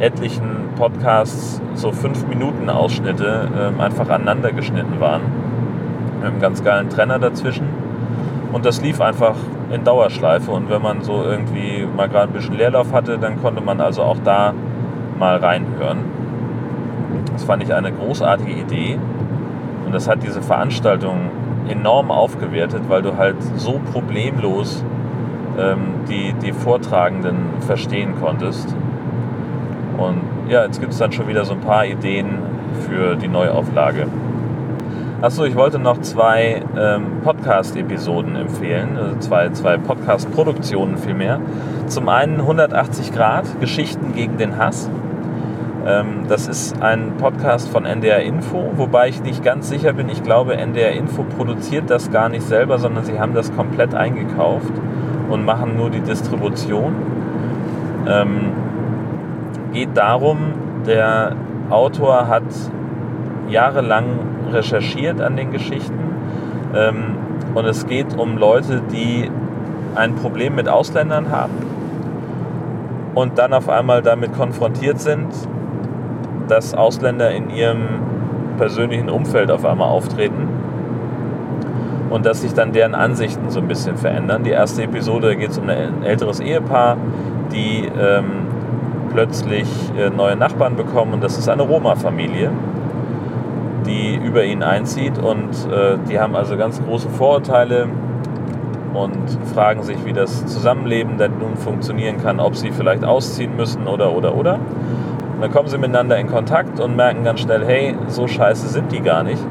etlichen 0.00 0.70
Podcasts 0.76 1.60
so 1.74 1.92
5 1.92 2.26
Minuten 2.26 2.70
Ausschnitte 2.70 3.48
ähm, 3.56 3.80
einfach 3.80 4.08
aneinander 4.08 4.52
geschnitten 4.52 4.98
waren. 4.98 5.22
Mit 6.18 6.28
einem 6.28 6.40
ganz 6.40 6.64
geilen 6.64 6.88
Trenner 6.88 7.18
dazwischen. 7.18 7.68
Und 8.52 8.64
das 8.66 8.82
lief 8.82 9.00
einfach 9.00 9.36
in 9.72 9.84
Dauerschleife. 9.84 10.50
Und 10.50 10.70
wenn 10.70 10.82
man 10.82 11.02
so 11.02 11.22
irgendwie 11.22 11.86
mal 11.96 12.08
gerade 12.08 12.28
ein 12.28 12.32
bisschen 12.32 12.56
Leerlauf 12.56 12.92
hatte, 12.92 13.18
dann 13.18 13.40
konnte 13.40 13.60
man 13.60 13.80
also 13.80 14.02
auch 14.02 14.18
da 14.24 14.54
mal 15.18 15.36
reinhören. 15.36 15.98
Das 17.32 17.44
fand 17.44 17.62
ich 17.62 17.72
eine 17.72 17.92
großartige 17.92 18.52
Idee. 18.52 18.98
Und 19.86 19.94
das 19.94 20.08
hat 20.08 20.22
diese 20.22 20.42
Veranstaltung 20.42 21.30
enorm 21.68 22.10
aufgewertet, 22.10 22.82
weil 22.88 23.02
du 23.02 23.16
halt 23.16 23.36
so 23.56 23.80
problemlos 23.92 24.84
ähm, 25.58 26.06
die, 26.08 26.32
die 26.42 26.52
Vortragenden 26.52 27.36
verstehen 27.60 28.14
konntest. 28.20 28.74
Und 30.00 30.22
ja, 30.48 30.64
jetzt 30.64 30.80
gibt 30.80 30.92
es 30.92 30.98
dann 30.98 31.12
schon 31.12 31.28
wieder 31.28 31.44
so 31.44 31.52
ein 31.52 31.60
paar 31.60 31.84
Ideen 31.84 32.38
für 32.88 33.16
die 33.16 33.28
Neuauflage. 33.28 34.06
Achso, 35.20 35.44
ich 35.44 35.54
wollte 35.54 35.78
noch 35.78 35.98
zwei 36.00 36.62
ähm, 36.78 37.20
Podcast-Episoden 37.22 38.36
empfehlen, 38.36 38.96
also 38.96 39.18
zwei, 39.18 39.50
zwei 39.50 39.76
Podcast-Produktionen 39.76 40.96
vielmehr. 40.96 41.40
Zum 41.88 42.08
einen 42.08 42.40
180 42.40 43.12
Grad 43.12 43.60
Geschichten 43.60 44.14
gegen 44.14 44.38
den 44.38 44.56
Hass. 44.56 44.88
Ähm, 45.86 46.24
das 46.26 46.48
ist 46.48 46.80
ein 46.80 47.18
Podcast 47.18 47.68
von 47.68 47.84
NDR 47.84 48.22
Info, 48.22 48.72
wobei 48.76 49.10
ich 49.10 49.22
nicht 49.22 49.44
ganz 49.44 49.68
sicher 49.68 49.92
bin. 49.92 50.08
Ich 50.08 50.22
glaube, 50.22 50.56
NDR 50.56 50.92
Info 50.92 51.22
produziert 51.24 51.90
das 51.90 52.10
gar 52.10 52.30
nicht 52.30 52.46
selber, 52.46 52.78
sondern 52.78 53.04
sie 53.04 53.20
haben 53.20 53.34
das 53.34 53.54
komplett 53.54 53.94
eingekauft 53.94 54.72
und 55.28 55.44
machen 55.44 55.76
nur 55.76 55.90
die 55.90 56.00
Distribution. 56.00 56.94
Ähm, 58.08 58.52
geht 59.72 59.96
darum, 59.96 60.38
der 60.86 61.36
Autor 61.70 62.28
hat 62.28 62.44
jahrelang 63.48 64.04
recherchiert 64.52 65.20
an 65.20 65.36
den 65.36 65.50
Geschichten 65.50 65.98
ähm, 66.74 67.16
und 67.54 67.64
es 67.66 67.86
geht 67.86 68.16
um 68.16 68.36
Leute, 68.36 68.82
die 68.92 69.30
ein 69.94 70.14
Problem 70.14 70.54
mit 70.54 70.68
Ausländern 70.68 71.30
haben 71.30 71.54
und 73.14 73.38
dann 73.38 73.52
auf 73.52 73.68
einmal 73.68 74.02
damit 74.02 74.32
konfrontiert 74.34 75.00
sind, 75.00 75.28
dass 76.48 76.74
Ausländer 76.74 77.30
in 77.30 77.50
ihrem 77.50 77.80
persönlichen 78.56 79.08
Umfeld 79.08 79.50
auf 79.50 79.64
einmal 79.64 79.88
auftreten 79.88 80.48
und 82.10 82.26
dass 82.26 82.42
sich 82.42 82.52
dann 82.52 82.72
deren 82.72 82.94
Ansichten 82.94 83.50
so 83.50 83.60
ein 83.60 83.68
bisschen 83.68 83.96
verändern. 83.96 84.42
Die 84.42 84.50
erste 84.50 84.82
Episode 84.82 85.36
geht 85.36 85.50
es 85.50 85.58
um 85.58 85.68
ein 85.68 86.02
älteres 86.02 86.40
Ehepaar, 86.40 86.96
die 87.52 87.90
ähm, 87.98 88.39
plötzlich 89.10 89.68
äh, 89.98 90.10
neue 90.10 90.36
Nachbarn 90.36 90.76
bekommen 90.76 91.14
und 91.14 91.22
das 91.22 91.38
ist 91.38 91.48
eine 91.48 91.62
Roma-Familie, 91.62 92.50
die 93.86 94.16
über 94.16 94.44
ihn 94.44 94.62
einzieht 94.62 95.18
und 95.18 95.50
äh, 95.70 95.98
die 96.08 96.18
haben 96.18 96.36
also 96.36 96.56
ganz 96.56 96.82
große 96.82 97.08
Vorurteile 97.10 97.88
und 98.94 99.16
fragen 99.54 99.82
sich, 99.82 100.04
wie 100.04 100.12
das 100.12 100.46
Zusammenleben 100.46 101.18
denn 101.18 101.38
nun 101.38 101.56
funktionieren 101.56 102.18
kann, 102.22 102.40
ob 102.40 102.56
sie 102.56 102.70
vielleicht 102.70 103.04
ausziehen 103.04 103.56
müssen 103.56 103.86
oder 103.86 104.12
oder 104.12 104.34
oder. 104.34 104.54
Und 104.54 105.40
dann 105.42 105.52
kommen 105.52 105.68
sie 105.68 105.78
miteinander 105.78 106.18
in 106.18 106.26
Kontakt 106.26 106.80
und 106.80 106.96
merken 106.96 107.24
ganz 107.24 107.40
schnell, 107.40 107.64
hey, 107.64 107.94
so 108.08 108.26
scheiße 108.26 108.68
sind 108.68 108.92
die 108.92 109.00
gar 109.00 109.22
nicht. 109.22 109.42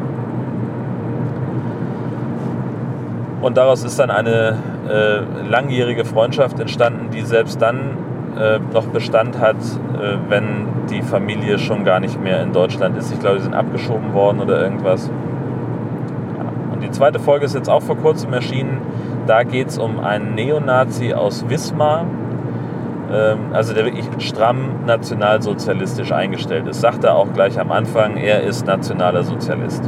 Und 3.41 3.57
daraus 3.57 3.83
ist 3.83 3.97
dann 3.97 4.11
eine 4.11 4.57
äh, 4.89 5.49
langjährige 5.49 6.03
Freundschaft 6.03 6.59
entstanden, 6.59 7.09
die 7.11 7.21
selbst 7.21 7.61
dann 7.61 7.97
äh, 8.39 8.59
noch 8.73 8.87
Bestand 8.87 9.39
hat, 9.39 9.57
äh, 9.57 10.17
wenn 10.29 10.67
die 10.89 11.01
Familie 11.01 11.59
schon 11.59 11.83
gar 11.83 11.99
nicht 11.99 12.21
mehr 12.21 12.41
in 12.41 12.53
Deutschland 12.53 12.97
ist. 12.97 13.11
Ich 13.11 13.19
glaube, 13.19 13.37
die 13.37 13.43
sind 13.43 13.53
abgeschoben 13.53 14.13
worden 14.13 14.39
oder 14.39 14.61
irgendwas. 14.61 15.11
Ja. 16.37 16.73
Und 16.73 16.81
die 16.81 16.91
zweite 16.91 17.19
Folge 17.19 17.45
ist 17.45 17.55
jetzt 17.55 17.69
auch 17.69 17.81
vor 17.81 17.97
kurzem 17.97 18.33
erschienen. 18.33 18.79
Da 19.27 19.43
geht 19.43 19.67
es 19.67 19.77
um 19.77 19.99
einen 19.99 20.35
Neonazi 20.35 21.13
aus 21.13 21.49
Wismar, 21.49 22.05
ähm, 23.11 23.39
also 23.53 23.73
der 23.73 23.85
wirklich 23.85 24.07
stramm 24.19 24.85
nationalsozialistisch 24.85 26.11
eingestellt 26.11 26.67
ist. 26.67 26.81
Sagt 26.81 27.03
er 27.03 27.15
auch 27.15 27.33
gleich 27.33 27.59
am 27.59 27.71
Anfang, 27.71 28.17
er 28.17 28.41
ist 28.43 28.65
nationaler 28.65 29.23
Sozialist. 29.23 29.83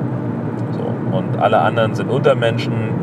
So. 0.71 1.17
Und 1.17 1.37
alle 1.39 1.59
anderen 1.59 1.95
sind 1.95 2.09
Untermenschen 2.09 3.00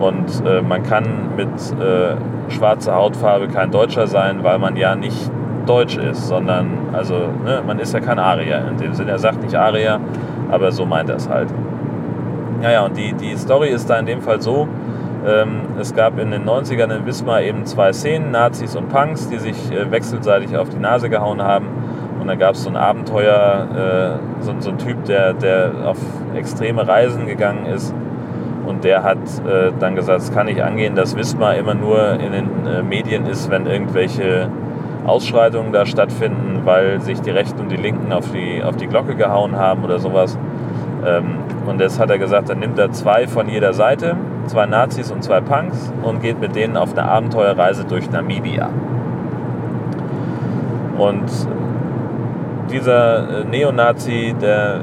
Und 0.00 0.44
äh, 0.46 0.62
man 0.62 0.82
kann 0.82 1.36
mit 1.36 1.48
äh, 1.48 2.16
schwarzer 2.50 2.94
Hautfarbe 2.94 3.48
kein 3.48 3.70
Deutscher 3.70 4.06
sein, 4.06 4.42
weil 4.42 4.58
man 4.58 4.76
ja 4.76 4.96
nicht 4.96 5.30
deutsch 5.66 5.96
ist, 5.98 6.26
sondern, 6.26 6.88
also, 6.92 7.14
ne, 7.44 7.62
man 7.66 7.78
ist 7.78 7.92
ja 7.92 8.00
kein 8.00 8.18
Arier 8.18 8.66
in 8.68 8.78
dem 8.78 8.94
Sinne. 8.94 9.12
Er 9.12 9.18
sagt 9.18 9.42
nicht 9.42 9.54
Arier, 9.54 10.00
aber 10.50 10.72
so 10.72 10.86
meint 10.86 11.10
er 11.10 11.16
es 11.16 11.28
halt. 11.28 11.48
Naja, 12.62 12.84
und 12.84 12.96
die, 12.96 13.12
die 13.12 13.36
Story 13.36 13.68
ist 13.68 13.88
da 13.88 13.98
in 13.98 14.06
dem 14.06 14.22
Fall 14.22 14.40
so, 14.40 14.66
ähm, 15.26 15.60
es 15.78 15.94
gab 15.94 16.18
in 16.18 16.30
den 16.30 16.44
90ern 16.44 16.96
in 16.96 17.06
Wismar 17.06 17.42
eben 17.42 17.66
zwei 17.66 17.92
Szenen, 17.92 18.30
Nazis 18.30 18.74
und 18.76 18.88
Punks, 18.88 19.28
die 19.28 19.38
sich 19.38 19.70
äh, 19.70 19.90
wechselseitig 19.90 20.56
auf 20.56 20.70
die 20.70 20.78
Nase 20.78 21.10
gehauen 21.10 21.42
haben. 21.42 21.66
Und 22.18 22.26
dann 22.26 22.38
gab 22.38 22.54
es 22.54 22.64
so 22.64 22.70
ein 22.70 22.76
Abenteuer, 22.76 24.18
äh, 24.40 24.42
so, 24.42 24.54
so 24.58 24.70
ein 24.70 24.78
Typ, 24.78 25.04
der, 25.04 25.34
der 25.34 25.72
auf 25.84 25.98
extreme 26.34 26.86
Reisen 26.86 27.26
gegangen 27.26 27.66
ist. 27.66 27.94
Und 28.70 28.84
der 28.84 29.02
hat 29.02 29.18
äh, 29.18 29.72
dann 29.80 29.96
gesagt, 29.96 30.20
es 30.20 30.32
kann 30.32 30.46
nicht 30.46 30.62
angehen, 30.62 30.94
dass 30.94 31.16
Wismar 31.16 31.56
immer 31.56 31.74
nur 31.74 32.12
in 32.12 32.30
den 32.30 32.66
äh, 32.66 32.82
Medien 32.84 33.26
ist, 33.26 33.50
wenn 33.50 33.66
irgendwelche 33.66 34.48
Ausschreitungen 35.04 35.72
da 35.72 35.86
stattfinden, 35.86 36.60
weil 36.62 37.00
sich 37.00 37.20
die 37.20 37.30
Rechten 37.30 37.58
und 37.58 37.72
die 37.72 37.76
Linken 37.76 38.12
auf 38.12 38.30
die, 38.30 38.62
auf 38.62 38.76
die 38.76 38.86
Glocke 38.86 39.16
gehauen 39.16 39.56
haben 39.56 39.82
oder 39.82 39.98
sowas. 39.98 40.38
Ähm, 41.04 41.38
und 41.66 41.80
das 41.80 41.98
hat 41.98 42.10
er 42.10 42.18
gesagt, 42.18 42.48
dann 42.48 42.60
nimmt 42.60 42.78
er 42.78 42.92
zwei 42.92 43.26
von 43.26 43.48
jeder 43.48 43.72
Seite, 43.72 44.16
zwei 44.46 44.66
Nazis 44.66 45.10
und 45.10 45.24
zwei 45.24 45.40
Punks 45.40 45.92
und 46.04 46.22
geht 46.22 46.40
mit 46.40 46.54
denen 46.54 46.76
auf 46.76 46.96
eine 46.96 47.08
Abenteuerreise 47.08 47.84
durch 47.86 48.08
Namibia. 48.08 48.68
Und 50.96 51.28
dieser 52.70 53.40
äh, 53.40 53.44
Neonazi, 53.46 54.36
der 54.40 54.82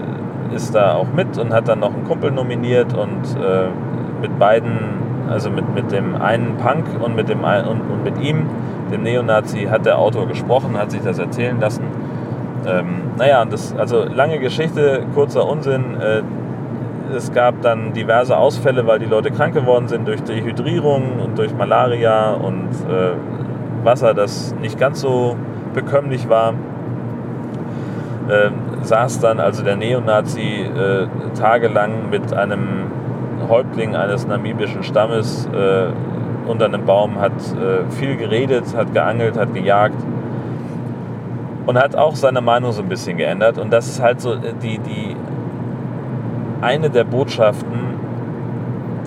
ist 0.54 0.74
da 0.76 0.96
auch 0.96 1.08
mit 1.14 1.38
und 1.38 1.54
hat 1.54 1.68
dann 1.68 1.80
noch 1.80 1.94
einen 1.94 2.04
Kumpel 2.04 2.32
nominiert 2.32 2.94
und 2.94 3.24
äh, 3.42 3.68
mit 4.22 4.38
beiden, 4.40 4.78
also 5.30 5.50
mit, 5.50 5.74
mit 5.74 5.92
dem 5.92 6.16
einen 6.16 6.58
Punk 6.58 6.86
und 7.02 7.16
mit, 7.16 7.30
dem, 7.30 7.44
und, 7.44 7.82
und 7.82 8.04
mit 8.04 8.20
ihm, 8.22 8.48
dem 8.92 9.04
Neonazi, 9.04 9.66
hat 9.66 9.86
der 9.86 10.00
Autor 10.00 10.28
gesprochen, 10.28 10.78
hat 10.78 10.92
sich 10.92 11.02
das 11.02 11.20
erzählen 11.20 11.60
lassen. 11.60 11.84
Ähm, 12.66 13.02
naja, 13.18 13.46
das, 13.46 13.76
also 13.78 14.04
lange 14.04 14.40
Geschichte, 14.40 15.04
kurzer 15.14 15.48
Unsinn. 15.48 16.00
Äh, 16.00 16.22
es 17.16 17.32
gab 17.32 17.62
dann 17.62 17.94
diverse 17.94 18.38
Ausfälle, 18.38 18.86
weil 18.86 19.00
die 19.00 19.06
Leute 19.06 19.32
krank 19.32 19.54
geworden 19.54 19.88
sind 19.88 20.08
durch 20.08 20.22
Dehydrierung 20.24 21.20
und 21.24 21.38
durch 21.38 21.56
Malaria 21.56 22.34
und 22.34 22.70
äh, 22.90 23.86
Wasser, 23.86 24.14
das 24.14 24.54
nicht 24.62 24.78
ganz 24.78 25.00
so 25.00 25.38
bekömmlich 25.74 26.28
war. 26.28 26.54
Ähm, 28.30 28.54
saß 28.88 29.20
dann 29.20 29.40
also 29.40 29.64
der 29.64 29.76
Neonazi 29.76 30.64
äh, 30.64 31.08
tagelang 31.38 32.10
mit 32.10 32.34
einem 32.34 32.92
Häuptling 33.50 33.96
eines 33.96 34.28
namibischen 34.28 34.84
Stammes 34.84 35.48
äh, 35.54 35.88
unter 36.50 36.66
einem 36.66 36.86
Baum, 36.86 37.20
hat 37.20 37.34
äh, 37.34 37.90
viel 37.92 38.16
geredet, 38.16 38.76
hat 38.76 38.94
geangelt, 38.94 39.38
hat 39.38 39.54
gejagt 39.54 39.98
und 41.66 41.78
hat 41.78 41.96
auch 41.96 42.16
seine 42.16 42.42
Meinung 42.42 42.72
so 42.72 42.82
ein 42.82 42.90
bisschen 42.90 43.18
geändert. 43.18 43.58
Und 43.58 43.72
das 43.72 43.88
ist 43.88 44.02
halt 44.02 44.22
so 44.22 44.34
äh, 44.34 44.54
die, 44.62 44.80
die 44.80 45.16
eine 46.62 46.90
der 46.90 47.04
Botschaften 47.04 47.98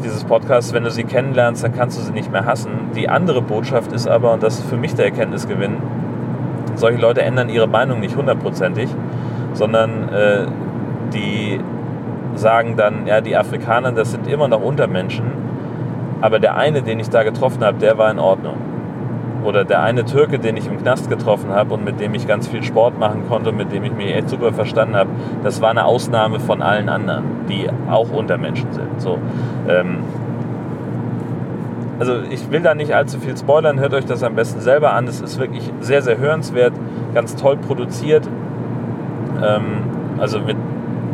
dieses 0.05 0.25
Podcasts, 0.25 0.73
wenn 0.73 0.85
du 0.85 0.91
sie 0.91 1.05
kennenlernst, 1.05 1.65
dann 1.65 1.75
kannst 1.75 1.99
du 1.99 2.03
sie 2.03 2.13
nicht 2.13 2.31
mehr 2.31 2.47
hassen. 2.47 2.71
Die 2.95 3.09
andere 3.09 3.43
Botschaft 3.43 3.93
ist 3.93 4.09
aber, 4.09 4.33
und 4.33 4.43
das 4.43 4.59
ist 4.59 4.69
für 4.69 4.77
mich 4.77 4.95
der 4.95 5.07
Erkenntnisgewinn, 5.07 5.77
solche 6.75 6.99
Leute 6.99 7.23
ändern 7.23 7.49
ihre 7.49 7.67
Meinung 7.67 8.01
nicht 8.01 8.17
hundertprozentig, 8.17 8.89
sondern 9.53 10.09
äh, 10.09 10.47
die 11.13 11.61
sagen 12.35 12.77
dann, 12.77 13.07
ja, 13.07 13.21
die 13.21 13.37
Afrikaner, 13.37 13.93
das 13.93 14.13
sind 14.13 14.27
immer 14.27 14.49
noch 14.49 14.63
Untermenschen, 14.63 15.33
aber 16.21 16.39
der 16.39 16.57
eine, 16.57 16.83
den 16.83 17.01
ich 17.01 17.11
da 17.11 17.23
getroffen 17.23 17.65
habe, 17.65 17.79
der 17.79 17.99
war 17.99 18.11
in 18.11 18.19
Ordnung. 18.19 18.57
Oder 19.45 19.65
der 19.65 19.83
eine 19.83 20.05
Türke, 20.05 20.39
den 20.39 20.57
ich 20.59 20.67
im 20.67 20.79
Knast 20.79 21.09
getroffen 21.09 21.51
habe 21.51 21.73
und 21.73 21.83
mit 21.83 21.99
dem 21.99 22.15
ich 22.15 22.27
ganz 22.29 22.47
viel 22.47 22.63
Sport 22.63 22.99
machen 22.99 23.25
konnte 23.27 23.53
mit 23.53 23.73
dem 23.73 23.85
ich 23.85 23.93
mich 23.93 24.15
echt 24.15 24.29
super 24.29 24.53
verstanden 24.53 24.95
habe, 24.95 25.09
das 25.43 25.63
war 25.63 25.71
eine 25.71 25.87
Ausnahme 25.87 26.41
von 26.41 26.61
allen 26.61 26.91
anderen, 26.91 27.25
die 27.49 27.67
auch 27.91 28.11
Untermenschen 28.11 28.71
sind. 28.73 29.01
So, 29.01 29.19
ähm, 29.67 30.01
also 31.99 32.15
ich 32.31 32.51
will 32.51 32.61
da 32.61 32.75
nicht 32.75 32.95
allzu 32.95 33.19
viel 33.19 33.37
spoilern, 33.37 33.79
hört 33.79 33.93
euch 33.95 34.07
das 34.07 34.23
am 34.23 34.35
besten 34.35 34.61
selber 34.61 34.93
an. 34.95 35.07
Es 35.07 35.21
ist 35.21 35.39
wirklich 35.39 35.71
sehr, 35.81 36.01
sehr 36.01 36.19
hörenswert, 36.19 36.73
ganz 37.15 37.37
toll 37.37 37.57
produziert. 37.59 38.27
Ähm, 39.43 40.19
also 40.19 40.41
mit, 40.41 40.57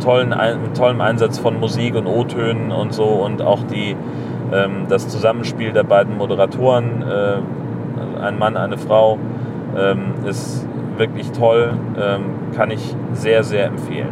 tollen, 0.03 0.31
mit 0.62 0.77
tollem 0.77 1.01
Einsatz 1.01 1.39
von 1.39 1.59
Musik 1.61 1.95
und 1.95 2.07
O-Tönen 2.07 2.72
und 2.72 2.93
so 2.93 3.05
und 3.05 3.43
auch 3.43 3.62
die, 3.64 3.97
ähm, 4.53 4.87
das 4.89 5.09
Zusammenspiel 5.09 5.72
der 5.72 5.85
beiden 5.85 6.16
Moderatoren, 6.16 7.03
äh, 7.03 8.20
ein 8.20 8.39
Mann, 8.39 8.57
eine 8.57 8.79
Frau, 8.79 9.18
ähm, 9.77 10.14
ist 10.24 10.66
wirklich 10.97 11.31
toll, 11.33 11.74
kann 12.57 12.70
ich 12.70 12.97
sehr, 13.12 13.45
sehr 13.45 13.66
empfehlen. 13.66 14.09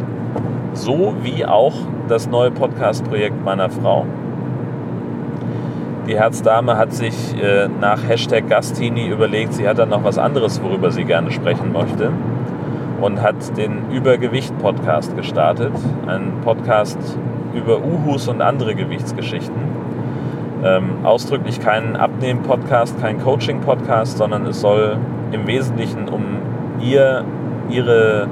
So 0.73 1.15
wie 1.23 1.43
auch 1.43 1.73
das 2.07 2.29
neue 2.29 2.51
Podcast-Projekt 2.51 3.43
meiner 3.43 3.71
Frau. 3.71 4.05
Die 6.07 6.15
Herzdame 6.15 6.77
hat 6.77 6.93
sich 6.93 7.15
äh, 7.41 7.67
nach 7.67 8.07
Hashtag 8.07 8.47
Gastini 8.47 9.07
überlegt, 9.07 9.53
sie 9.53 9.67
hat 9.67 9.79
dann 9.79 9.89
noch 9.89 10.03
was 10.03 10.19
anderes, 10.19 10.61
worüber 10.61 10.91
sie 10.91 11.03
gerne 11.03 11.31
sprechen 11.31 11.73
möchte. 11.73 12.11
Und 13.01 13.21
hat 13.21 13.57
den 13.57 13.91
Übergewicht-Podcast 13.91 15.15
gestartet. 15.17 15.73
Ein 16.07 16.33
Podcast 16.43 16.97
über 17.53 17.79
Uhus 17.79 18.27
und 18.27 18.41
andere 18.41 18.75
Gewichtsgeschichten. 18.75 19.55
Ähm, 20.63 21.03
ausdrücklich 21.03 21.59
kein 21.59 21.95
Abnehmen-Podcast, 21.95 22.99
kein 23.01 23.21
Coaching-Podcast, 23.21 24.17
sondern 24.17 24.45
es 24.45 24.61
soll 24.61 24.97
im 25.31 25.45
Wesentlichen 25.45 26.07
um 26.07 26.23
ihr, 26.81 27.23
ihre 27.69 28.27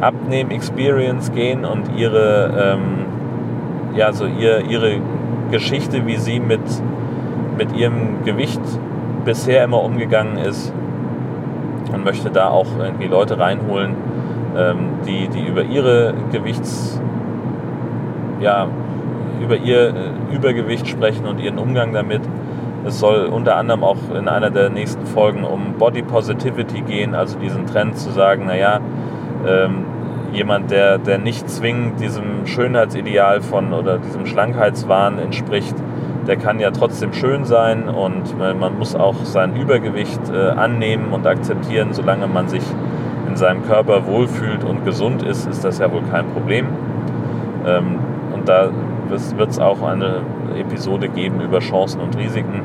Abnehm-Experience 0.00 1.32
gehen 1.32 1.64
und 1.64 1.96
ihre, 1.96 2.76
ähm, 2.76 3.06
ja, 3.96 4.12
so 4.12 4.26
ihr, 4.26 4.64
ihre 4.68 4.98
Geschichte, 5.50 6.06
wie 6.06 6.16
sie 6.16 6.38
mit, 6.38 6.60
mit 7.58 7.74
ihrem 7.76 8.22
Gewicht 8.24 8.60
bisher 9.24 9.64
immer 9.64 9.82
umgegangen 9.82 10.36
ist 10.38 10.72
und 11.92 12.04
möchte 12.04 12.30
da 12.30 12.48
auch 12.48 12.66
irgendwie 12.78 13.06
Leute 13.06 13.38
reinholen, 13.38 13.94
ähm, 14.56 14.90
die, 15.06 15.28
die 15.28 15.46
über 15.46 15.62
ihre 15.62 16.14
Gewichts, 16.32 17.00
ja, 18.40 18.68
über 19.40 19.56
ihr 19.56 19.88
äh, 19.88 20.34
Übergewicht 20.34 20.88
sprechen 20.88 21.26
und 21.26 21.40
ihren 21.40 21.58
Umgang 21.58 21.92
damit. 21.92 22.22
Es 22.86 22.98
soll 22.98 23.26
unter 23.26 23.56
anderem 23.56 23.84
auch 23.84 23.98
in 24.16 24.26
einer 24.28 24.50
der 24.50 24.70
nächsten 24.70 25.04
Folgen 25.04 25.44
um 25.44 25.74
Body 25.78 26.02
Positivity 26.02 26.80
gehen, 26.80 27.14
also 27.14 27.38
diesen 27.38 27.66
Trend 27.66 27.98
zu 27.98 28.10
sagen, 28.10 28.46
naja, 28.46 28.80
ähm, 29.46 29.84
jemand, 30.32 30.70
der, 30.70 30.98
der 30.98 31.18
nicht 31.18 31.50
zwingend 31.50 32.00
diesem 32.00 32.46
Schönheitsideal 32.46 33.42
von 33.42 33.72
oder 33.72 33.98
diesem 33.98 34.26
Schlankheitswahn 34.26 35.18
entspricht, 35.18 35.74
der 36.26 36.36
kann 36.36 36.60
ja 36.60 36.70
trotzdem 36.70 37.12
schön 37.12 37.44
sein 37.44 37.88
und 37.88 38.38
man 38.38 38.78
muss 38.78 38.94
auch 38.94 39.16
sein 39.24 39.56
Übergewicht 39.56 40.20
äh, 40.32 40.50
annehmen 40.50 41.12
und 41.12 41.26
akzeptieren, 41.26 41.92
solange 41.92 42.26
man 42.26 42.48
sich 42.48 42.62
in 43.28 43.36
seinem 43.36 43.64
Körper 43.64 44.06
wohlfühlt 44.06 44.64
und 44.64 44.84
gesund 44.84 45.22
ist, 45.22 45.46
ist 45.46 45.64
das 45.64 45.78
ja 45.78 45.90
wohl 45.92 46.02
kein 46.10 46.26
Problem. 46.28 46.66
Ähm, 47.66 47.98
und 48.34 48.48
da 48.48 48.70
wird 49.36 49.50
es 49.50 49.58
auch 49.58 49.82
eine 49.82 50.22
Episode 50.58 51.08
geben 51.08 51.40
über 51.40 51.60
Chancen 51.60 52.00
und 52.00 52.16
Risiken. 52.16 52.62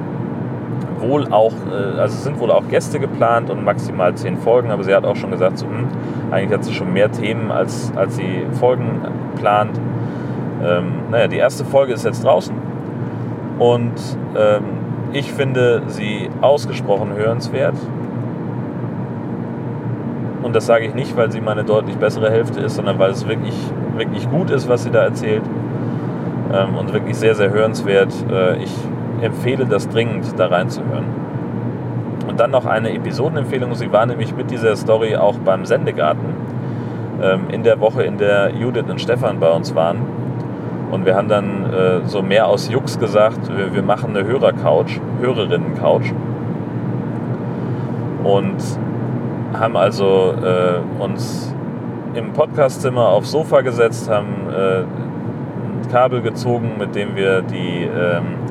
Wohl 0.99 1.27
auch, 1.31 1.53
äh, 1.71 1.99
also 1.99 2.15
es 2.15 2.23
sind 2.23 2.39
wohl 2.39 2.51
auch 2.51 2.67
Gäste 2.67 2.99
geplant 2.99 3.49
und 3.49 3.63
maximal 3.63 4.15
zehn 4.15 4.37
Folgen, 4.37 4.71
aber 4.71 4.83
sie 4.83 4.93
hat 4.93 5.05
auch 5.05 5.15
schon 5.15 5.31
gesagt, 5.31 5.59
so, 5.59 5.65
hm, 5.65 5.87
eigentlich 6.31 6.51
hat 6.51 6.63
sie 6.63 6.73
schon 6.73 6.93
mehr 6.93 7.11
Themen, 7.11 7.51
als, 7.51 7.91
als 7.95 8.15
sie 8.15 8.45
Folgen 8.59 9.01
plant. 9.37 9.79
Ähm, 10.63 10.93
naja, 11.11 11.27
die 11.27 11.37
erste 11.37 11.65
Folge 11.65 11.93
ist 11.93 12.05
jetzt 12.05 12.23
draußen 12.23 12.54
und 13.59 13.93
ähm, 14.37 14.63
ich 15.13 15.31
finde 15.31 15.83
sie 15.87 16.29
ausgesprochen 16.41 17.13
hörenswert. 17.15 17.75
Und 20.43 20.55
das 20.55 20.65
sage 20.65 20.85
ich 20.85 20.93
nicht, 20.93 21.15
weil 21.17 21.31
sie 21.31 21.41
meine 21.41 21.63
deutlich 21.63 21.97
bessere 21.97 22.29
Hälfte 22.29 22.59
ist, 22.59 22.75
sondern 22.75 22.99
weil 22.99 23.11
es 23.11 23.27
wirklich, 23.27 23.55
wirklich 23.97 24.29
gut 24.29 24.51
ist, 24.51 24.69
was 24.69 24.83
sie 24.83 24.91
da 24.91 25.03
erzählt. 25.03 25.43
Ähm, 26.53 26.77
und 26.77 26.93
wirklich 26.93 27.17
sehr, 27.17 27.33
sehr 27.33 27.49
hörenswert. 27.49 28.13
Äh, 28.29 28.57
ich 28.57 28.71
empfehle 29.21 29.65
das 29.65 29.89
dringend, 29.89 30.37
da 30.37 30.47
reinzuhören. 30.47 31.05
Und 32.27 32.39
dann 32.39 32.51
noch 32.51 32.65
eine 32.65 32.93
Episodenempfehlung. 32.93 33.73
Sie 33.75 33.91
war 33.91 34.05
nämlich 34.05 34.35
mit 34.35 34.51
dieser 34.51 34.75
Story 34.75 35.15
auch 35.15 35.37
beim 35.39 35.65
Sendegarten 35.65 36.35
ähm, 37.21 37.49
in 37.49 37.63
der 37.63 37.79
Woche, 37.79 38.03
in 38.03 38.17
der 38.17 38.51
Judith 38.51 38.85
und 38.89 38.99
Stefan 38.99 39.39
bei 39.39 39.49
uns 39.49 39.73
waren. 39.73 39.99
Und 40.91 41.05
wir 41.05 41.15
haben 41.15 41.27
dann 41.27 41.64
äh, 41.75 42.07
so 42.07 42.21
mehr 42.21 42.47
aus 42.47 42.69
Jux 42.69 42.99
gesagt, 42.99 43.55
wir, 43.55 43.73
wir 43.73 43.83
machen 43.83 44.15
eine 44.15 44.25
Hörercouch, 44.25 44.99
Hörerinnen-Couch. 45.21 46.11
Und 48.23 48.57
haben 49.53 49.77
also 49.77 50.33
äh, 50.33 51.01
uns 51.01 51.53
im 52.13 52.33
Podcastzimmer 52.33 53.09
aufs 53.09 53.31
Sofa 53.31 53.61
gesetzt, 53.61 54.09
haben 54.09 54.47
äh, 54.49 54.79
ein 54.79 55.91
Kabel 55.91 56.21
gezogen, 56.21 56.73
mit 56.79 56.95
dem 56.95 57.15
wir 57.15 57.41
die 57.41 57.83
ähm, 57.83 58.45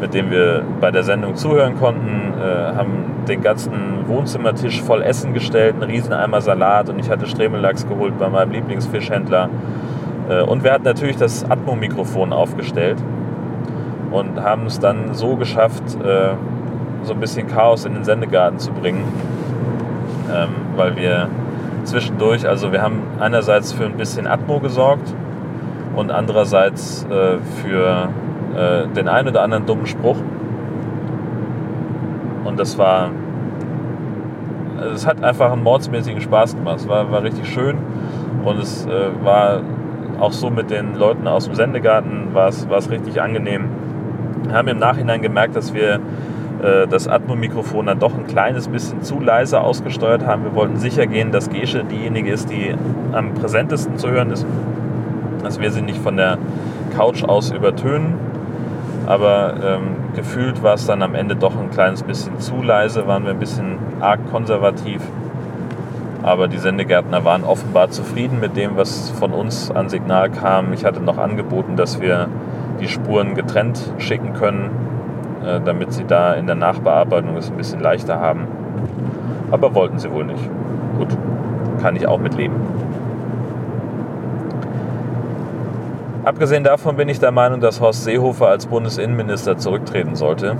mit 0.00 0.14
dem 0.14 0.30
wir 0.30 0.64
bei 0.80 0.90
der 0.90 1.02
Sendung 1.02 1.36
zuhören 1.36 1.78
konnten, 1.78 2.32
äh, 2.40 2.74
haben 2.74 3.24
den 3.28 3.42
ganzen 3.42 4.08
Wohnzimmertisch 4.08 4.82
voll 4.82 5.02
Essen 5.02 5.34
gestellt, 5.34 5.74
einen 5.74 5.90
riesen 5.90 6.12
Eimer 6.12 6.40
Salat 6.40 6.88
und 6.88 6.98
ich 6.98 7.10
hatte 7.10 7.26
Stremellachs 7.26 7.86
geholt 7.86 8.18
bei 8.18 8.28
meinem 8.28 8.50
Lieblingsfischhändler. 8.52 9.50
Äh, 10.30 10.42
und 10.42 10.64
wir 10.64 10.72
hatten 10.72 10.84
natürlich 10.84 11.16
das 11.16 11.44
Atmo-Mikrofon 11.50 12.32
aufgestellt 12.32 12.98
und 14.10 14.40
haben 14.40 14.66
es 14.66 14.78
dann 14.78 15.14
so 15.14 15.36
geschafft, 15.36 15.82
äh, 16.02 16.30
so 17.02 17.14
ein 17.14 17.20
bisschen 17.20 17.48
Chaos 17.48 17.84
in 17.84 17.94
den 17.94 18.04
Sendegarten 18.04 18.58
zu 18.58 18.72
bringen, 18.72 19.04
ähm, 20.32 20.48
weil 20.76 20.96
wir 20.96 21.28
zwischendurch, 21.84 22.46
also 22.46 22.72
wir 22.72 22.82
haben 22.82 23.02
einerseits 23.18 23.72
für 23.72 23.86
ein 23.86 23.96
bisschen 23.96 24.26
Atmo 24.26 24.60
gesorgt 24.60 25.14
und 25.96 26.10
andererseits 26.10 27.04
äh, 27.10 27.38
für 27.62 28.08
den 28.96 29.06
einen 29.06 29.28
oder 29.28 29.42
anderen 29.42 29.64
dummen 29.64 29.86
Spruch. 29.86 30.16
Und 32.44 32.58
das 32.58 32.76
war, 32.78 33.10
es 34.92 35.06
hat 35.06 35.22
einfach 35.22 35.52
einen 35.52 35.62
mordsmäßigen 35.62 36.20
Spaß 36.20 36.56
gemacht. 36.56 36.78
Es 36.78 36.88
war, 36.88 37.12
war 37.12 37.22
richtig 37.22 37.48
schön 37.48 37.76
und 38.44 38.58
es 38.58 38.88
war 39.22 39.60
auch 40.20 40.32
so 40.32 40.50
mit 40.50 40.70
den 40.70 40.94
Leuten 40.94 41.26
aus 41.26 41.46
dem 41.46 41.54
Sendegarten 41.54 42.34
war 42.34 42.48
es, 42.48 42.90
richtig 42.90 43.20
angenehm. 43.20 43.64
Wir 44.44 44.54
haben 44.54 44.68
im 44.68 44.78
Nachhinein 44.78 45.22
gemerkt, 45.22 45.56
dass 45.56 45.74
wir 45.74 46.00
äh, 46.62 46.86
das 46.88 47.08
Atmo-Mikrofon 47.08 47.86
dann 47.86 47.98
doch 47.98 48.16
ein 48.16 48.26
kleines 48.26 48.68
bisschen 48.68 49.02
zu 49.02 49.20
leise 49.20 49.60
ausgesteuert 49.60 50.26
haben. 50.26 50.44
Wir 50.44 50.54
wollten 50.54 50.76
sicher 50.76 51.06
gehen, 51.06 51.32
dass 51.32 51.50
Gesche 51.50 51.84
diejenige 51.84 52.30
ist, 52.30 52.50
die 52.50 52.74
am 53.12 53.34
präsentesten 53.34 53.98
zu 53.98 54.10
hören 54.10 54.30
ist. 54.30 54.46
Dass 55.42 55.60
wir 55.60 55.70
sie 55.70 55.82
nicht 55.82 55.98
von 55.98 56.16
der 56.16 56.38
Couch 56.96 57.24
aus 57.24 57.50
übertönen. 57.50 58.14
Aber 59.06 59.54
ähm, 59.64 60.14
gefühlt 60.14 60.62
war 60.62 60.74
es 60.74 60.86
dann 60.86 61.02
am 61.02 61.14
Ende 61.14 61.34
doch 61.34 61.58
ein 61.58 61.70
kleines 61.70 62.02
bisschen 62.02 62.38
zu 62.38 62.62
leise, 62.62 63.06
waren 63.06 63.24
wir 63.24 63.30
ein 63.30 63.38
bisschen 63.38 63.78
arg 64.00 64.20
konservativ. 64.30 65.00
Aber 66.22 66.48
die 66.48 66.58
Sendegärtner 66.58 67.24
waren 67.24 67.44
offenbar 67.44 67.90
zufrieden 67.90 68.40
mit 68.40 68.56
dem, 68.56 68.76
was 68.76 69.10
von 69.10 69.32
uns 69.32 69.70
an 69.70 69.88
Signal 69.88 70.30
kam. 70.30 70.72
Ich 70.72 70.84
hatte 70.84 71.00
noch 71.00 71.18
angeboten, 71.18 71.76
dass 71.76 72.00
wir 72.00 72.28
die 72.80 72.88
Spuren 72.88 73.34
getrennt 73.34 73.80
schicken 73.98 74.34
können, 74.34 74.70
äh, 75.44 75.60
damit 75.64 75.92
sie 75.92 76.04
da 76.04 76.34
in 76.34 76.46
der 76.46 76.56
Nachbearbeitung 76.56 77.36
es 77.36 77.50
ein 77.50 77.56
bisschen 77.56 77.80
leichter 77.80 78.20
haben. 78.20 78.46
Aber 79.50 79.74
wollten 79.74 79.98
sie 79.98 80.12
wohl 80.12 80.24
nicht. 80.24 80.48
Gut, 80.98 81.08
kann 81.80 81.96
ich 81.96 82.06
auch 82.06 82.18
mitleben. 82.18 82.56
Abgesehen 86.22 86.64
davon 86.64 86.96
bin 86.96 87.08
ich 87.08 87.18
der 87.18 87.32
Meinung, 87.32 87.60
dass 87.60 87.80
Horst 87.80 88.04
Seehofer 88.04 88.48
als 88.48 88.66
Bundesinnenminister 88.66 89.56
zurücktreten 89.56 90.16
sollte. 90.16 90.56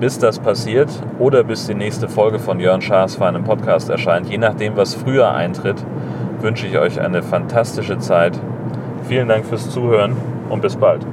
Bis 0.00 0.18
das 0.18 0.38
passiert 0.38 0.88
oder 1.18 1.44
bis 1.44 1.66
die 1.66 1.74
nächste 1.74 2.08
Folge 2.08 2.38
von 2.38 2.58
Jörn 2.58 2.80
Schaas 2.80 3.16
für 3.16 3.26
einen 3.26 3.44
Podcast 3.44 3.90
erscheint, 3.90 4.30
je 4.30 4.38
nachdem, 4.38 4.74
was 4.74 4.94
früher 4.94 5.34
eintritt, 5.34 5.84
wünsche 6.40 6.66
ich 6.66 6.78
euch 6.78 6.98
eine 6.98 7.22
fantastische 7.22 7.98
Zeit. 7.98 8.32
Vielen 9.06 9.28
Dank 9.28 9.44
fürs 9.44 9.68
Zuhören 9.68 10.16
und 10.48 10.62
bis 10.62 10.76
bald. 10.76 11.04